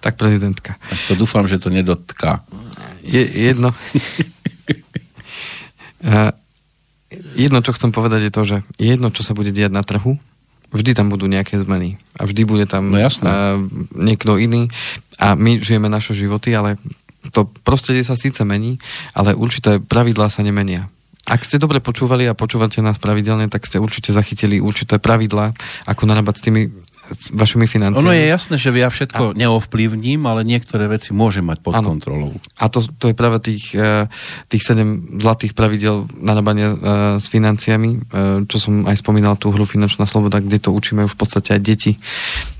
Tak 0.00 0.14
prezidentka. 0.14 0.72
Tak 0.76 0.98
to 1.06 1.14
dúfam, 1.16 1.44
že 1.44 1.56
to 1.56 1.68
nedotká. 1.68 2.42
Je, 3.02 3.22
jedno. 3.22 3.70
A 6.04 6.34
jedno, 7.38 7.58
čo 7.60 7.72
chcem 7.72 7.90
povedať, 7.90 8.28
je 8.28 8.32
to, 8.32 8.42
že 8.44 8.56
jedno, 8.76 9.08
čo 9.08 9.22
sa 9.22 9.32
bude 9.32 9.50
diať 9.50 9.70
na 9.70 9.82
trhu, 9.82 10.18
vždy 10.70 10.92
tam 10.92 11.08
budú 11.08 11.26
nejaké 11.26 11.56
zmeny. 11.56 11.96
A 12.14 12.26
vždy 12.26 12.42
bude 12.42 12.66
tam 12.66 12.90
No 12.90 12.98
jasné. 12.98 13.26
a, 13.26 13.56
niekto 13.92 14.36
iný. 14.36 14.68
A 15.16 15.32
my 15.32 15.56
žijeme 15.56 15.86
naše 15.86 16.12
životy, 16.12 16.52
ale 16.52 16.76
to 17.30 17.46
prostredie 17.64 18.02
sa 18.02 18.14
síce 18.14 18.38
mení, 18.42 18.78
ale 19.10 19.32
určité 19.32 19.78
pravidlá 19.78 20.28
sa 20.28 20.42
nemenia. 20.42 20.90
Ak 21.26 21.42
ste 21.42 21.58
dobre 21.58 21.82
počúvali 21.82 22.22
a 22.30 22.38
počúvate 22.38 22.78
nás 22.78 23.02
pravidelne, 23.02 23.50
tak 23.50 23.66
ste 23.66 23.82
určite 23.82 24.14
zachytili 24.14 24.62
určité 24.62 25.02
pravidlá, 25.02 25.58
ako 25.90 26.02
narábať 26.06 26.34
s 26.38 26.44
tými 26.46 26.62
s 27.12 27.30
vašimi 27.30 27.70
financiami. 27.70 28.02
Ono 28.02 28.10
je 28.10 28.26
jasné, 28.26 28.56
že 28.58 28.74
ja 28.74 28.90
všetko 28.90 29.38
neovplyvním, 29.38 30.26
ale 30.26 30.42
niektoré 30.42 30.90
veci 30.90 31.14
môžem 31.14 31.46
mať 31.46 31.62
pod 31.62 31.78
Áno. 31.78 31.94
kontrolou. 31.94 32.34
A 32.58 32.66
to, 32.66 32.82
to 32.82 33.10
je 33.10 33.14
práve 33.14 33.38
tých, 33.38 33.74
eh, 33.78 34.10
tých 34.50 34.62
sedem 34.66 35.18
zlatých 35.22 35.54
pravidel 35.54 36.10
narábania 36.18 36.74
eh, 36.74 36.76
s 37.22 37.30
financiami, 37.30 37.90
eh, 37.98 38.42
čo 38.50 38.56
som 38.58 38.86
aj 38.90 38.98
spomínal 38.98 39.38
tú 39.38 39.54
hru 39.54 39.62
Finančná 39.62 40.06
sloboda, 40.06 40.42
kde 40.42 40.58
to 40.58 40.74
učíme 40.74 41.06
už 41.06 41.14
v 41.14 41.20
podstate 41.26 41.58
aj 41.58 41.60
deti. 41.62 41.92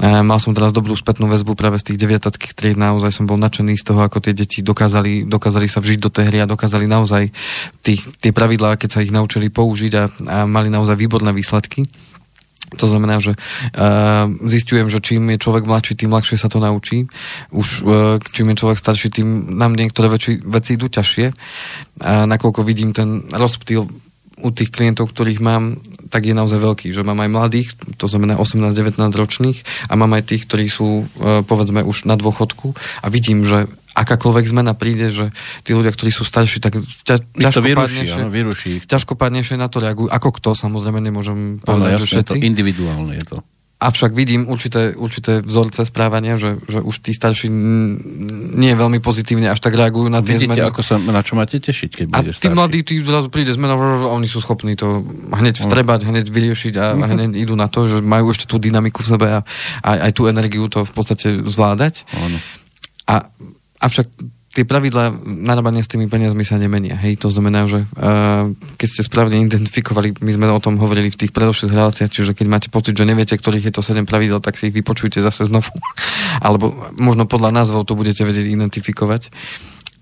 Mal 0.03 0.43
som 0.43 0.53
teraz 0.53 0.75
dobrú 0.75 0.93
spätnú 0.99 1.31
väzbu 1.31 1.55
práve 1.55 1.79
z 1.79 1.93
tých 1.93 1.99
deviatackých 2.03 2.53
tried, 2.53 2.79
naozaj 2.79 3.15
som 3.15 3.25
bol 3.25 3.39
nadšený 3.39 3.79
z 3.79 3.85
toho, 3.87 4.03
ako 4.03 4.19
tie 4.21 4.35
deti 4.35 4.61
dokázali, 4.61 5.25
dokázali 5.25 5.71
sa 5.71 5.79
vžiť 5.79 5.99
do 6.03 6.11
tej 6.11 6.25
hry 6.29 6.39
a 6.43 6.51
dokázali 6.51 6.85
naozaj 6.91 7.31
tých, 7.81 8.03
tie 8.19 8.35
pravidlá, 8.35 8.77
keď 8.77 8.91
sa 8.91 9.01
ich 9.01 9.15
naučili 9.15 9.49
použiť 9.49 9.93
a, 9.97 10.05
a 10.27 10.37
mali 10.45 10.69
naozaj 10.69 10.99
výborné 10.99 11.31
výsledky. 11.31 11.87
To 12.75 12.87
znamená, 12.91 13.23
že 13.23 13.39
uh, 13.39 14.27
zistujem, 14.51 14.91
že 14.91 14.99
čím 14.99 15.31
je 15.31 15.39
človek 15.39 15.71
mladší, 15.71 15.95
tým 15.95 16.11
ľahšie 16.11 16.35
sa 16.35 16.51
to 16.51 16.59
naučí. 16.59 17.07
Už 17.55 17.69
uh, 17.87 18.19
čím 18.19 18.51
je 18.51 18.59
človek 18.59 18.83
starší, 18.83 19.09
tým 19.15 19.55
nám 19.55 19.79
niektoré 19.79 20.11
veci, 20.11 20.43
veci 20.43 20.75
idú 20.75 20.91
ťažšie. 20.91 21.27
A 22.03 22.27
nakoľko 22.27 22.67
vidím 22.67 22.91
ten 22.91 23.23
rozptýl 23.31 23.87
u 24.37 24.49
tých 24.53 24.69
klientov, 24.69 25.15
ktorých 25.15 25.41
mám, 25.41 25.81
tak 26.13 26.29
je 26.29 26.37
naozaj 26.37 26.61
veľký. 26.61 26.93
Že 26.93 27.07
mám 27.09 27.25
aj 27.25 27.31
mladých, 27.33 27.69
to 27.97 28.05
znamená 28.11 28.37
18-19 28.37 28.99
ročných 29.15 29.59
a 29.89 29.97
mám 29.97 30.13
aj 30.13 30.35
tých, 30.35 30.45
ktorí 30.45 30.67
sú 30.69 31.07
uh, 31.07 31.41
povedzme 31.47 31.81
už 31.87 32.05
na 32.05 32.19
dôchodku 32.19 32.77
a 33.01 33.07
vidím, 33.09 33.47
že 33.47 33.71
akákoľvek 33.97 34.45
zmena 34.47 34.73
príde, 34.73 35.09
že 35.09 35.33
tí 35.63 35.73
ľudia, 35.73 35.89
ktorí 35.89 36.13
sú 36.13 36.23
starší, 36.23 36.61
tak 36.61 36.77
ťa, 37.03 37.17
to 37.49 37.61
vyruší, 37.61 38.05
áno, 38.13 38.29
vyruší 38.29 38.85
ťažkopádnejšie 38.85 39.57
na 39.57 39.67
to 39.67 39.81
reagujú. 39.81 40.07
Ako 40.07 40.37
kto, 40.37 40.53
samozrejme, 40.53 41.01
nemôžem 41.01 41.57
Áno, 41.59 41.65
povedať, 41.65 41.97
že 41.97 42.05
jasné, 42.05 42.13
všetci. 42.21 42.33
to 42.33 42.45
individuálne 42.45 43.13
je 43.15 43.25
to. 43.25 43.39
Avšak 43.77 44.13
vidím 44.13 44.49
určité, 44.49 44.97
určité 44.97 45.45
vzorce 45.45 45.85
správania, 45.85 46.41
že, 46.41 46.57
že 46.65 46.81
už 46.81 46.97
tí 46.99 47.13
starší 47.13 47.53
nie 48.57 48.73
veľmi 48.73 49.05
pozitívne 49.05 49.53
až 49.53 49.61
tak 49.61 49.77
reagujú 49.77 50.09
na 50.09 50.25
tie 50.25 50.33
Vidíte, 50.33 50.57
zmeny. 50.57 50.73
ako 50.73 50.81
sa, 50.81 50.97
na 50.97 51.21
čo 51.21 51.37
máte 51.37 51.61
tešiť, 51.61 51.91
keď 51.93 52.07
A 52.09 52.17
budeš 52.19 52.35
tí 52.35 52.41
starší. 52.43 52.57
mladí, 52.57 52.79
tí 52.81 52.95
zrazu 53.01 53.29
príde 53.29 53.53
zmena, 53.53 53.77
a 53.77 54.09
oni 54.11 54.25
sú 54.25 54.41
schopní 54.41 54.75
to 54.75 55.05
hneď 55.31 55.61
vstrebať, 55.61 56.09
hneď 56.09 56.25
vyriešiť 56.25 56.75
a, 56.75 56.87
Mhm. 56.91 57.01
a 57.01 57.07
hneď 57.07 57.31
idú 57.37 57.53
na 57.53 57.69
to, 57.69 57.85
že 57.85 58.01
majú 58.01 58.33
ešte 58.33 58.49
tú 58.49 58.57
dynamiku 58.57 59.05
v 59.05 59.09
sebe 59.11 59.27
a 59.29 59.41
aj, 59.83 59.99
aj 60.09 60.13
tú 60.13 60.23
energiu 60.25 60.65
to 60.69 60.81
v 60.81 60.93
podstate 60.93 61.45
zvládať. 61.45 62.09
Áno. 62.17 62.41
A, 63.07 63.29
avšak 63.81 64.07
tie 64.57 64.65
pravidlá 64.65 65.13
narábania 65.21 65.85
s 65.85 65.93
tými 65.93 66.09
peniazmi 66.09 66.41
sa 66.41 66.57
nemenia. 66.57 66.97
Hej, 66.97 67.21
to 67.21 67.29
znamená, 67.29 67.69
že 67.69 67.85
uh, 67.85 68.49
keď 68.81 68.89
ste 68.89 69.03
správne 69.05 69.37
identifikovali, 69.45 70.17
my 70.25 70.31
sme 70.33 70.49
o 70.49 70.65
tom 70.65 70.81
hovorili 70.81 71.13
v 71.13 71.21
tých 71.21 71.37
predošlých 71.37 71.77
reláciách, 71.77 72.09
čiže 72.09 72.33
keď 72.33 72.47
máte 72.49 72.69
pocit, 72.73 72.97
že 72.97 73.05
neviete, 73.05 73.37
ktorých 73.37 73.69
je 73.69 73.75
to 73.77 73.85
7 73.85 74.09
pravidel, 74.09 74.41
tak 74.41 74.57
si 74.57 74.73
ich 74.73 74.77
vypočujte 74.81 75.21
zase 75.21 75.45
znovu. 75.45 75.69
Alebo 76.47 76.73
možno 76.97 77.29
podľa 77.29 77.53
názvov 77.53 77.85
to 77.85 77.93
budete 77.93 78.25
vedieť 78.25 78.49
identifikovať. 78.49 79.29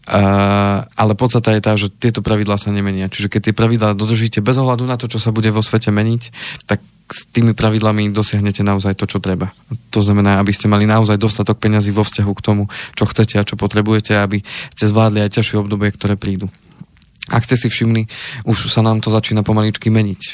Uh, 0.05 0.85
ale 1.01 1.17
podstata 1.17 1.57
je 1.57 1.65
tá, 1.65 1.75
že 1.81 1.89
tieto 1.91 2.21
pravidlá 2.23 2.61
sa 2.61 2.71
nemenia. 2.71 3.11
Čiže 3.11 3.33
keď 3.33 3.41
tie 3.51 3.55
pravidlá 3.57 3.99
dodržíte 3.99 4.45
bez 4.45 4.55
ohľadu 4.61 4.87
na 4.87 5.01
to, 5.01 5.11
čo 5.11 5.19
sa 5.19 5.35
bude 5.35 5.49
vo 5.49 5.65
svete 5.65 5.91
meniť, 5.91 6.23
tak 6.69 6.85
s 7.05 7.29
tými 7.29 7.53
pravidlami 7.53 8.11
dosiahnete 8.11 8.65
naozaj 8.65 8.97
to, 8.97 9.05
čo 9.05 9.21
treba. 9.21 9.53
To 9.93 10.01
znamená, 10.01 10.41
aby 10.41 10.51
ste 10.57 10.73
mali 10.73 10.89
naozaj 10.89 11.21
dostatok 11.21 11.61
peňazí 11.61 11.93
vo 11.93 12.03
vzťahu 12.03 12.33
k 12.33 12.45
tomu, 12.45 12.63
čo 12.97 13.05
chcete 13.05 13.37
a 13.37 13.47
čo 13.47 13.61
potrebujete, 13.61 14.17
aby 14.17 14.41
ste 14.73 14.85
zvládli 14.89 15.21
aj 15.21 15.41
ťažšie 15.41 15.61
obdobie, 15.61 15.93
ktoré 15.93 16.17
prídu. 16.17 16.49
Ak 17.33 17.41
ste 17.49 17.57
si 17.57 17.73
všimli, 17.73 18.05
už 18.45 18.69
sa 18.69 18.85
nám 18.85 19.01
to 19.01 19.09
začína 19.09 19.41
pomaličky 19.41 19.89
meniť. 19.89 20.21
E, 20.21 20.33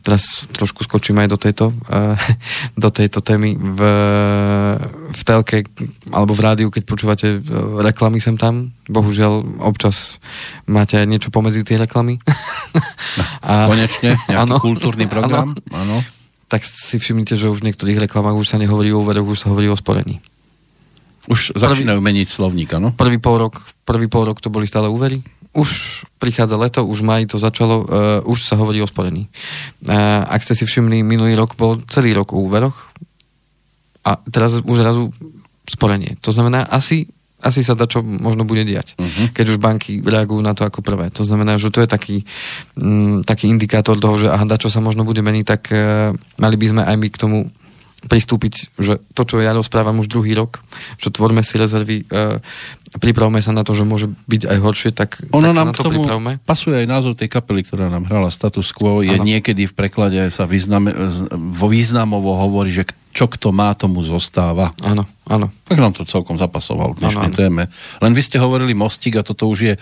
teraz 0.00 0.48
trošku 0.48 0.88
skočím 0.88 1.20
aj 1.20 1.28
do 1.28 1.36
tejto, 1.36 1.64
e, 1.68 2.16
do 2.84 2.88
tejto 2.88 3.20
témy. 3.20 3.52
V, 3.52 3.80
v 5.12 5.22
telke 5.28 5.68
alebo 6.08 6.32
v 6.32 6.40
rádiu, 6.40 6.68
keď 6.72 6.82
počúvate 6.88 7.28
e, 7.36 7.38
reklamy 7.84 8.24
sem 8.24 8.40
tam, 8.40 8.72
bohužiaľ 8.88 9.60
občas 9.60 10.16
máte 10.64 10.96
aj 10.96 11.04
niečo 11.04 11.28
pomedzi 11.28 11.60
tie 11.60 11.76
reklamy. 11.76 12.16
A, 13.44 13.68
Konečne, 13.68 14.16
nejaký 14.16 14.32
Áno. 14.48 14.56
kultúrny 14.64 15.04
program. 15.12 15.52
Áno. 15.76 16.00
tak 16.48 16.64
si 16.64 16.96
všimnite, 16.96 17.36
že 17.36 17.52
už 17.52 17.60
v 17.60 17.68
niektorých 17.68 18.00
reklamách 18.08 18.40
už 18.40 18.48
sa 18.48 18.56
nehovorí 18.56 18.96
o 18.96 19.04
úveroch, 19.04 19.28
už 19.28 19.44
sa 19.44 19.52
hovorí 19.52 19.68
o 19.68 19.76
sporení. 19.76 20.24
Už 21.28 21.52
začínajú 21.52 22.00
meniť 22.00 22.28
slovník, 22.32 22.72
áno? 22.74 22.96
Prvý 22.96 23.20
pol 23.20 23.46
rok, 23.46 23.60
prvý 23.84 24.08
pol 24.08 24.26
rok 24.32 24.40
to 24.40 24.48
boli 24.48 24.64
stále 24.64 24.88
úvery. 24.88 25.22
Už 25.52 26.02
prichádza 26.16 26.56
leto, 26.56 26.80
už 26.84 27.04
maj 27.04 27.28
to 27.28 27.36
začalo, 27.36 27.84
uh, 27.84 27.86
už 28.24 28.48
sa 28.48 28.56
hovorí 28.56 28.80
o 28.80 28.88
sporení. 28.88 29.28
Uh, 29.84 30.24
ak 30.24 30.40
ste 30.40 30.56
si 30.56 30.64
všimli, 30.64 31.04
minulý 31.04 31.36
rok 31.36 31.56
bol 31.60 31.80
celý 31.92 32.16
rok 32.16 32.32
o 32.32 32.40
úveroch 32.40 32.92
a 34.02 34.18
teraz 34.32 34.58
už 34.64 34.76
zrazu 34.80 35.12
sporenie. 35.68 36.16
To 36.24 36.34
znamená, 36.34 36.66
asi, 36.66 37.06
asi 37.38 37.62
sa 37.62 37.78
dá, 37.78 37.86
čo 37.86 38.02
možno 38.02 38.42
bude 38.42 38.66
diať, 38.66 38.98
uh-huh. 38.98 39.30
keď 39.30 39.44
už 39.54 39.62
banky 39.62 40.02
reagujú 40.02 40.42
na 40.42 40.56
to 40.56 40.66
ako 40.66 40.82
prvé. 40.82 41.12
To 41.14 41.22
znamená, 41.22 41.60
že 41.60 41.70
to 41.70 41.84
je 41.84 41.88
taký, 41.88 42.16
mm, 42.80 43.22
taký 43.28 43.46
indikátor 43.52 43.94
toho, 44.00 44.18
že 44.18 44.26
aha, 44.32 44.48
dá, 44.48 44.58
čo 44.58 44.72
sa 44.72 44.82
možno 44.82 45.06
bude 45.06 45.22
meniť, 45.22 45.44
tak 45.46 45.62
uh, 45.70 46.10
mali 46.40 46.56
by 46.58 46.66
sme 46.66 46.82
aj 46.82 46.96
my 46.98 47.08
k 47.12 47.20
tomu 47.20 47.38
pristúpiť, 48.06 48.74
že 48.78 48.98
to, 49.14 49.22
čo 49.22 49.38
ja 49.38 49.54
rozprávam 49.54 50.02
už 50.02 50.10
druhý 50.10 50.34
rok, 50.34 50.62
že 50.98 51.14
tvorme 51.14 51.40
si 51.46 51.54
rezervy, 51.54 52.02
e, 52.10 52.42
pripravme 52.98 53.38
sa 53.38 53.54
na 53.54 53.62
to, 53.62 53.72
že 53.72 53.86
môže 53.86 54.10
byť 54.26 54.42
aj 54.50 54.58
horšie, 54.58 54.90
tak, 54.92 55.22
Ono 55.32 55.50
tak 55.50 55.56
nám 55.56 55.68
na 55.70 55.74
to 55.74 55.86
tomu 55.86 56.02
pripravme. 56.04 56.32
pasuje 56.42 56.82
aj 56.82 56.86
názov 56.90 57.14
tej 57.16 57.30
kapely, 57.30 57.62
ktorá 57.62 57.88
nám 57.88 58.04
hrala 58.10 58.28
Status 58.28 58.74
Quo. 58.74 59.00
Je 59.00 59.14
Áno. 59.14 59.24
niekedy 59.24 59.70
v 59.70 59.74
preklade 59.74 60.18
sa 60.34 60.44
význame, 60.44 60.92
vo 61.32 61.66
významovo 61.70 62.34
hovorí, 62.36 62.74
že 62.74 62.84
čo 63.12 63.28
kto 63.28 63.52
má, 63.52 63.76
tomu 63.76 64.00
zostáva. 64.02 64.72
Áno, 64.80 65.04
áno. 65.28 65.52
Tak 65.68 65.76
nám 65.76 65.92
to 65.92 66.08
celkom 66.08 66.40
zapasoval 66.40 66.96
v 66.96 67.04
dnešnej 67.04 67.28
áno. 67.28 67.36
téme. 67.36 67.62
Len 68.00 68.12
vy 68.16 68.22
ste 68.24 68.40
hovorili 68.40 68.72
mostík 68.72 69.20
a 69.20 69.22
toto 69.22 69.52
už 69.52 69.58
je 69.68 69.74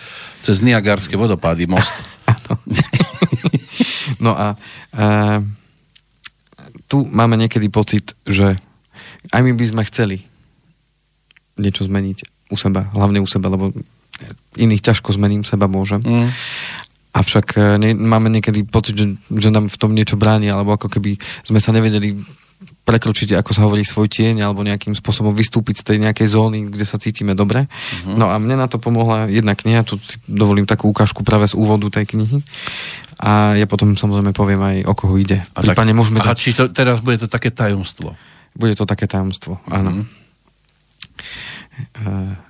cez 0.42 0.66
Niagarské 0.66 1.14
vodopády 1.14 1.70
most. 1.70 1.94
No 4.20 4.34
a 4.34 4.58
e, 4.92 5.06
tu 6.90 7.06
máme 7.06 7.38
niekedy 7.38 7.70
pocit, 7.70 8.18
že 8.26 8.58
aj 9.30 9.40
my 9.46 9.54
by 9.54 9.64
sme 9.64 9.82
chceli 9.86 10.26
niečo 11.54 11.86
zmeniť 11.86 12.50
u 12.50 12.56
seba, 12.58 12.90
hlavne 12.90 13.22
u 13.22 13.28
seba, 13.30 13.46
lebo 13.46 13.70
iných 14.58 14.82
ťažko 14.82 15.14
zmením, 15.14 15.46
seba 15.46 15.70
môžem. 15.70 16.02
Mm. 16.02 16.28
Avšak 17.14 17.46
e, 17.54 17.60
ne, 17.78 17.90
máme 17.94 18.26
niekedy 18.26 18.66
pocit, 18.66 18.98
že, 18.98 19.06
že 19.30 19.54
nám 19.54 19.70
v 19.70 19.78
tom 19.78 19.94
niečo 19.94 20.18
bráni, 20.18 20.50
alebo 20.50 20.74
ako 20.74 20.90
keby 20.90 21.14
sme 21.46 21.62
sa 21.62 21.70
nevedeli 21.70 22.18
prekročiť, 22.84 23.36
ako 23.38 23.50
sa 23.52 23.64
hovorí, 23.68 23.84
svoj 23.84 24.08
tieň, 24.10 24.44
alebo 24.44 24.64
nejakým 24.64 24.96
spôsobom 24.96 25.36
vystúpiť 25.36 25.80
z 25.80 25.84
tej 25.84 25.98
nejakej 26.02 26.28
zóny, 26.32 26.58
kde 26.72 26.84
sa 26.88 26.96
cítime 26.96 27.36
dobre. 27.36 27.68
Uh-huh. 27.68 28.16
No 28.16 28.32
a 28.32 28.40
mne 28.40 28.58
na 28.58 28.66
to 28.66 28.80
pomohla 28.80 29.30
jedna 29.30 29.54
kniha, 29.54 29.86
tu 29.86 30.00
si 30.00 30.18
dovolím 30.26 30.66
takú 30.66 30.90
ukážku 30.90 31.22
práve 31.22 31.46
z 31.46 31.54
úvodu 31.54 31.86
tej 31.92 32.16
knihy. 32.16 32.42
A 33.20 33.52
ja 33.54 33.68
potom 33.68 33.92
samozrejme 33.94 34.32
poviem 34.32 34.60
aj, 34.64 34.76
o 34.88 34.94
koho 34.96 35.14
ide. 35.20 35.44
A 35.52 35.60
tak, 35.60 35.76
môžeme 35.92 36.24
dať... 36.24 36.36
či 36.40 36.56
to, 36.56 36.72
teraz 36.72 37.04
bude 37.04 37.20
to 37.20 37.28
také 37.28 37.52
tajomstvo. 37.52 38.16
Bude 38.56 38.74
to 38.74 38.88
také 38.88 39.04
tajomstvo, 39.06 39.60
áno. 39.68 40.00
Mhm. 40.00 40.04
Uh, 42.04 42.49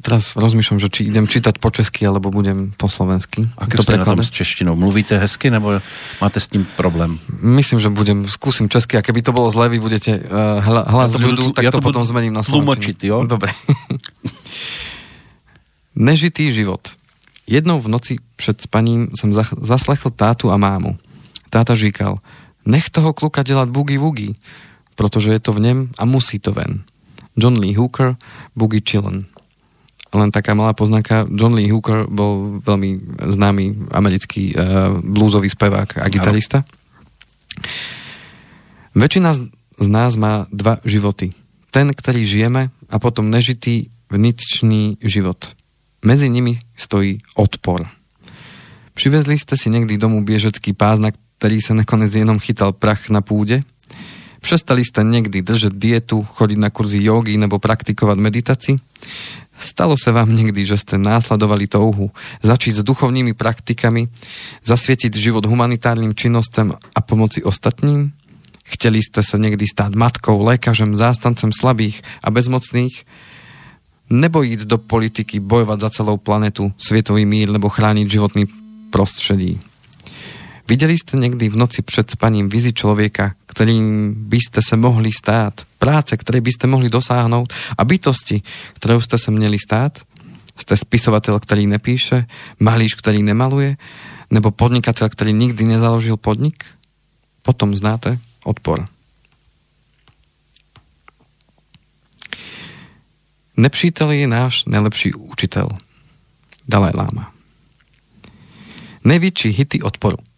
teraz 0.00 0.40
rozmýšľam, 0.40 0.80
že 0.80 0.88
či 0.88 1.12
idem 1.12 1.28
čítať 1.28 1.60
po 1.60 1.68
česky, 1.68 2.08
alebo 2.08 2.32
budem 2.32 2.72
po 2.80 2.88
slovensky. 2.88 3.44
Aké 3.60 3.76
To 3.76 3.84
ste 3.84 4.00
na 4.00 4.08
tom 4.08 4.24
s 4.24 4.32
češtinou? 4.32 4.72
Mluvíte 4.72 5.20
hezky, 5.20 5.52
nebo 5.52 5.76
máte 6.20 6.40
s 6.40 6.48
tým 6.48 6.64
problém? 6.80 7.20
Myslím, 7.44 7.76
že 7.80 7.92
budem, 7.92 8.24
skúsim 8.24 8.72
česky 8.72 8.96
a 8.96 9.04
keby 9.04 9.20
to 9.20 9.36
bolo 9.36 9.52
zle, 9.52 9.68
vy 9.68 9.76
budete 9.76 10.16
uh, 10.16 10.64
hla, 10.64 10.88
hlas 10.88 11.12
Ja 11.12 11.20
ľudu, 11.20 11.52
tak 11.52 11.68
ja 11.68 11.72
to, 11.72 11.84
to 11.84 11.92
potom 11.92 12.00
zmením 12.04 12.32
na 12.32 12.40
tlmočiť, 12.40 13.04
slovenčinu. 13.04 13.12
jo? 13.12 13.18
Dobre. 13.28 13.52
Nežitý 15.94 16.52
život. 16.52 16.80
Jednou 17.46 17.80
v 17.80 17.88
noci 17.88 18.16
před 18.36 18.60
spaním 18.60 19.08
jsem 19.14 19.32
zach- 19.32 19.54
zaslechl 19.60 20.10
tátu 20.10 20.50
a 20.50 20.56
mámu. 20.56 20.98
Táta 21.50 21.74
říkal, 21.74 22.18
nech 22.66 22.90
toho 22.90 23.12
kluka 23.12 23.42
dělat 23.42 23.68
boogie 23.68 23.98
woogie, 23.98 24.32
protože 24.94 25.32
je 25.32 25.40
to 25.40 25.52
v 25.52 25.60
něm 25.60 25.90
a 25.98 26.04
musí 26.04 26.38
to 26.38 26.52
ven. 26.52 26.82
John 27.36 27.58
Lee 27.58 27.76
Hooker, 27.76 28.16
Boogie 28.56 28.80
Chillin. 28.90 29.24
Len 30.10 30.34
taká 30.34 30.58
malá 30.58 30.74
poznámka, 30.74 31.30
John 31.30 31.54
Lee 31.54 31.70
Hooker 31.70 32.10
bol 32.10 32.58
veľmi 32.66 33.18
známy 33.30 33.94
americký 33.94 34.52
uh, 34.52 34.98
bluesový 34.98 35.46
spevák 35.46 36.02
a 36.02 36.06
gitarista. 36.10 36.66
Väčšina 38.98 39.30
z 39.78 39.88
nás 39.88 40.18
má 40.18 40.50
dva 40.50 40.82
životy. 40.82 41.30
Ten, 41.70 41.94
ktorý 41.94 42.26
žijeme 42.26 42.74
a 42.90 42.96
potom 42.98 43.30
nežitý 43.30 43.86
vnitřný 44.10 44.98
život. 44.98 45.54
Mezi 46.02 46.26
nimi 46.26 46.58
stojí 46.74 47.22
odpor. 47.38 47.86
Přivezli 48.98 49.38
ste 49.38 49.54
si 49.56 49.70
niekdy 49.70 49.96
domů 49.96 50.26
biežecký 50.26 50.74
pás, 50.74 50.98
na 50.98 51.14
ktorý 51.14 51.62
sa 51.62 51.72
nakonec 51.72 52.10
jenom 52.10 52.42
chytal 52.42 52.74
prach 52.74 53.08
na 53.08 53.22
púde? 53.22 53.62
Přestali 54.40 54.84
ste 54.84 55.04
niekdy 55.04 55.40
držať 55.40 55.72
dietu, 55.72 56.20
chodiť 56.20 56.58
na 56.58 56.68
kurzy 56.68 57.00
jogy 57.00 57.36
nebo 57.40 57.56
praktikovať 57.56 58.18
meditaci? 58.20 58.72
Stalo 59.60 59.92
sa 60.00 60.16
vám 60.16 60.32
niekdy, 60.32 60.64
že 60.64 60.80
ste 60.80 60.96
následovali 60.96 61.68
touhu 61.68 62.08
začít 62.40 62.80
s 62.80 62.82
duchovnými 62.82 63.36
praktikami, 63.36 64.08
zasvietiť 64.64 65.12
život 65.12 65.44
humanitárnym 65.44 66.16
činnostem 66.16 66.72
a 66.72 67.00
pomoci 67.04 67.44
ostatním? 67.44 68.16
Chteli 68.64 69.04
ste 69.04 69.20
sa 69.20 69.36
niekdy 69.36 69.68
stáť 69.68 69.92
matkou, 69.92 70.40
lékařem, 70.40 70.96
zástancem 70.96 71.52
slabých 71.52 72.00
a 72.24 72.32
bezmocných? 72.32 73.04
Nebo 74.08 74.40
ísť 74.42 74.64
do 74.64 74.80
politiky, 74.80 75.38
bojovať 75.44 75.78
za 75.86 75.90
celou 76.02 76.16
planetu, 76.16 76.72
svietový 76.80 77.28
mír 77.28 77.52
nebo 77.52 77.68
chrániť 77.68 78.06
životný 78.08 78.44
prostředí? 78.88 79.69
Videli 80.70 80.94
ste 80.94 81.18
niekdy 81.18 81.50
v 81.50 81.58
noci 81.58 81.82
před 81.82 82.14
spaním 82.14 82.46
vizi 82.46 82.70
človeka, 82.70 83.34
ktorým 83.50 84.14
by 84.30 84.38
ste 84.38 84.62
sa 84.62 84.78
mohli 84.78 85.10
stát, 85.10 85.66
práce, 85.82 86.14
ktoré 86.14 86.38
by 86.38 86.54
ste 86.54 86.70
mohli 86.70 86.86
dosáhnout 86.86 87.50
a 87.74 87.82
bytosti, 87.82 88.46
ktorou 88.78 89.02
ste 89.02 89.18
sa 89.18 89.34
měli 89.34 89.58
stát? 89.58 90.06
Ste 90.54 90.78
spisovateľ, 90.78 91.42
ktorý 91.42 91.66
nepíše, 91.66 92.30
malíš, 92.62 92.94
ktorý 92.94 93.18
nemaluje, 93.18 93.82
nebo 94.30 94.54
podnikateľ, 94.54 95.10
ktorý 95.10 95.34
nikdy 95.34 95.66
nezaložil 95.66 96.14
podnik? 96.14 96.62
Potom 97.42 97.74
znáte 97.74 98.22
odpor. 98.46 98.86
Nepřítel 103.58 104.14
je 104.14 104.26
náš 104.30 104.70
najlepší 104.70 105.18
učitel. 105.18 105.66
Dalaj 106.70 106.94
Lama. 106.94 107.34
Největší 109.02 109.48
hity 109.50 109.82
odporu. 109.82 110.29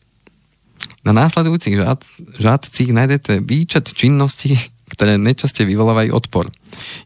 Na 1.02 1.10
následujúcich 1.10 1.74
žád, 1.82 2.00
žádcích 2.38 2.94
nájdete 2.94 3.42
výčet 3.42 3.90
činností, 3.90 4.54
ktoré 4.86 5.18
nejčastie 5.18 5.66
vyvolávajú 5.66 6.14
odpor. 6.14 6.46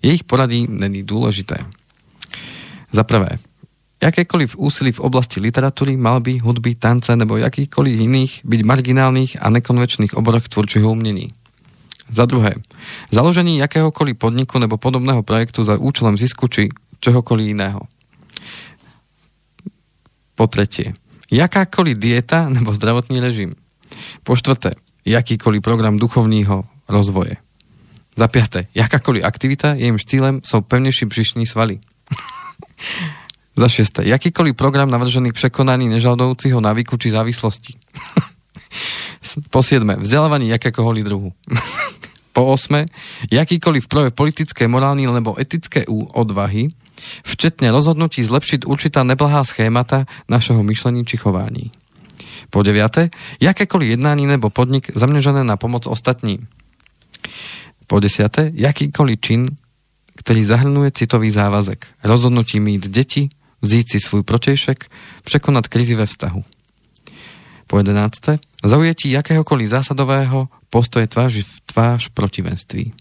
Jejich 0.05 0.29
poradí 0.29 0.69
není 0.69 1.01
dôležité. 1.01 1.65
Za 2.93 3.03
prvé, 3.09 3.41
jakékoliv 4.03 4.53
úsilí 4.57 4.93
v 4.93 5.01
oblasti 5.01 5.41
literatúry, 5.41 5.97
malby, 5.97 6.39
hudby, 6.39 6.77
tance 6.77 7.17
nebo 7.17 7.41
jakýchkoliv 7.41 7.95
iných 7.97 8.33
byť 8.45 8.61
marginálnych 8.65 9.33
a 9.41 9.49
nekonvečných 9.49 10.15
oboroch 10.15 10.49
tvůrčího 10.49 10.93
umení. 10.93 11.33
Za 12.11 12.27
druhé, 12.27 12.55
založení 13.11 13.59
jakéhokoliv 13.59 14.17
podniku 14.19 14.59
nebo 14.59 14.77
podobného 14.77 15.23
projektu 15.23 15.65
za 15.65 15.81
účelem 15.81 16.19
zisku 16.19 16.49
či 16.49 16.69
čohokoliv 17.01 17.49
iného. 17.49 17.81
Po 20.37 20.47
tretie, 20.47 20.93
jakákoliv 21.33 21.99
dieta 21.99 22.49
nebo 22.53 22.71
zdravotný 22.77 23.21
režim. 23.21 23.57
Po 24.23 24.37
štvrté, 24.37 24.75
jakýkoliv 25.05 25.63
program 25.63 25.99
duchovního 25.99 26.65
rozvoje. 26.89 27.37
Za 28.17 28.29
piaté, 28.29 28.67
jakákoliv 28.75 29.25
aktivita, 29.25 29.77
jejímž 29.77 30.05
cílem 30.09 30.41
sú 30.41 30.65
pevnejší 30.65 31.05
břišní 31.05 31.45
svaly. 31.47 31.79
Za 33.57 33.69
šieste. 33.69 34.05
Jakýkoľvek 34.05 34.57
program 34.57 34.93
navržený 34.93 35.33
k 35.33 35.41
překonaní 35.41 35.89
nežadoucího 35.89 36.61
návyku 36.61 36.97
či 36.97 37.13
závislosti. 37.13 37.77
Po 39.53 39.61
siedme. 39.61 40.01
Vzdelávanie 40.01 40.49
jakékoľvek 40.55 41.05
druhu. 41.05 41.33
po 42.37 42.53
osme. 42.53 42.85
Jakýkoľvek 43.33 43.89
projev 43.89 44.13
politické, 44.13 44.69
morálny 44.69 45.09
alebo 45.09 45.41
etické 45.41 45.89
odvahy, 45.89 46.69
včetne 47.25 47.73
rozhodnutí 47.73 48.21
zlepšiť 48.21 48.69
určitá 48.69 49.05
neblahá 49.09 49.41
schémata 49.41 50.05
našeho 50.29 50.61
myšlení 50.61 51.09
či 51.09 51.17
chování. 51.17 51.73
Po 52.51 52.63
deviate. 52.63 53.11
Jakékoľvek 53.41 53.89
jednání 53.89 54.27
nebo 54.27 54.51
podnik 54.51 54.91
zaměřené 54.95 55.45
na 55.45 55.57
pomoc 55.57 55.87
ostatním. 55.87 56.47
Po 57.87 58.01
desiate. 58.01 58.51
Jakýkoľvek 58.55 59.21
čin, 59.21 59.47
ktorý 60.17 60.43
zahrnuje 60.43 60.91
citový 60.91 61.31
závazek. 61.31 61.87
Rozhodnutí 62.03 62.61
mít 62.61 62.89
deti, 62.89 63.29
vzít 63.63 63.91
si 63.91 64.01
svůj 64.01 64.23
protejšek, 64.23 64.91
překonat 65.23 65.69
krizi 65.69 65.95
ve 65.95 66.07
vztahu. 66.07 66.45
Po 67.67 67.79
jedenácté. 67.79 68.39
Zaujetí 68.65 69.11
jakéhokoliv 69.11 69.69
zásadového 69.69 70.49
postoje 70.71 71.07
tvář 71.07 71.43
v 71.43 71.61
tvář 71.67 72.09
protivenství. 72.09 72.93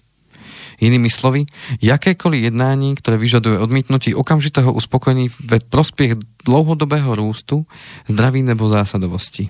Inými 0.80 1.10
slovy, 1.10 1.46
jakékoliv 1.82 2.44
jednání, 2.44 2.96
ktoré 2.96 3.18
vyžaduje 3.18 3.60
odmítnutí 3.60 4.16
okamžitého 4.16 4.74
uspokojení 4.74 5.30
ve 5.46 5.60
prospěch 5.60 6.16
dlouhodobého 6.46 7.16
růstu, 7.16 7.66
zdraví 8.08 8.42
nebo 8.44 8.70
zásadovosti. 8.70 9.50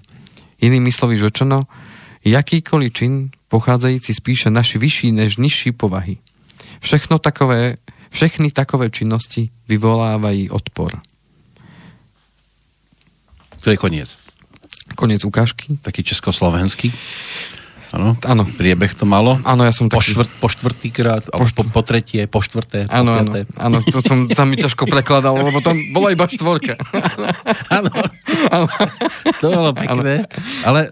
Inými 0.62 0.92
slovy 0.92 1.18
řečeno, 1.18 1.64
jakýkoliv 2.26 2.94
čin 2.94 3.30
pocházející 3.48 4.14
spíše 4.14 4.50
naši 4.50 4.78
vyšší 4.78 5.12
než 5.12 5.38
nižší 5.38 5.72
povahy. 5.72 6.18
Všechno 6.80 7.20
takové, 7.20 7.76
všechny 8.10 8.52
takové 8.52 8.90
činnosti 8.90 9.50
vyvolávají 9.68 10.50
odpor. 10.50 11.02
To 13.62 13.70
je 13.70 13.78
koniec. 13.78 14.18
Koniec 14.96 15.26
ukážky. 15.26 15.78
Taký 15.82 16.04
československý. 16.04 16.94
Áno. 17.96 18.10
Áno. 18.22 18.44
Priebeh 18.46 18.92
to 18.92 19.04
malo. 19.04 19.40
Áno, 19.42 19.64
ja 19.64 19.72
som 19.72 19.88
Po, 19.88 19.98
taký... 19.98 20.12
štvrt, 20.12 20.32
po 20.38 20.48
štvrtýkrát, 20.48 21.24
alebo 21.30 21.48
po, 21.50 21.64
po 21.66 21.82
tretie, 21.82 22.28
po 22.28 22.40
štvrté, 22.40 22.86
po 22.86 22.94
Áno, 22.94 23.16
áno, 23.16 23.32
piaté. 23.32 23.48
áno, 23.56 23.80
to 23.82 24.00
som 24.00 24.28
sa 24.30 24.44
mi 24.44 24.56
ťažko 24.56 24.84
prekladal, 24.86 25.34
lebo 25.34 25.60
tam 25.60 25.80
bola 25.90 26.12
iba 26.12 26.26
štvorka. 26.26 26.76
Áno. 27.76 27.90
to 29.40 29.48
bolo 29.48 29.72
pekné. 29.72 30.28
Ale 30.62 30.92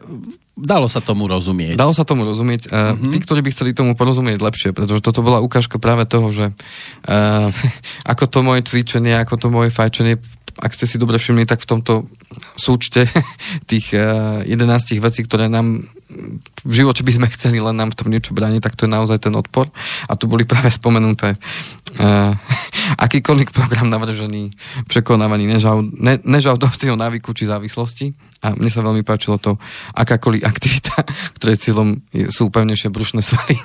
dalo 0.54 0.86
sa 0.86 1.00
tomu 1.00 1.26
rozumieť. 1.26 1.76
Dalo 1.76 1.92
sa 1.92 2.04
tomu 2.04 2.24
rozumieť. 2.24 2.68
Uh, 2.68 2.94
Mhm. 2.94 3.10
tí, 3.10 3.18
ktorí 3.20 3.40
by 3.42 3.50
chceli 3.52 3.72
tomu 3.74 3.94
porozumieť 3.94 4.40
lepšie, 4.40 4.70
pretože 4.72 5.02
toto 5.02 5.20
bola 5.20 5.42
ukážka 5.42 5.76
práve 5.78 6.06
toho, 6.06 6.30
že 6.30 6.46
uh, 7.04 7.50
ako 8.06 8.24
to 8.26 8.40
moje 8.42 8.62
cvičenie, 8.64 9.14
ako 9.14 9.36
to 9.38 9.48
moje 9.50 9.70
fajčenie, 9.70 10.22
ak 10.60 10.72
ste 10.74 10.86
si 10.86 11.02
dobre 11.02 11.18
všimli, 11.18 11.50
tak 11.50 11.64
v 11.64 11.70
tomto 11.70 11.94
súčte 12.58 13.10
tých 13.72 13.94
uh, 13.98 14.46
11 14.46 15.00
vecí, 15.02 15.22
ktoré 15.26 15.50
nám 15.50 15.88
v 16.64 16.74
živote 16.74 17.02
by 17.04 17.12
sme 17.12 17.28
chceli, 17.34 17.58
len 17.60 17.76
nám 17.76 17.92
v 17.92 17.98
tom 17.98 18.08
niečo 18.14 18.38
bráni, 18.38 18.62
tak 18.62 18.78
to 18.78 18.86
je 18.86 18.92
naozaj 18.92 19.20
ten 19.20 19.34
odpor. 19.34 19.68
A 20.08 20.14
tu 20.16 20.30
boli 20.30 20.46
práve 20.48 20.70
spomenuté 20.70 21.36
uh, 21.36 22.34
akýkoľvek 23.06 23.50
program 23.52 23.90
navržený 23.90 24.54
prekonávaní 24.88 25.50
nežav, 25.50 25.82
ne, 25.82 26.22
nežavdovcieho 26.24 26.96
návyku 26.96 27.34
či 27.34 27.50
závislosti. 27.50 28.14
A 28.44 28.54
mne 28.54 28.70
sa 28.70 28.84
veľmi 28.84 29.04
páčilo 29.08 29.40
to, 29.40 29.58
akákoľvek 29.96 30.44
aktivita, 30.46 30.94
ktoré 31.40 31.58
cieľom 31.58 32.00
sú 32.30 32.54
pevnejšie 32.54 32.94
brušné 32.94 33.22
svaly. 33.26 33.58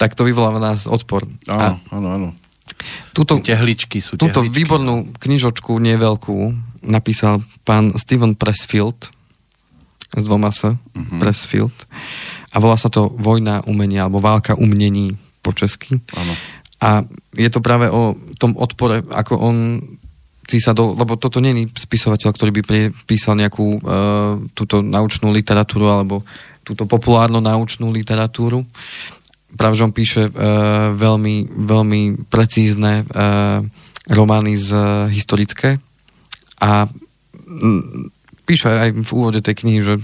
tak 0.00 0.18
to 0.18 0.26
vyvoláva 0.26 0.58
nás 0.58 0.90
odpor. 0.90 1.24
Áno, 1.48 1.78
áno, 1.92 2.08
áno. 2.08 2.28
Túto, 3.12 3.38
Tehličky 3.40 3.98
sú 3.98 4.14
túto 4.14 4.44
tehličky. 4.44 4.54
výbornú 4.54 5.12
knižočku, 5.18 5.76
nie 5.78 5.94
veľkú, 5.96 6.36
napísal 6.86 7.42
pán 7.66 7.92
Steven 7.98 8.38
Pressfield 8.38 9.10
s 10.08 10.22
dvoma 10.24 10.48
S, 10.48 10.72
Mhm. 10.96 11.18
Pressfield. 11.20 11.76
A 12.52 12.62
volá 12.64 12.80
sa 12.80 12.88
to 12.88 13.12
Vojna 13.12 13.60
umenia, 13.68 14.08
alebo 14.08 14.24
Válka 14.24 14.56
umnení 14.56 15.12
po 15.44 15.52
česky. 15.52 16.00
Áno. 16.16 16.32
A 16.78 16.88
je 17.36 17.48
to 17.52 17.60
práve 17.60 17.90
o 17.92 18.16
tom 18.38 18.56
odpore, 18.56 19.04
ako 19.12 19.34
on 19.36 19.56
si 20.48 20.64
sa 20.64 20.72
do, 20.72 20.96
lebo 20.96 21.20
toto 21.20 21.44
není 21.44 21.68
spisovateľ, 21.68 22.32
ktorý 22.32 22.50
by 22.56 22.62
písal 23.04 23.36
nejakú 23.36 23.84
uh, 23.84 24.40
túto 24.56 24.80
naučnú 24.80 25.28
literatúru 25.28 25.92
alebo 25.92 26.24
túto 26.64 26.88
populárnu 26.88 27.44
naučnú 27.44 27.92
literatúru. 27.92 28.64
Práve, 29.58 29.74
píše 29.90 30.30
uh, 30.30 30.94
veľmi, 30.94 31.50
veľmi 31.66 32.30
precízne 32.30 33.02
uh, 33.02 33.58
romány 34.06 34.54
z 34.54 34.68
uh, 34.70 34.82
historické 35.10 35.82
a 36.62 36.86
mm, 36.86 38.17
píše 38.48 38.72
aj 38.72 39.04
v 39.04 39.10
úvode 39.12 39.44
tej 39.44 39.60
knihy, 39.60 39.80
že 39.84 39.94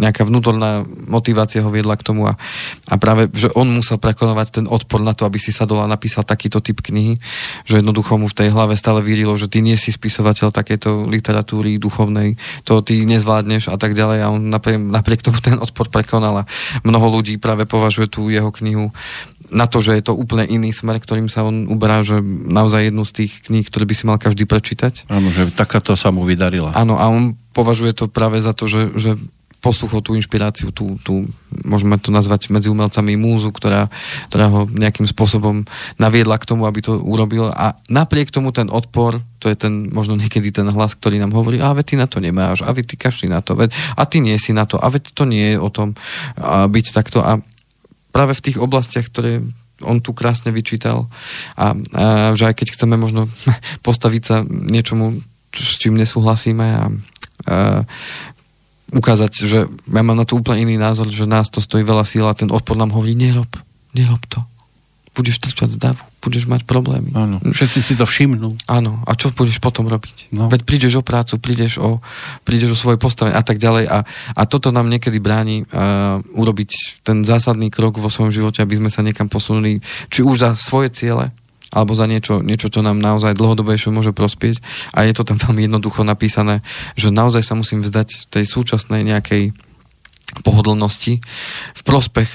nejaká 0.00 0.24
vnútorná 0.24 0.88
motivácia 1.04 1.60
ho 1.60 1.68
viedla 1.68 2.00
k 2.00 2.08
tomu 2.08 2.24
a, 2.24 2.40
a 2.88 2.96
práve, 2.96 3.28
že 3.36 3.52
on 3.52 3.68
musel 3.68 4.00
prekonovať 4.00 4.48
ten 4.48 4.64
odpor 4.64 5.04
na 5.04 5.12
to, 5.12 5.28
aby 5.28 5.36
si 5.36 5.52
sadol 5.52 5.84
a 5.84 5.92
napísal 5.92 6.24
takýto 6.24 6.64
typ 6.64 6.80
knihy, 6.80 7.20
že 7.68 7.84
jednoducho 7.84 8.16
mu 8.16 8.32
v 8.32 8.38
tej 8.40 8.48
hlave 8.48 8.72
stále 8.80 9.04
vyrilo, 9.04 9.36
že 9.36 9.52
ty 9.52 9.60
nie 9.60 9.76
si 9.76 9.92
spisovateľ 9.92 10.48
takéto 10.48 11.04
literatúry 11.04 11.76
duchovnej, 11.76 12.40
to 12.64 12.80
ty 12.80 13.04
nezvládneš 13.04 13.68
a 13.68 13.76
tak 13.76 13.92
ďalej 13.92 14.18
a 14.24 14.32
on 14.32 14.48
napriek, 14.48 14.80
napriek 14.80 15.20
tomu 15.20 15.44
ten 15.44 15.60
odpor 15.60 15.92
prekonal 15.92 16.42
a 16.42 16.48
mnoho 16.88 17.20
ľudí 17.20 17.36
práve 17.36 17.68
považuje 17.68 18.08
tú 18.08 18.32
jeho 18.32 18.48
knihu 18.56 18.88
na 19.52 19.68
to, 19.68 19.84
že 19.84 20.00
je 20.00 20.04
to 20.08 20.16
úplne 20.16 20.48
iný 20.48 20.72
smer, 20.72 20.96
ktorým 20.96 21.28
sa 21.28 21.44
on 21.44 21.68
uberá, 21.68 22.00
že 22.00 22.24
naozaj 22.24 22.88
jednu 22.88 23.04
z 23.04 23.12
tých 23.12 23.32
kníh, 23.44 23.68
ktoré 23.68 23.84
by 23.84 23.94
si 23.94 24.04
mal 24.08 24.16
každý 24.16 24.48
prečítať. 24.48 25.12
Áno, 25.12 25.28
že 25.28 25.52
takáto 25.52 25.92
sa 25.92 26.08
mu 26.08 26.24
vydarila. 26.24 26.72
Áno, 26.72 26.96
a 26.96 27.12
on 27.12 27.36
považuje 27.52 27.92
to 27.92 28.08
práve 28.08 28.40
za 28.40 28.56
to, 28.56 28.66
že, 28.66 28.82
že 28.96 29.10
poslúchol 29.62 30.02
tú 30.02 30.18
inšpiráciu, 30.18 30.74
tú, 30.74 30.98
tú, 31.06 31.30
môžeme 31.62 31.94
to 31.94 32.10
nazvať 32.10 32.50
medzi 32.50 32.66
umelcami 32.66 33.14
múzu, 33.14 33.54
ktorá, 33.54 33.86
ktorá 34.26 34.50
ho 34.50 34.60
nejakým 34.66 35.06
spôsobom 35.06 35.62
naviedla 36.02 36.34
k 36.42 36.48
tomu, 36.50 36.66
aby 36.66 36.82
to 36.82 36.98
urobil. 36.98 37.54
A 37.54 37.78
napriek 37.86 38.34
tomu 38.34 38.50
ten 38.50 38.66
odpor, 38.66 39.22
to 39.38 39.46
je 39.46 39.54
ten 39.54 39.86
možno 39.94 40.18
niekedy 40.18 40.50
ten 40.50 40.66
hlas, 40.66 40.98
ktorý 40.98 41.22
nám 41.22 41.30
hovorí, 41.30 41.62
a 41.62 41.70
veď 41.70 41.86
ty 41.86 41.94
na 41.94 42.10
to 42.10 42.18
nemáš, 42.18 42.66
a 42.66 42.74
veď 42.74 42.84
ty 42.90 42.96
kašli 42.98 43.30
na 43.30 43.38
to, 43.38 43.54
veď, 43.54 43.70
a 43.94 44.02
ty 44.02 44.18
nie 44.18 44.34
si 44.34 44.50
na 44.50 44.66
to, 44.66 44.82
a 44.82 44.90
veď 44.90 45.14
to 45.14 45.22
nie 45.30 45.54
je 45.54 45.58
o 45.62 45.70
tom 45.70 45.94
a 46.34 46.66
byť 46.66 46.86
takto. 46.90 47.22
A 47.22 47.38
práve 48.10 48.34
v 48.34 48.44
tých 48.50 48.58
oblastiach, 48.58 49.06
ktoré 49.06 49.46
on 49.86 50.02
tu 50.02 50.10
krásne 50.10 50.50
vyčítal 50.50 51.06
a, 51.54 51.74
a 51.74 52.34
že 52.34 52.50
aj 52.50 52.54
keď 52.54 52.68
chceme 52.74 52.98
možno 52.98 53.30
postaviť 53.86 54.22
sa 54.26 54.42
niečomu, 54.46 55.22
čo, 55.54 55.62
s 55.62 55.78
čím 55.78 55.94
nesúhlasíme 55.94 56.66
a 56.66 56.90
ukázať, 58.92 59.32
že 59.48 59.58
ja 59.68 60.02
mám 60.04 60.16
na 60.16 60.28
to 60.28 60.36
úplne 60.36 60.68
iný 60.68 60.76
názor, 60.76 61.08
že 61.08 61.24
nás 61.24 61.48
to 61.48 61.64
stojí 61.64 61.80
veľa 61.82 62.04
síl 62.04 62.28
a 62.28 62.36
ten 62.36 62.52
odpor 62.52 62.76
nám 62.76 62.92
hovorí, 62.92 63.16
nerob, 63.16 63.48
nerob 63.96 64.20
to. 64.28 64.44
Budeš 65.12 65.44
trčať 65.44 65.76
z 65.76 65.78
davu, 65.92 66.00
budeš 66.24 66.48
mať 66.48 66.64
problémy. 66.64 67.12
Áno, 67.12 67.36
všetci 67.44 67.84
si 67.84 67.92
to 68.00 68.08
všimnú. 68.08 68.56
Áno, 68.64 69.04
a 69.04 69.12
čo 69.12 69.28
budeš 69.28 69.60
potom 69.60 69.84
robiť? 69.84 70.32
No. 70.32 70.48
No. 70.48 70.48
Veď 70.48 70.64
prídeš 70.64 70.96
o 70.96 71.04
prácu, 71.04 71.36
prídeš 71.36 71.76
o, 71.76 72.00
prídeš 72.48 72.72
o 72.72 72.80
svoje 72.80 72.96
postavenie 72.96 73.36
a 73.36 73.44
tak 73.44 73.60
ďalej. 73.60 73.92
A, 73.92 74.08
a 74.08 74.42
toto 74.48 74.72
nám 74.72 74.88
niekedy 74.88 75.20
bráni 75.20 75.68
uh, 75.68 76.16
urobiť 76.32 77.04
ten 77.04 77.28
zásadný 77.28 77.68
krok 77.68 78.00
vo 78.00 78.08
svojom 78.08 78.32
živote, 78.32 78.64
aby 78.64 78.80
sme 78.80 78.88
sa 78.88 79.04
niekam 79.04 79.28
posunuli, 79.28 79.84
či 80.08 80.24
už 80.24 80.36
za 80.40 80.50
svoje 80.56 80.88
ciele, 80.88 81.28
alebo 81.72 81.96
za 81.96 82.04
niečo, 82.04 82.44
niečo, 82.44 82.68
čo 82.68 82.84
nám 82.84 83.00
naozaj 83.00 83.32
dlhodobejšie 83.34 83.88
môže 83.90 84.12
prospieť. 84.12 84.60
A 84.92 85.08
je 85.08 85.16
to 85.16 85.24
tam 85.24 85.40
veľmi 85.48 85.66
jednoducho 85.66 86.04
napísané, 86.04 86.60
že 86.94 87.08
naozaj 87.08 87.42
sa 87.42 87.56
musím 87.56 87.80
vzdať 87.80 88.28
tej 88.28 88.44
súčasnej 88.44 89.02
nejakej 89.02 89.56
pohodlnosti 90.44 91.20
v 91.76 91.82
prospech 91.84 92.30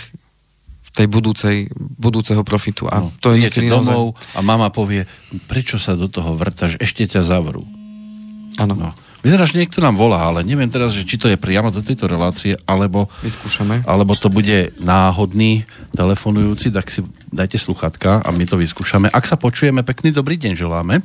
tej 0.93 1.05
budúcej, 1.05 1.69
budúceho 1.77 2.41
profitu. 2.41 2.89
A 2.89 3.05
No, 3.05 3.13
to 3.21 3.33
je 3.33 3.45
niekedy 3.45 3.69
naozaj... 3.69 3.93
domov 3.93 4.05
a 4.33 4.41
mama 4.41 4.73
povie, 4.73 5.05
prečo 5.45 5.77
sa 5.77 5.93
do 5.93 6.09
toho 6.09 6.33
vrcaš, 6.33 6.81
ešte 6.81 7.05
ťa 7.05 7.21
zavrú. 7.21 7.61
Áno, 8.57 8.73
No. 8.73 8.89
Vyzerá, 9.27 9.43
že 9.43 9.59
niekto 9.59 9.83
nám 9.83 9.99
volá, 9.99 10.23
ale 10.23 10.39
neviem 10.47 10.71
teraz, 10.71 10.95
že 10.95 11.03
či 11.03 11.19
to 11.19 11.27
je 11.27 11.35
priamo 11.35 11.67
do 11.67 11.83
tejto 11.83 12.07
relácie, 12.07 12.55
alebo, 12.63 13.11
vyskúšame. 13.19 13.83
alebo 13.83 14.15
to 14.15 14.31
bude 14.31 14.71
náhodný 14.79 15.67
telefonujúci, 15.91 16.71
tak 16.71 16.87
si 16.87 17.03
dajte 17.27 17.59
sluchatka 17.59 18.23
a 18.23 18.29
my 18.31 18.47
to 18.47 18.55
vyskúšame. 18.55 19.11
Ak 19.11 19.27
sa 19.27 19.35
počujeme, 19.35 19.83
pekný 19.83 20.15
dobrý 20.15 20.39
deň 20.39 20.55
želáme. 20.55 21.03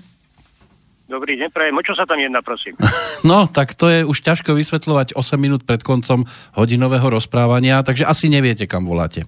Dobrý 1.11 1.35
deň, 1.35 1.51
prajem. 1.51 1.75
O 1.75 1.83
čo 1.83 1.99
sa 1.99 2.07
tam 2.07 2.23
jedná, 2.23 2.39
prosím? 2.47 2.79
No, 3.27 3.51
tak 3.51 3.75
to 3.75 3.91
je 3.91 4.07
už 4.07 4.23
ťažko 4.23 4.55
vysvetľovať 4.55 5.19
8 5.19 5.43
minút 5.43 5.67
pred 5.67 5.83
koncom 5.83 6.23
hodinového 6.55 7.11
rozprávania, 7.11 7.83
takže 7.83 8.07
asi 8.07 8.31
neviete, 8.31 8.71
kam 8.71 8.87
voláte. 8.87 9.27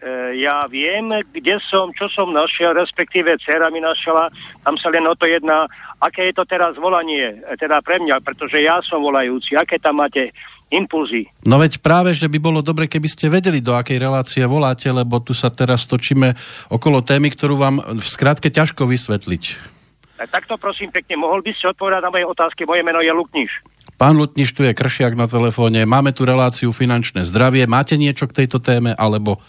E, 0.00 0.40
ja 0.40 0.64
viem, 0.64 1.12
kde 1.28 1.60
som, 1.68 1.92
čo 1.92 2.08
som 2.08 2.32
našiel, 2.32 2.72
respektíve 2.72 3.36
dcera 3.36 3.68
mi 3.68 3.84
našla. 3.84 4.32
Tam 4.64 4.80
sa 4.80 4.88
len 4.88 5.04
o 5.04 5.12
to 5.12 5.28
jedná, 5.28 5.68
aké 6.00 6.32
je 6.32 6.40
to 6.40 6.48
teraz 6.48 6.72
volanie, 6.80 7.36
e, 7.36 7.54
teda 7.60 7.84
pre 7.84 8.00
mňa, 8.00 8.24
pretože 8.24 8.64
ja 8.64 8.80
som 8.80 9.04
volajúci. 9.04 9.60
Aké 9.60 9.76
tam 9.76 10.00
máte 10.00 10.32
impulzy? 10.72 11.28
No 11.44 11.60
veď 11.60 11.84
práve, 11.84 12.16
že 12.16 12.32
by 12.32 12.40
bolo 12.40 12.64
dobre, 12.64 12.88
keby 12.88 13.12
ste 13.12 13.28
vedeli, 13.28 13.60
do 13.60 13.76
akej 13.76 14.00
relácie 14.00 14.40
voláte, 14.48 14.88
lebo 14.88 15.20
tu 15.20 15.36
sa 15.36 15.52
teraz 15.52 15.84
točíme 15.84 16.32
okolo 16.72 17.04
témy, 17.04 17.28
ktorú 17.36 17.60
vám 17.60 17.76
v 18.00 18.06
skratke 18.06 18.48
ťažko 18.48 18.88
vysvetliť. 18.88 19.76
Takto 20.20 20.60
prosím 20.60 20.92
pekne, 20.92 21.16
mohol 21.16 21.40
by 21.40 21.52
ste 21.56 21.72
odpovedať 21.72 22.00
na 22.04 22.12
moje 22.12 22.24
otázky? 22.28 22.68
Moje 22.68 22.84
meno 22.84 23.00
je 23.00 23.08
Lukniš. 23.08 23.64
Pán 23.96 24.16
Lutniš, 24.16 24.52
tu 24.56 24.64
je 24.64 24.72
Kršiak 24.72 25.16
na 25.16 25.28
telefóne. 25.28 25.84
Máme 25.84 26.12
tu 26.12 26.24
reláciu 26.24 26.72
finančné 26.72 27.24
zdravie. 27.24 27.68
Máte 27.68 27.96
niečo 28.00 28.28
k 28.28 28.44
tejto 28.44 28.60
téme, 28.60 28.92
alebo 28.96 29.40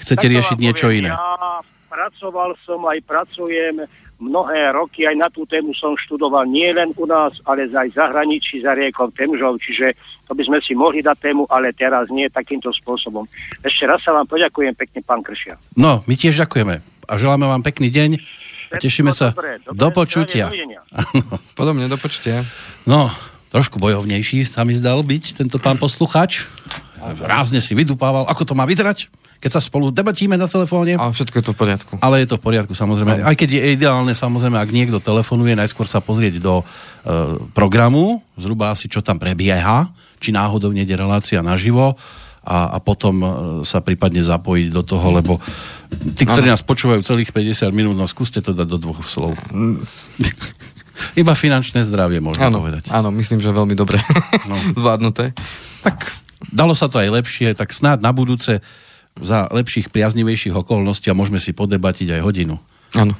chcete 0.00 0.26
Takto 0.26 0.32
riešiť 0.32 0.58
niečo 0.58 0.86
poviem, 0.88 0.98
iné? 1.04 1.10
Ja 1.12 1.62
pracoval 1.88 2.54
som, 2.62 2.84
aj 2.86 2.98
pracujem 3.08 3.82
mnohé 4.18 4.74
roky, 4.74 5.06
aj 5.06 5.14
na 5.14 5.28
tú 5.30 5.46
tému 5.46 5.70
som 5.78 5.94
študoval 5.94 6.46
nie 6.50 6.74
len 6.74 6.90
u 6.98 7.06
nás, 7.06 7.38
ale 7.46 7.70
aj 7.70 7.94
zahraničí 7.94 8.66
za 8.66 8.74
riekom 8.74 9.14
Temžov, 9.14 9.62
čiže 9.62 9.94
to 10.26 10.34
by 10.34 10.42
sme 10.42 10.58
si 10.58 10.74
mohli 10.74 11.00
dať 11.00 11.30
tému, 11.30 11.46
ale 11.46 11.70
teraz 11.70 12.10
nie 12.10 12.26
takýmto 12.26 12.74
spôsobom. 12.74 13.24
Ešte 13.62 13.86
raz 13.86 14.02
sa 14.02 14.10
vám 14.12 14.26
poďakujem 14.26 14.74
pekne, 14.74 15.00
pán 15.06 15.22
Kršia. 15.22 15.54
No, 15.78 16.02
my 16.04 16.14
tiež 16.18 16.34
ďakujeme 16.34 16.82
a 16.82 17.12
želáme 17.14 17.46
vám 17.46 17.62
pekný 17.62 17.88
deň 17.94 18.10
a 18.68 18.76
tešíme 18.76 19.14
sa 19.14 19.32
Dobre, 19.32 19.62
dobre, 19.62 19.78
do 19.78 19.88
počutia. 19.94 20.46
Podobne, 21.58 21.86
do 21.86 21.96
počutia. 21.96 22.42
No, 22.84 23.08
trošku 23.54 23.78
bojovnejší 23.78 24.44
sa 24.44 24.66
mi 24.66 24.74
zdal 24.74 25.00
byť 25.06 25.46
tento 25.46 25.56
pán 25.62 25.78
posluchač. 25.78 26.44
Rázne 27.20 27.58
si 27.58 27.72
vydupával, 27.72 28.26
ako 28.26 28.42
to 28.42 28.54
má 28.54 28.62
vyzerať, 28.62 29.06
keď 29.38 29.50
sa 29.54 29.62
spolu 29.62 29.88
debatíme 29.88 30.34
na 30.34 30.50
telefóne. 30.50 30.98
Ale 30.98 31.14
všetko 31.14 31.36
je 31.38 31.44
to 31.46 31.52
v 31.54 31.58
poriadku. 31.58 31.92
Ale 32.02 32.20
je 32.20 32.28
to 32.28 32.36
v 32.36 32.42
poriadku, 32.42 32.74
samozrejme. 32.74 33.22
Aj 33.22 33.36
keď 33.38 33.48
je 33.54 33.78
ideálne, 33.78 34.10
samozrejme, 34.10 34.58
ak 34.58 34.70
niekto 34.70 34.98
telefonuje, 34.98 35.54
najskôr 35.54 35.86
sa 35.86 36.02
pozrieť 36.02 36.42
do 36.42 36.58
e, 36.58 36.64
programu, 37.54 38.18
zhruba 38.34 38.74
asi 38.74 38.90
čo 38.90 38.98
tam 38.98 39.16
prebieha, 39.16 39.86
či 40.18 40.34
náhodou 40.34 40.74
nie 40.74 40.82
je 40.82 40.98
relácia 40.98 41.38
naživo 41.38 41.94
a, 42.42 42.74
a 42.74 42.78
potom 42.82 43.14
e, 43.14 43.26
sa 43.62 43.78
prípadne 43.78 44.18
zapojiť 44.18 44.74
do 44.74 44.82
toho, 44.82 45.06
lebo 45.14 45.38
tí, 46.18 46.26
ktorí 46.26 46.50
nás 46.50 46.66
počúvajú 46.66 47.06
celých 47.06 47.30
50 47.30 47.70
minút, 47.70 47.94
no 47.94 48.10
skúste 48.10 48.42
to 48.42 48.50
dať 48.50 48.66
do 48.66 48.78
dvoch 48.82 49.06
slov. 49.06 49.38
Iba 51.14 51.38
finančné 51.38 51.86
zdravie, 51.86 52.18
môžem 52.18 52.50
Áno, 52.50 52.58
povedať. 52.58 52.90
áno, 52.90 53.14
myslím, 53.14 53.38
že 53.38 53.54
veľmi 53.54 53.78
dobre 53.78 54.02
No. 54.50 54.58
zvládnuté. 54.82 55.30
Tak 55.86 55.94
dalo 56.50 56.72
sa 56.72 56.86
to 56.86 56.98
aj 56.98 57.08
lepšie, 57.10 57.54
tak 57.54 57.74
snáď 57.74 58.02
na 58.02 58.12
budúce 58.14 58.62
za 59.18 59.50
lepších, 59.50 59.90
priaznivejších 59.90 60.54
okolností 60.54 61.10
a 61.10 61.18
môžeme 61.18 61.42
si 61.42 61.50
podebatiť 61.50 62.18
aj 62.18 62.20
hodinu. 62.22 62.56
Áno, 62.94 63.12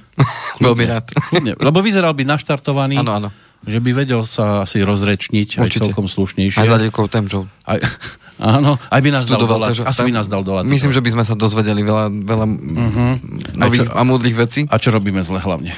veľmi 0.62 0.84
rád. 0.88 1.10
Lebo 1.58 1.82
vyzeral 1.82 2.14
by 2.14 2.24
naštartovaný, 2.24 3.02
Áno, 3.02 3.12
áno. 3.18 3.28
že 3.66 3.82
by 3.82 3.90
vedel 3.92 4.22
sa 4.24 4.62
asi 4.64 4.80
rozrečniť 4.80 5.58
aj 5.60 5.66
Určite. 5.68 5.82
celkom 5.90 6.06
slušnejšie. 6.08 6.56
Aj 6.56 6.70
za 6.70 6.78
Riekou 6.78 7.04
Temžou. 7.10 7.44
Aj, 7.68 7.76
áno, 8.56 8.78
aj 8.78 9.00
by 9.02 9.10
nás 9.12 9.26
dal 9.28 9.42
Študoval, 9.42 9.58
dolať. 9.60 9.68
takže 9.74 9.82
Asi 9.84 10.02
by 10.06 10.12
nás 10.14 10.26
dal 10.30 10.42
dolať. 10.46 10.64
Myslím, 10.70 10.94
že 10.94 11.02
by 11.02 11.10
sme 11.18 11.24
sa 11.26 11.34
dozvedeli 11.34 11.82
veľa, 11.84 12.06
veľa 12.08 12.46
uh-huh. 12.46 13.12
nových 13.58 13.84
Aj 13.84 13.92
čo- 13.92 13.96
a 13.98 14.02
múdrych 14.06 14.36
vecí. 14.38 14.60
A 14.70 14.78
čo 14.78 14.88
robíme 14.88 15.20
zle 15.20 15.42
hlavne? 15.42 15.74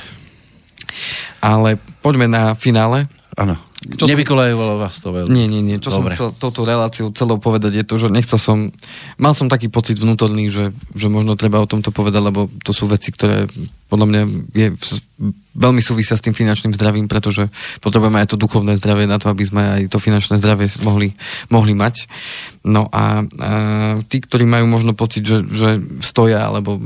Ale 1.41 1.81
poďme 2.05 2.29
na 2.29 2.53
finále. 2.55 3.09
Áno. 3.35 3.57
Čo 3.81 4.05
som- 4.05 4.11
Nevykolajovalo 4.13 4.77
vás 4.77 5.01
to 5.01 5.09
veľmi. 5.09 5.33
Nie, 5.33 5.49
nie, 5.49 5.65
nie. 5.65 5.81
Čo 5.81 5.89
Dobre. 5.89 6.13
som 6.13 6.29
chcel 6.29 6.29
touto 6.37 6.69
reláciou 6.69 7.09
celou 7.17 7.41
povedať 7.41 7.81
je 7.81 7.85
to, 7.89 7.97
že 7.97 8.13
nechcel 8.13 8.37
som... 8.37 8.69
Mal 9.17 9.33
som 9.33 9.49
taký 9.49 9.73
pocit 9.73 9.97
vnútorný, 9.97 10.53
že, 10.53 10.77
že 10.93 11.09
možno 11.09 11.33
treba 11.33 11.65
o 11.65 11.71
tomto 11.71 11.89
povedať, 11.89 12.21
lebo 12.21 12.53
to 12.61 12.77
sú 12.77 12.85
veci, 12.85 13.09
ktoré 13.09 13.49
podľa 13.91 14.07
mňa 14.07 14.23
je, 14.55 14.69
veľmi 15.51 15.83
súvisia 15.83 16.15
s 16.17 16.25
tým 16.25 16.33
finančným 16.33 16.73
zdravím, 16.73 17.11
pretože 17.11 17.51
potrebujeme 17.83 18.23
aj 18.23 18.33
to 18.33 18.41
duchovné 18.41 18.79
zdravie 18.79 19.05
na 19.05 19.19
to, 19.19 19.29
aby 19.29 19.45
sme 19.45 19.61
aj 19.61 19.83
to 19.91 19.99
finančné 19.99 20.39
zdravie 20.39 20.71
mohli, 20.87 21.13
mohli 21.51 21.75
mať. 21.75 22.07
No 22.65 22.89
a, 22.93 23.25
a 23.25 23.51
tí, 24.07 24.21
ktorí 24.21 24.47
majú 24.47 24.69
možno 24.69 24.93
pocit, 24.93 25.25
že, 25.27 25.43
že 25.49 25.81
stoja, 26.01 26.49
alebo 26.49 26.79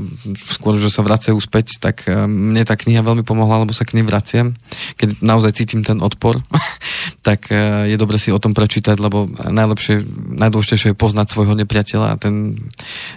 skôr, 0.49 0.79
že 0.79 0.89
sa 0.89 1.05
vracajú 1.05 1.37
späť, 1.37 1.77
tak 1.77 2.09
a, 2.09 2.25
mne 2.25 2.65
tá 2.65 2.75
kniha 2.75 3.05
veľmi 3.05 3.23
pomohla, 3.23 3.63
lebo 3.63 3.75
sa 3.75 3.87
k 3.87 4.01
nej 4.01 4.07
vraciam. 4.07 4.57
Keď 4.99 5.21
naozaj 5.21 5.55
cítim 5.55 5.85
ten 5.85 6.01
odpor, 6.01 6.41
tak 7.27 7.51
e, 7.53 7.91
je 7.91 7.95
dobre 7.99 8.17
si 8.17 8.33
o 8.33 8.41
tom 8.41 8.57
prečítať, 8.57 8.97
lebo 8.97 9.29
najlepšie, 9.31 10.03
najdôležitejšie 10.41 10.91
je 10.91 10.97
poznať 10.97 11.31
svojho 11.31 11.53
nepriateľa 11.59 12.07
a 12.15 12.19
ten, 12.19 12.59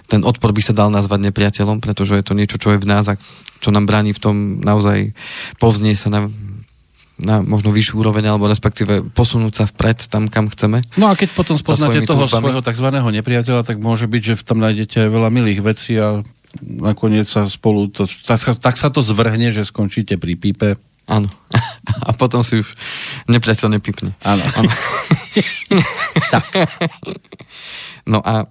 ten 0.07 0.21
odpor 0.23 0.53
by 0.53 0.61
sa 0.63 0.75
dal 0.75 0.93
nazvať 0.93 1.31
nepriateľom, 1.31 1.81
pretože 1.81 2.15
je 2.15 2.23
to 2.23 2.37
niečo, 2.37 2.61
čo 2.61 2.75
je 2.75 2.79
v 2.79 2.87
nás 2.87 3.07
a 3.09 3.19
čo 3.59 3.75
nám 3.75 3.78
bráni 3.85 4.11
v 4.15 4.19
tom 4.19 4.35
naozaj 4.59 5.13
povznie 5.61 5.93
sa 5.93 6.09
na, 6.09 6.31
na 7.19 7.43
možno 7.43 7.69
vyššiu 7.75 7.99
úroveň, 7.99 8.31
alebo 8.31 8.47
respektíve 8.47 9.05
posunúť 9.13 9.53
sa 9.53 9.65
vpred 9.67 10.07
tam, 10.07 10.31
kam 10.31 10.47
chceme. 10.47 10.81
No 10.95 11.11
a 11.11 11.15
keď 11.19 11.35
potom 11.35 11.55
spoznáte 11.59 12.03
toho 12.07 12.25
túžbami. 12.25 12.51
svojho 12.51 12.61
tzv. 12.63 12.87
nepriateľa, 12.89 13.61
tak 13.67 13.77
môže 13.83 14.07
byť, 14.07 14.21
že 14.23 14.33
tam 14.41 14.63
nájdete 14.63 15.05
aj 15.05 15.09
veľa 15.11 15.29
milých 15.29 15.61
vecí 15.61 15.99
a 15.99 16.23
nakoniec 16.63 17.29
sa 17.29 17.45
spolu, 17.45 17.91
to, 17.93 18.09
tak, 18.25 18.39
sa- 18.41 18.57
tak 18.57 18.75
sa 18.81 18.89
to 18.89 19.05
zvrhne, 19.05 19.53
že 19.53 19.67
skončíte 19.67 20.17
pri 20.17 20.33
pípe. 20.33 20.69
Áno. 21.09 21.29
A 22.07 22.13
potom 22.13 22.45
si 22.45 22.61
už 22.61 22.69
nepriateľ 23.25 23.81
nepipne. 23.81 24.13
Áno. 24.21 24.45
Áno. 24.55 24.69
No 28.09 28.25
a 28.25 28.49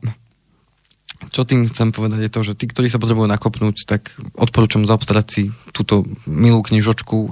čo 1.29 1.43
tým 1.43 1.67
chcem 1.67 1.91
povedať 1.91 2.21
je 2.21 2.31
to, 2.31 2.41
že 2.43 2.53
tí, 2.55 2.65
ktorí 2.65 2.87
sa 2.87 2.97
potrebujú 2.97 3.27
nakopnúť, 3.27 3.77
tak 3.85 4.03
odporúčam 4.35 4.87
zaobstarať 4.87 5.27
si 5.27 5.43
túto 5.71 6.07
milú 6.25 6.63
knižočku 6.63 7.17
uh, 7.19 7.31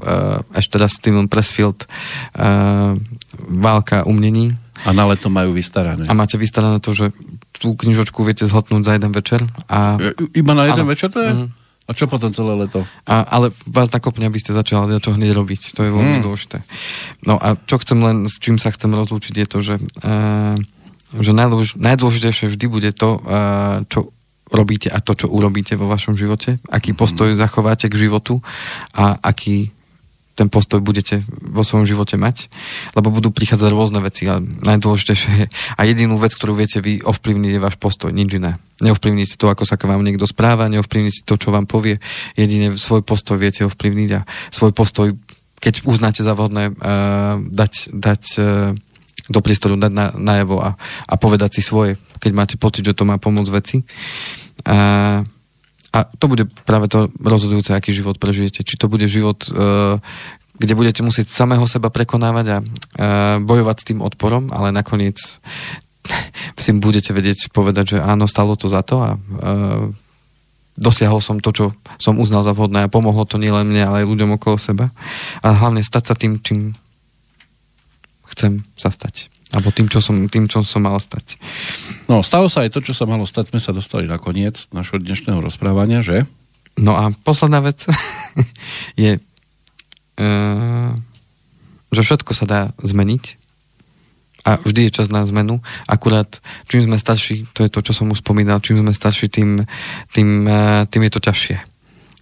ešte 0.53 0.77
raz 0.77 0.95
Steven 0.95 1.27
Pressfield 1.27 1.87
uh, 2.35 2.99
Válka 3.39 4.03
umnení 4.03 4.55
A 4.85 4.91
na 4.91 5.07
leto 5.07 5.29
majú 5.29 5.53
vystarané. 5.53 6.05
a 6.05 6.13
máte 6.13 6.37
vystarané 6.37 6.79
to, 6.79 6.93
že 6.93 7.15
tú 7.55 7.73
knižočku 7.73 8.21
viete 8.21 8.45
zhltnúť 8.45 8.83
za 8.83 8.93
jeden 8.95 9.11
večer 9.11 9.41
a, 9.67 9.97
E, 9.97 10.13
Iba 10.35 10.53
na 10.53 10.67
jeden 10.67 10.85
Áno. 10.85 10.91
večer 10.91 11.09
to 11.09 11.21
je? 11.21 11.33
Mhm. 11.33 11.47
A 11.87 11.95
čo 11.95 12.11
potom 12.11 12.35
celé 12.35 12.51
leto? 12.59 12.83
a, 13.07 13.23
ale 13.23 13.55
vás 13.63 13.87
nakopne, 13.89 14.27
aby 14.27 14.43
ste 14.43 14.51
začali 14.51 14.99
čo 14.99 15.15
hneď 15.15 15.31
robiť. 15.31 15.71
To 15.73 15.87
je 15.87 15.95
veľmi 15.95 16.19
Mm. 16.19 16.25
dôležité. 16.27 16.67
No 17.23 17.39
a 17.39 17.55
čo 17.57 17.79
chcem 17.79 17.95
len, 17.97 18.27
s 18.27 18.43
čím 18.43 18.59
sa 18.59 18.75
chcem 18.75 18.91
rozlúčiť, 18.91 19.31
je 19.33 19.47
to, 19.47 19.59
že, 19.63 19.75
uh, 20.03 20.59
že 21.15 21.31
najdôlež, 21.31 21.79
najdôležitejšie 21.79 22.51
vždy 22.51 22.67
bude 22.67 22.91
to, 22.91 23.23
uh, 23.23 23.87
čo 23.87 24.11
robíte 24.51 24.91
a 24.91 25.03
to, 25.03 25.15
čo 25.15 25.27
urobíte 25.27 25.75
vo 25.75 25.91
vašom 25.91 26.15
živote, 26.15 26.63
aký 26.71 26.95
postoj 26.95 27.35
zachováte 27.35 27.91
k 27.91 27.99
životu 27.99 28.43
a 28.95 29.19
aký 29.19 29.75
ten 30.37 30.53
postoj 30.53 30.85
budete 30.85 31.25
vo 31.33 31.65
svojom 31.65 31.89
živote 31.89 32.21
mať, 32.21 32.53
lebo 32.93 33.09
budú 33.09 33.33
prichádzať 33.33 33.71
rôzne 33.73 34.05
veci 34.05 34.29
a 34.29 34.37
najdôležitejšie 34.39 35.31
je, 35.33 35.47
a 35.49 35.81
jedinú 35.89 36.21
vec, 36.21 36.37
ktorú 36.37 36.53
viete 36.53 36.85
vy 36.85 37.01
ovplyvniť 37.01 37.57
je 37.57 37.65
váš 37.65 37.81
postoj, 37.81 38.13
nič 38.13 38.37
iné. 38.37 38.61
Neovplyvníte 38.85 39.41
to, 39.41 39.49
ako 39.49 39.65
sa 39.65 39.81
k 39.81 39.89
vám 39.89 40.05
niekto 40.05 40.29
správa, 40.29 40.69
neovplyvníte 40.69 41.25
to, 41.25 41.41
čo 41.41 41.49
vám 41.49 41.65
povie, 41.65 42.05
jedine 42.37 42.77
svoj 42.77 43.01
postoj 43.01 43.41
viete 43.41 43.65
ovplyvniť 43.65 44.11
a 44.13 44.29
svoj 44.53 44.77
postoj, 44.77 45.17
keď 45.57 45.89
uznáte 45.89 46.21
za 46.21 46.37
vhodné, 46.37 46.77
uh, 46.77 47.41
dať, 47.41 47.97
dať 47.97 48.23
uh, 48.37 48.77
do 49.27 49.41
priestoru, 49.43 49.75
dať 49.75 49.93
na, 49.93 50.07
najavo 50.15 50.63
a, 50.63 50.79
a 51.07 51.15
povedať 51.19 51.59
si 51.59 51.63
svoje, 51.63 51.99
keď 52.23 52.33
máte 52.33 52.57
pocit, 52.59 52.87
že 52.87 52.95
to 52.95 53.09
má 53.09 53.19
pomôcť 53.19 53.51
veci. 53.51 53.77
Uh, 54.63 55.27
a 55.97 55.99
to 56.05 56.29
bude 56.29 56.45
práve 56.69 56.87
to 56.87 57.09
rozhodujúce, 57.19 57.73
aký 57.73 57.91
život 57.91 58.21
prežijete. 58.21 58.63
Či 58.63 58.77
to 58.77 58.87
bude 58.87 59.09
život, 59.09 59.43
uh, 59.51 59.99
kde 60.57 60.75
budete 60.79 61.01
musieť 61.03 61.33
samého 61.33 61.65
seba 61.67 61.91
prekonávať 61.91 62.47
a 62.49 62.59
uh, 62.61 62.67
bojovať 63.43 63.77
s 63.83 63.87
tým 63.93 63.99
odporom, 64.05 64.55
ale 64.55 64.71
nakoniec 64.71 65.19
si 66.63 66.71
budete 66.77 67.11
vedieť 67.11 67.51
povedať, 67.51 67.97
že 67.97 67.99
áno, 67.99 68.31
stalo 68.31 68.55
to 68.55 68.71
za 68.71 68.87
to 68.87 68.97
a 69.03 69.11
uh, 69.19 69.91
dosiahol 70.77 71.25
som 71.25 71.41
to, 71.41 71.51
čo 71.51 71.65
som 71.97 72.21
uznal 72.21 72.45
za 72.45 72.53
vhodné 72.53 72.87
a 72.87 72.93
pomohlo 72.93 73.25
to 73.25 73.41
nielen 73.41 73.73
mne, 73.73 73.83
ale 73.89 73.97
aj 74.05 74.11
ľuďom 74.13 74.37
okolo 74.37 74.61
seba. 74.61 74.93
A 75.41 75.57
hlavne 75.57 75.81
stať 75.81 76.13
sa 76.13 76.15
tým, 76.15 76.39
čím 76.45 76.77
chcem 78.33 78.63
sa 78.75 78.91
stať. 78.91 79.31
Alebo 79.55 79.71
tým, 79.71 79.87
čo 79.87 80.03
som, 80.03 80.27
tým, 80.27 80.51
čo 80.51 80.67
som 80.67 80.83
mal 80.83 80.99
stať. 80.99 81.39
No, 82.11 82.21
stalo 82.27 82.51
sa 82.51 82.67
aj 82.67 82.75
to, 82.75 82.83
čo 82.83 82.93
sa 82.93 83.07
malo 83.07 83.23
stať, 83.23 83.55
sme 83.55 83.63
sa 83.63 83.71
dostali 83.71 84.11
na 84.11 84.19
koniec 84.19 84.67
našho 84.75 84.99
dnešného 84.99 85.39
rozprávania, 85.39 86.03
že? 86.03 86.27
No 86.77 86.99
a 86.99 87.15
posledná 87.25 87.63
vec 87.63 87.87
je, 89.03 89.23
uh, 90.19 90.91
že 91.95 92.01
všetko 92.03 92.33
sa 92.35 92.45
dá 92.45 92.61
zmeniť 92.83 93.39
a 94.47 94.63
vždy 94.63 94.91
je 94.91 94.97
čas 95.03 95.11
na 95.11 95.27
zmenu. 95.27 95.59
Akurát, 95.91 96.39
čím 96.71 96.87
sme 96.87 96.99
starší, 96.99 97.51
to 97.51 97.67
je 97.67 97.71
to, 97.71 97.83
čo 97.83 97.93
som 97.95 98.11
už 98.11 98.23
spomínal, 98.23 98.63
čím 98.63 98.83
sme 98.83 98.95
starší, 98.95 99.27
tým, 99.31 99.63
tým, 100.11 100.29
uh, 100.47 100.87
tým 100.91 101.03
je 101.07 101.13
to 101.15 101.21
ťažšie. 101.23 101.76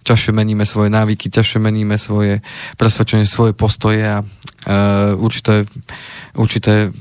Ťažšie 0.05 0.31
meníme 0.37 0.63
svoje 0.69 0.93
návyky, 0.93 1.33
ťažšie 1.33 1.59
meníme 1.59 1.97
svoje 1.97 2.45
presvedčenie, 2.77 3.25
svoje 3.25 3.57
postoje 3.57 4.05
a 4.05 4.21
uh, 4.21 5.17
určité, 5.17 5.65
určité 6.37 6.93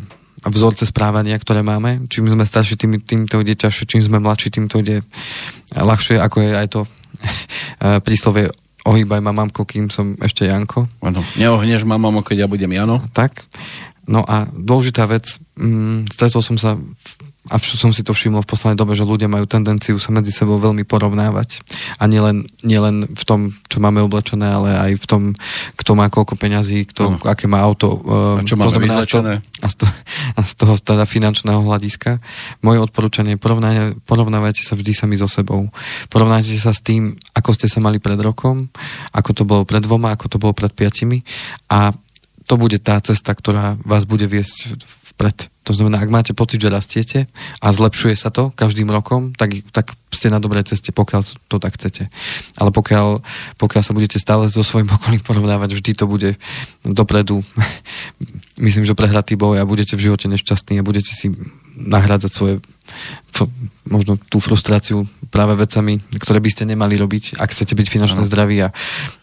vzorce 0.44 0.84
správania, 0.88 1.36
ktoré 1.40 1.64
máme. 1.64 2.05
Čím 2.09 2.28
sme 2.28 2.44
starší, 2.44 2.76
tým, 2.76 3.00
tým 3.00 3.24
to 3.24 3.40
ide 3.40 3.57
ťažšie, 3.57 3.84
čím 3.88 4.02
sme 4.05 4.20
mladší, 4.20 4.52
tým 4.52 4.68
to 4.68 4.84
ide 4.84 5.00
ľahšie, 5.72 6.20
ako 6.20 6.36
je 6.44 6.50
aj 6.52 6.68
to 6.68 6.80
eh, 6.84 8.00
príslovie 8.05 8.52
ohýbaj 8.84 9.20
ma 9.24 9.32
mamko, 9.32 9.64
kým 9.64 9.88
som 9.88 10.12
ešte 10.20 10.44
Janko. 10.44 10.84
Áno. 11.00 11.24
Neohneš 11.40 11.88
ma, 11.88 11.96
mamo, 11.96 12.20
keď 12.20 12.44
ja 12.44 12.48
budem 12.48 12.68
Jano. 12.68 13.00
Tak. 13.16 13.48
No 14.05 14.20
a 14.28 14.44
dôležitá 14.52 15.09
vec, 15.09 15.40
mm, 15.57 16.12
stretol 16.12 16.44
som 16.44 16.61
sa 16.61 16.76
a 17.53 17.61
vš- 17.61 17.76
som 17.76 17.92
si 17.92 18.01
to 18.01 18.16
všimol 18.16 18.40
v 18.40 18.49
poslednej 18.49 18.80
dobe, 18.80 18.97
že 18.97 19.05
ľudia 19.05 19.28
majú 19.28 19.45
tendenciu 19.45 20.01
sa 20.01 20.09
medzi 20.09 20.32
sebou 20.32 20.57
veľmi 20.57 20.88
porovnávať. 20.88 21.61
A 22.01 22.09
nielen, 22.09 22.49
nielen 22.64 23.05
v 23.05 23.24
tom, 23.28 23.53
čo 23.68 23.84
máme 23.84 24.01
oblečené, 24.01 24.49
ale 24.49 24.72
aj 24.72 24.92
v 24.97 25.07
tom, 25.07 25.22
kto 25.76 25.92
má 25.92 26.09
koľko 26.09 26.40
peňazí, 26.40 26.88
kto, 26.88 27.20
Áno. 27.20 27.28
aké 27.28 27.45
má 27.45 27.61
auto. 27.61 28.01
A 28.01 28.40
eh, 28.40 28.49
čo 28.49 28.57
to 28.57 28.64
máme 28.64 28.72
znamená 28.72 28.95
vyzlečené. 28.97 29.34
a 29.61 29.66
z, 29.68 29.74
toho, 29.76 29.92
a 30.36 30.40
z 30.40 30.53
toho 30.57 30.74
teda 30.80 31.05
finančného 31.05 31.61
hľadiska. 31.61 32.16
Moje 32.64 32.80
odporúčanie, 32.80 33.36
porovnávajte, 33.36 34.01
porovnávajte 34.09 34.62
sa 34.64 34.72
vždy 34.72 34.97
sami 34.97 35.20
so 35.20 35.28
sebou. 35.28 35.68
Porovnajte 36.09 36.57
sa 36.57 36.72
s 36.72 36.80
tým, 36.80 37.12
ako 37.36 37.53
ste 37.53 37.68
sa 37.68 37.84
mali 37.84 38.01
pred 38.01 38.16
rokom, 38.24 38.72
ako 39.12 39.30
to 39.36 39.42
bolo 39.45 39.62
pred 39.68 39.84
dvoma, 39.84 40.16
ako 40.16 40.32
to 40.32 40.36
bolo 40.40 40.57
pred 40.57 40.72
piatimi 40.72 41.20
a 41.68 41.92
to 42.45 42.61
bude 42.61 42.76
tá 42.84 43.01
cesta, 43.01 43.32
ktorá 43.32 43.76
vás 43.88 44.05
bude 44.05 44.28
viesť 44.28 44.76
vpred. 45.15 45.49
To 45.65 45.73
znamená, 45.73 46.03
ak 46.03 46.12
máte 46.12 46.33
pocit, 46.37 46.61
že 46.61 46.69
rastiete 46.69 47.19
a 47.62 47.73
zlepšuje 47.73 48.19
sa 48.19 48.29
to 48.29 48.53
každým 48.53 48.91
rokom, 48.91 49.33
tak, 49.33 49.65
tak 49.73 49.95
ste 50.12 50.29
na 50.29 50.43
dobrej 50.43 50.69
ceste, 50.69 50.93
pokiaľ 50.93 51.25
to 51.49 51.57
tak 51.57 51.79
chcete. 51.79 52.11
Ale 52.59 52.69
pokiaľ, 52.75 53.25
pokiaľ 53.57 53.83
sa 53.87 53.97
budete 53.97 54.21
stále 54.21 54.51
so 54.51 54.61
svojím 54.61 54.93
okolím 54.99 55.23
porovnávať, 55.23 55.79
vždy 55.79 55.93
to 55.97 56.05
bude 56.11 56.37
dopredu, 56.85 57.41
myslím, 58.67 58.85
že 58.85 58.99
prehratý 58.99 59.39
boj 59.39 59.62
a 59.62 59.65
budete 59.65 59.97
v 59.97 60.11
živote 60.11 60.29
nešťastní 60.29 60.83
a 60.83 60.87
budete 60.87 61.15
si 61.15 61.33
nahrádzať 61.75 62.31
svoje 62.31 62.55
možno 63.89 64.15
tú 64.31 64.39
frustráciu 64.39 65.11
práve 65.33 65.59
vecami, 65.59 65.99
ktoré 66.21 66.39
by 66.39 66.51
ste 66.53 66.69
nemali 66.69 66.95
robiť, 66.95 67.41
ak 67.43 67.51
chcete 67.51 67.75
byť 67.75 67.87
finančne 67.91 68.23
Áno. 68.23 68.29
zdraví 68.29 68.62
a 68.62 68.71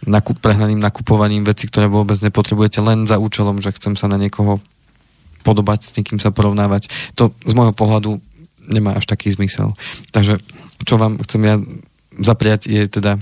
nakup, 0.03 0.43
prehnaným 0.43 0.81
nakupovaním 0.81 1.47
veci, 1.47 1.71
ktoré 1.71 1.87
vôbec 1.87 2.19
nepotrebujete 2.19 2.83
len 2.83 3.07
za 3.07 3.15
účelom, 3.21 3.63
že 3.63 3.71
chcem 3.71 3.95
sa 3.95 4.11
na 4.11 4.19
niekoho 4.19 4.59
podobať, 5.41 5.79
s 5.85 5.95
niekým 5.97 6.21
sa 6.21 6.33
porovnávať. 6.33 6.89
To 7.19 7.35
z 7.45 7.53
môjho 7.53 7.73
pohľadu 7.75 8.21
nemá 8.65 8.97
až 8.97 9.09
taký 9.09 9.33
zmysel. 9.33 9.73
Takže 10.13 10.39
čo 10.85 10.95
vám 10.97 11.21
chcem 11.25 11.41
ja 11.43 11.55
zapriať 12.21 12.69
je 12.69 12.83
teda 12.87 13.17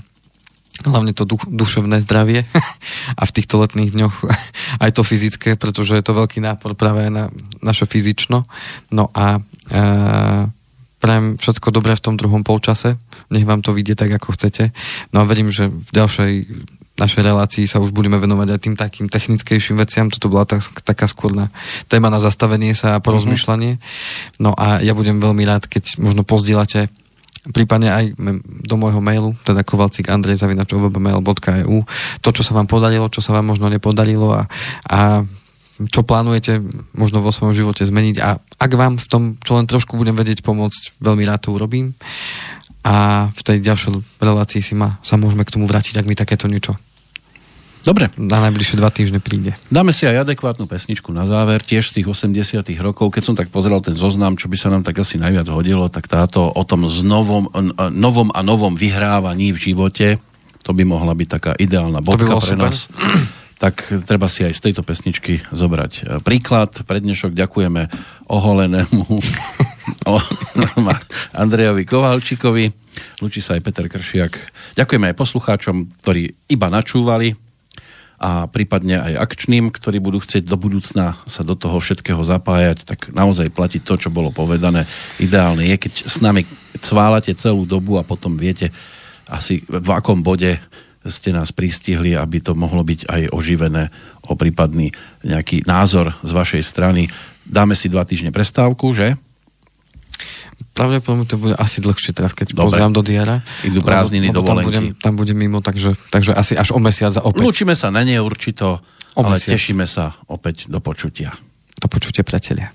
hlavne 0.87 1.11
to 1.11 1.27
duch, 1.27 1.43
duševné 1.47 1.99
zdravie 2.07 2.47
a 3.19 3.21
v 3.23 3.33
týchto 3.35 3.59
letných 3.59 3.91
dňoch 3.91 4.15
aj 4.83 4.91
to 4.95 5.03
fyzické, 5.03 5.59
pretože 5.59 5.95
je 5.95 6.03
to 6.03 6.15
veľký 6.15 6.39
nápor 6.39 6.75
práve 6.75 7.11
na 7.11 7.27
naše 7.59 7.83
fyzično. 7.83 8.47
No 8.95 9.11
a 9.11 9.39
e, 9.39 9.79
prajem 11.03 11.35
všetko 11.35 11.75
dobré 11.75 11.95
v 11.95 12.03
tom 12.03 12.15
druhom 12.15 12.43
polčase, 12.47 12.95
nech 13.27 13.43
vám 13.43 13.59
to 13.59 13.75
vidie 13.75 13.95
tak, 13.95 14.11
ako 14.11 14.35
chcete. 14.35 14.71
No 15.11 15.23
a 15.23 15.27
verím, 15.27 15.51
že 15.51 15.67
v 15.67 15.89
ďalšej 15.91 16.31
našej 16.99 17.23
relácii 17.23 17.65
sa 17.65 17.79
už 17.79 17.95
budeme 17.95 18.19
venovať 18.19 18.47
aj 18.51 18.59
tým 18.59 18.75
takým 18.75 19.07
technickejším 19.07 19.79
veciam. 19.79 20.11
Toto 20.11 20.27
bola 20.27 20.43
tak, 20.43 20.59
taká 20.83 21.07
skôr 21.07 21.31
na 21.31 21.47
téma 21.87 22.11
na 22.11 22.19
zastavenie 22.19 22.75
sa 22.75 22.99
a 22.99 23.03
porozmýšľanie. 23.03 23.79
No 24.43 24.51
a 24.53 24.83
ja 24.83 24.91
budem 24.91 25.23
veľmi 25.23 25.47
rád, 25.47 25.71
keď 25.71 25.95
možno 25.97 26.27
pozdieľate 26.27 26.91
prípadne 27.55 27.89
aj 27.89 28.19
do 28.43 28.75
môjho 28.75 28.99
mailu, 28.99 29.31
teda 29.47 29.63
kovalcik.andrej.ovbmail.eu 29.63 31.77
to, 32.19 32.29
čo 32.35 32.43
sa 32.43 32.51
vám 32.51 32.67
podarilo, 32.67 33.07
čo 33.07 33.23
sa 33.23 33.31
vám 33.31 33.55
možno 33.55 33.71
nepodarilo 33.71 34.35
a, 34.35 34.51
a 34.91 35.23
čo 35.87 36.03
plánujete 36.03 36.59
možno 36.91 37.23
vo 37.23 37.31
svojom 37.31 37.55
živote 37.55 37.87
zmeniť 37.87 38.19
a 38.19 38.35
ak 38.35 38.71
vám 38.75 38.99
v 38.99 39.07
tom, 39.07 39.39
čo 39.39 39.55
len 39.55 39.63
trošku 39.63 39.95
budem 39.95 40.19
vedieť 40.19 40.43
pomôcť, 40.43 40.99
veľmi 40.99 41.23
rád 41.23 41.47
to 41.47 41.55
urobím 41.55 41.95
a 42.83 43.27
v 43.31 43.41
tej 43.47 43.63
ďalšej 43.63 44.19
relácii 44.19 44.59
si 44.59 44.75
ma, 44.75 44.99
sa 44.99 45.15
môžeme 45.15 45.47
k 45.47 45.55
tomu 45.55 45.71
vrátiť, 45.71 45.95
ak 45.95 46.07
mi 46.07 46.19
takéto 46.19 46.51
niečo 46.51 46.75
Dobre, 47.79 48.11
na 48.19 48.43
najbližšie 48.43 48.75
dva 48.75 48.91
týždne 48.91 49.23
príde. 49.23 49.55
dáme 49.71 49.95
si 49.95 50.03
aj 50.03 50.27
adekvátnu 50.27 50.67
pesničku 50.67 51.15
na 51.15 51.23
záver, 51.23 51.63
tiež 51.63 51.89
z 51.95 52.03
tých 52.03 52.07
80 52.11 52.59
rokov. 52.83 53.07
Keď 53.15 53.23
som 53.23 53.35
tak 53.39 53.47
pozeral 53.49 53.79
ten 53.79 53.95
zoznam, 53.95 54.35
čo 54.35 54.51
by 54.51 54.57
sa 54.59 54.67
nám 54.67 54.83
tak 54.83 54.99
asi 54.99 55.15
najviac 55.15 55.47
hodilo, 55.47 55.87
tak 55.87 56.11
táto 56.11 56.51
o 56.51 56.63
tom 56.67 56.91
znovom, 56.91 57.47
n- 57.55 57.71
novom 57.95 58.35
a 58.35 58.43
novom 58.43 58.75
vyhrávaní 58.75 59.55
v 59.55 59.71
živote, 59.71 60.19
to 60.59 60.75
by 60.75 60.83
mohla 60.83 61.15
byť 61.15 61.27
taká 61.31 61.51
ideálna 61.55 62.03
bodka 62.03 62.35
pre 62.35 62.55
super. 62.55 62.69
nás. 62.69 62.87
Tak 63.59 64.07
treba 64.07 64.31
si 64.31 64.47
aj 64.47 64.55
z 64.55 64.71
tejto 64.71 64.87
pesničky 64.87 65.43
zobrať 65.51 65.91
e, 65.91 66.01
príklad. 66.23 66.71
Pre 66.79 66.95
dnešok 66.95 67.35
ďakujeme 67.35 67.91
oholenému 68.31 69.03
Andrejovi 71.43 71.83
Kovalčíkovi. 71.83 72.71
Lučí 73.19 73.43
sa 73.43 73.59
aj 73.59 73.63
Peter 73.67 73.91
Kršiak. 73.91 74.31
Ďakujeme 74.79 75.11
aj 75.11 75.15
poslucháčom, 75.19 75.91
ktorí 75.99 76.31
iba 76.47 76.71
načúvali 76.71 77.35
a 78.19 78.51
prípadne 78.51 78.99
aj 78.99 79.13
akčným, 79.15 79.71
ktorí 79.71 80.03
budú 80.03 80.19
chcieť 80.19 80.43
do 80.43 80.59
budúcna 80.59 81.15
sa 81.23 81.41
do 81.47 81.55
toho 81.55 81.79
všetkého 81.79 82.19
zapájať, 82.19 82.83
tak 82.83 83.15
naozaj 83.15 83.47
platiť 83.47 83.81
to, 83.87 83.95
čo 83.95 84.09
bolo 84.11 84.35
povedané. 84.35 84.83
Ideálne 85.23 85.63
je, 85.63 85.75
keď 85.79 85.93
s 86.03 86.19
nami 86.19 86.43
cválate 86.83 87.31
celú 87.33 87.63
dobu 87.63 87.95
a 87.95 88.03
potom 88.03 88.35
viete 88.35 88.75
asi 89.31 89.63
v 89.63 89.89
akom 89.95 90.19
bode 90.19 90.59
ste 91.07 91.31
nás 91.31 91.55
pristihli, 91.55 92.11
aby 92.11 92.43
to 92.43 92.51
mohlo 92.59 92.83
byť 92.83 93.07
aj 93.07 93.21
oživené 93.31 93.87
o 94.27 94.35
prípadný 94.35 94.91
nejaký 95.23 95.63
názor 95.63 96.11
z 96.21 96.31
vašej 96.35 96.63
strany. 96.67 97.07
Dáme 97.47 97.73
si 97.73 97.87
dva 97.87 98.03
týždne 98.03 98.35
prestávku, 98.35 98.91
že? 98.91 99.15
Pravdepodobne 100.79 101.25
to 101.27 101.35
bude 101.35 101.55
asi 101.59 101.83
dlhšie 101.83 102.15
teraz, 102.15 102.31
keď 102.31 102.55
Dobre. 102.55 102.79
pozrám 102.79 102.95
do 102.95 103.03
diara. 103.03 103.43
Idú 103.61 103.83
prázdniny, 103.83 104.31
lebo, 104.31 104.39
lebo 104.39 104.47
tam 104.47 104.55
dovolenky. 104.63 104.67
budem, 104.67 104.85
tam 104.95 105.13
budem 105.19 105.35
mimo, 105.35 105.59
takže, 105.59 105.91
takže 106.07 106.31
asi 106.31 106.55
až 106.55 106.71
o 106.71 106.79
mesiac 106.79 107.11
a 107.19 107.21
opäť. 107.27 107.43
Lúčime 107.43 107.75
sa 107.75 107.91
na 107.91 108.07
neurčito, 108.07 108.79
O 109.13 109.21
ale 109.21 109.35
mesiac. 109.35 109.59
tešíme 109.59 109.83
sa 109.83 110.15
opäť 110.31 110.71
do 110.71 110.79
počutia. 110.79 111.35
To 111.79 111.91
počutie 111.91 112.23
priatelia. 112.23 112.71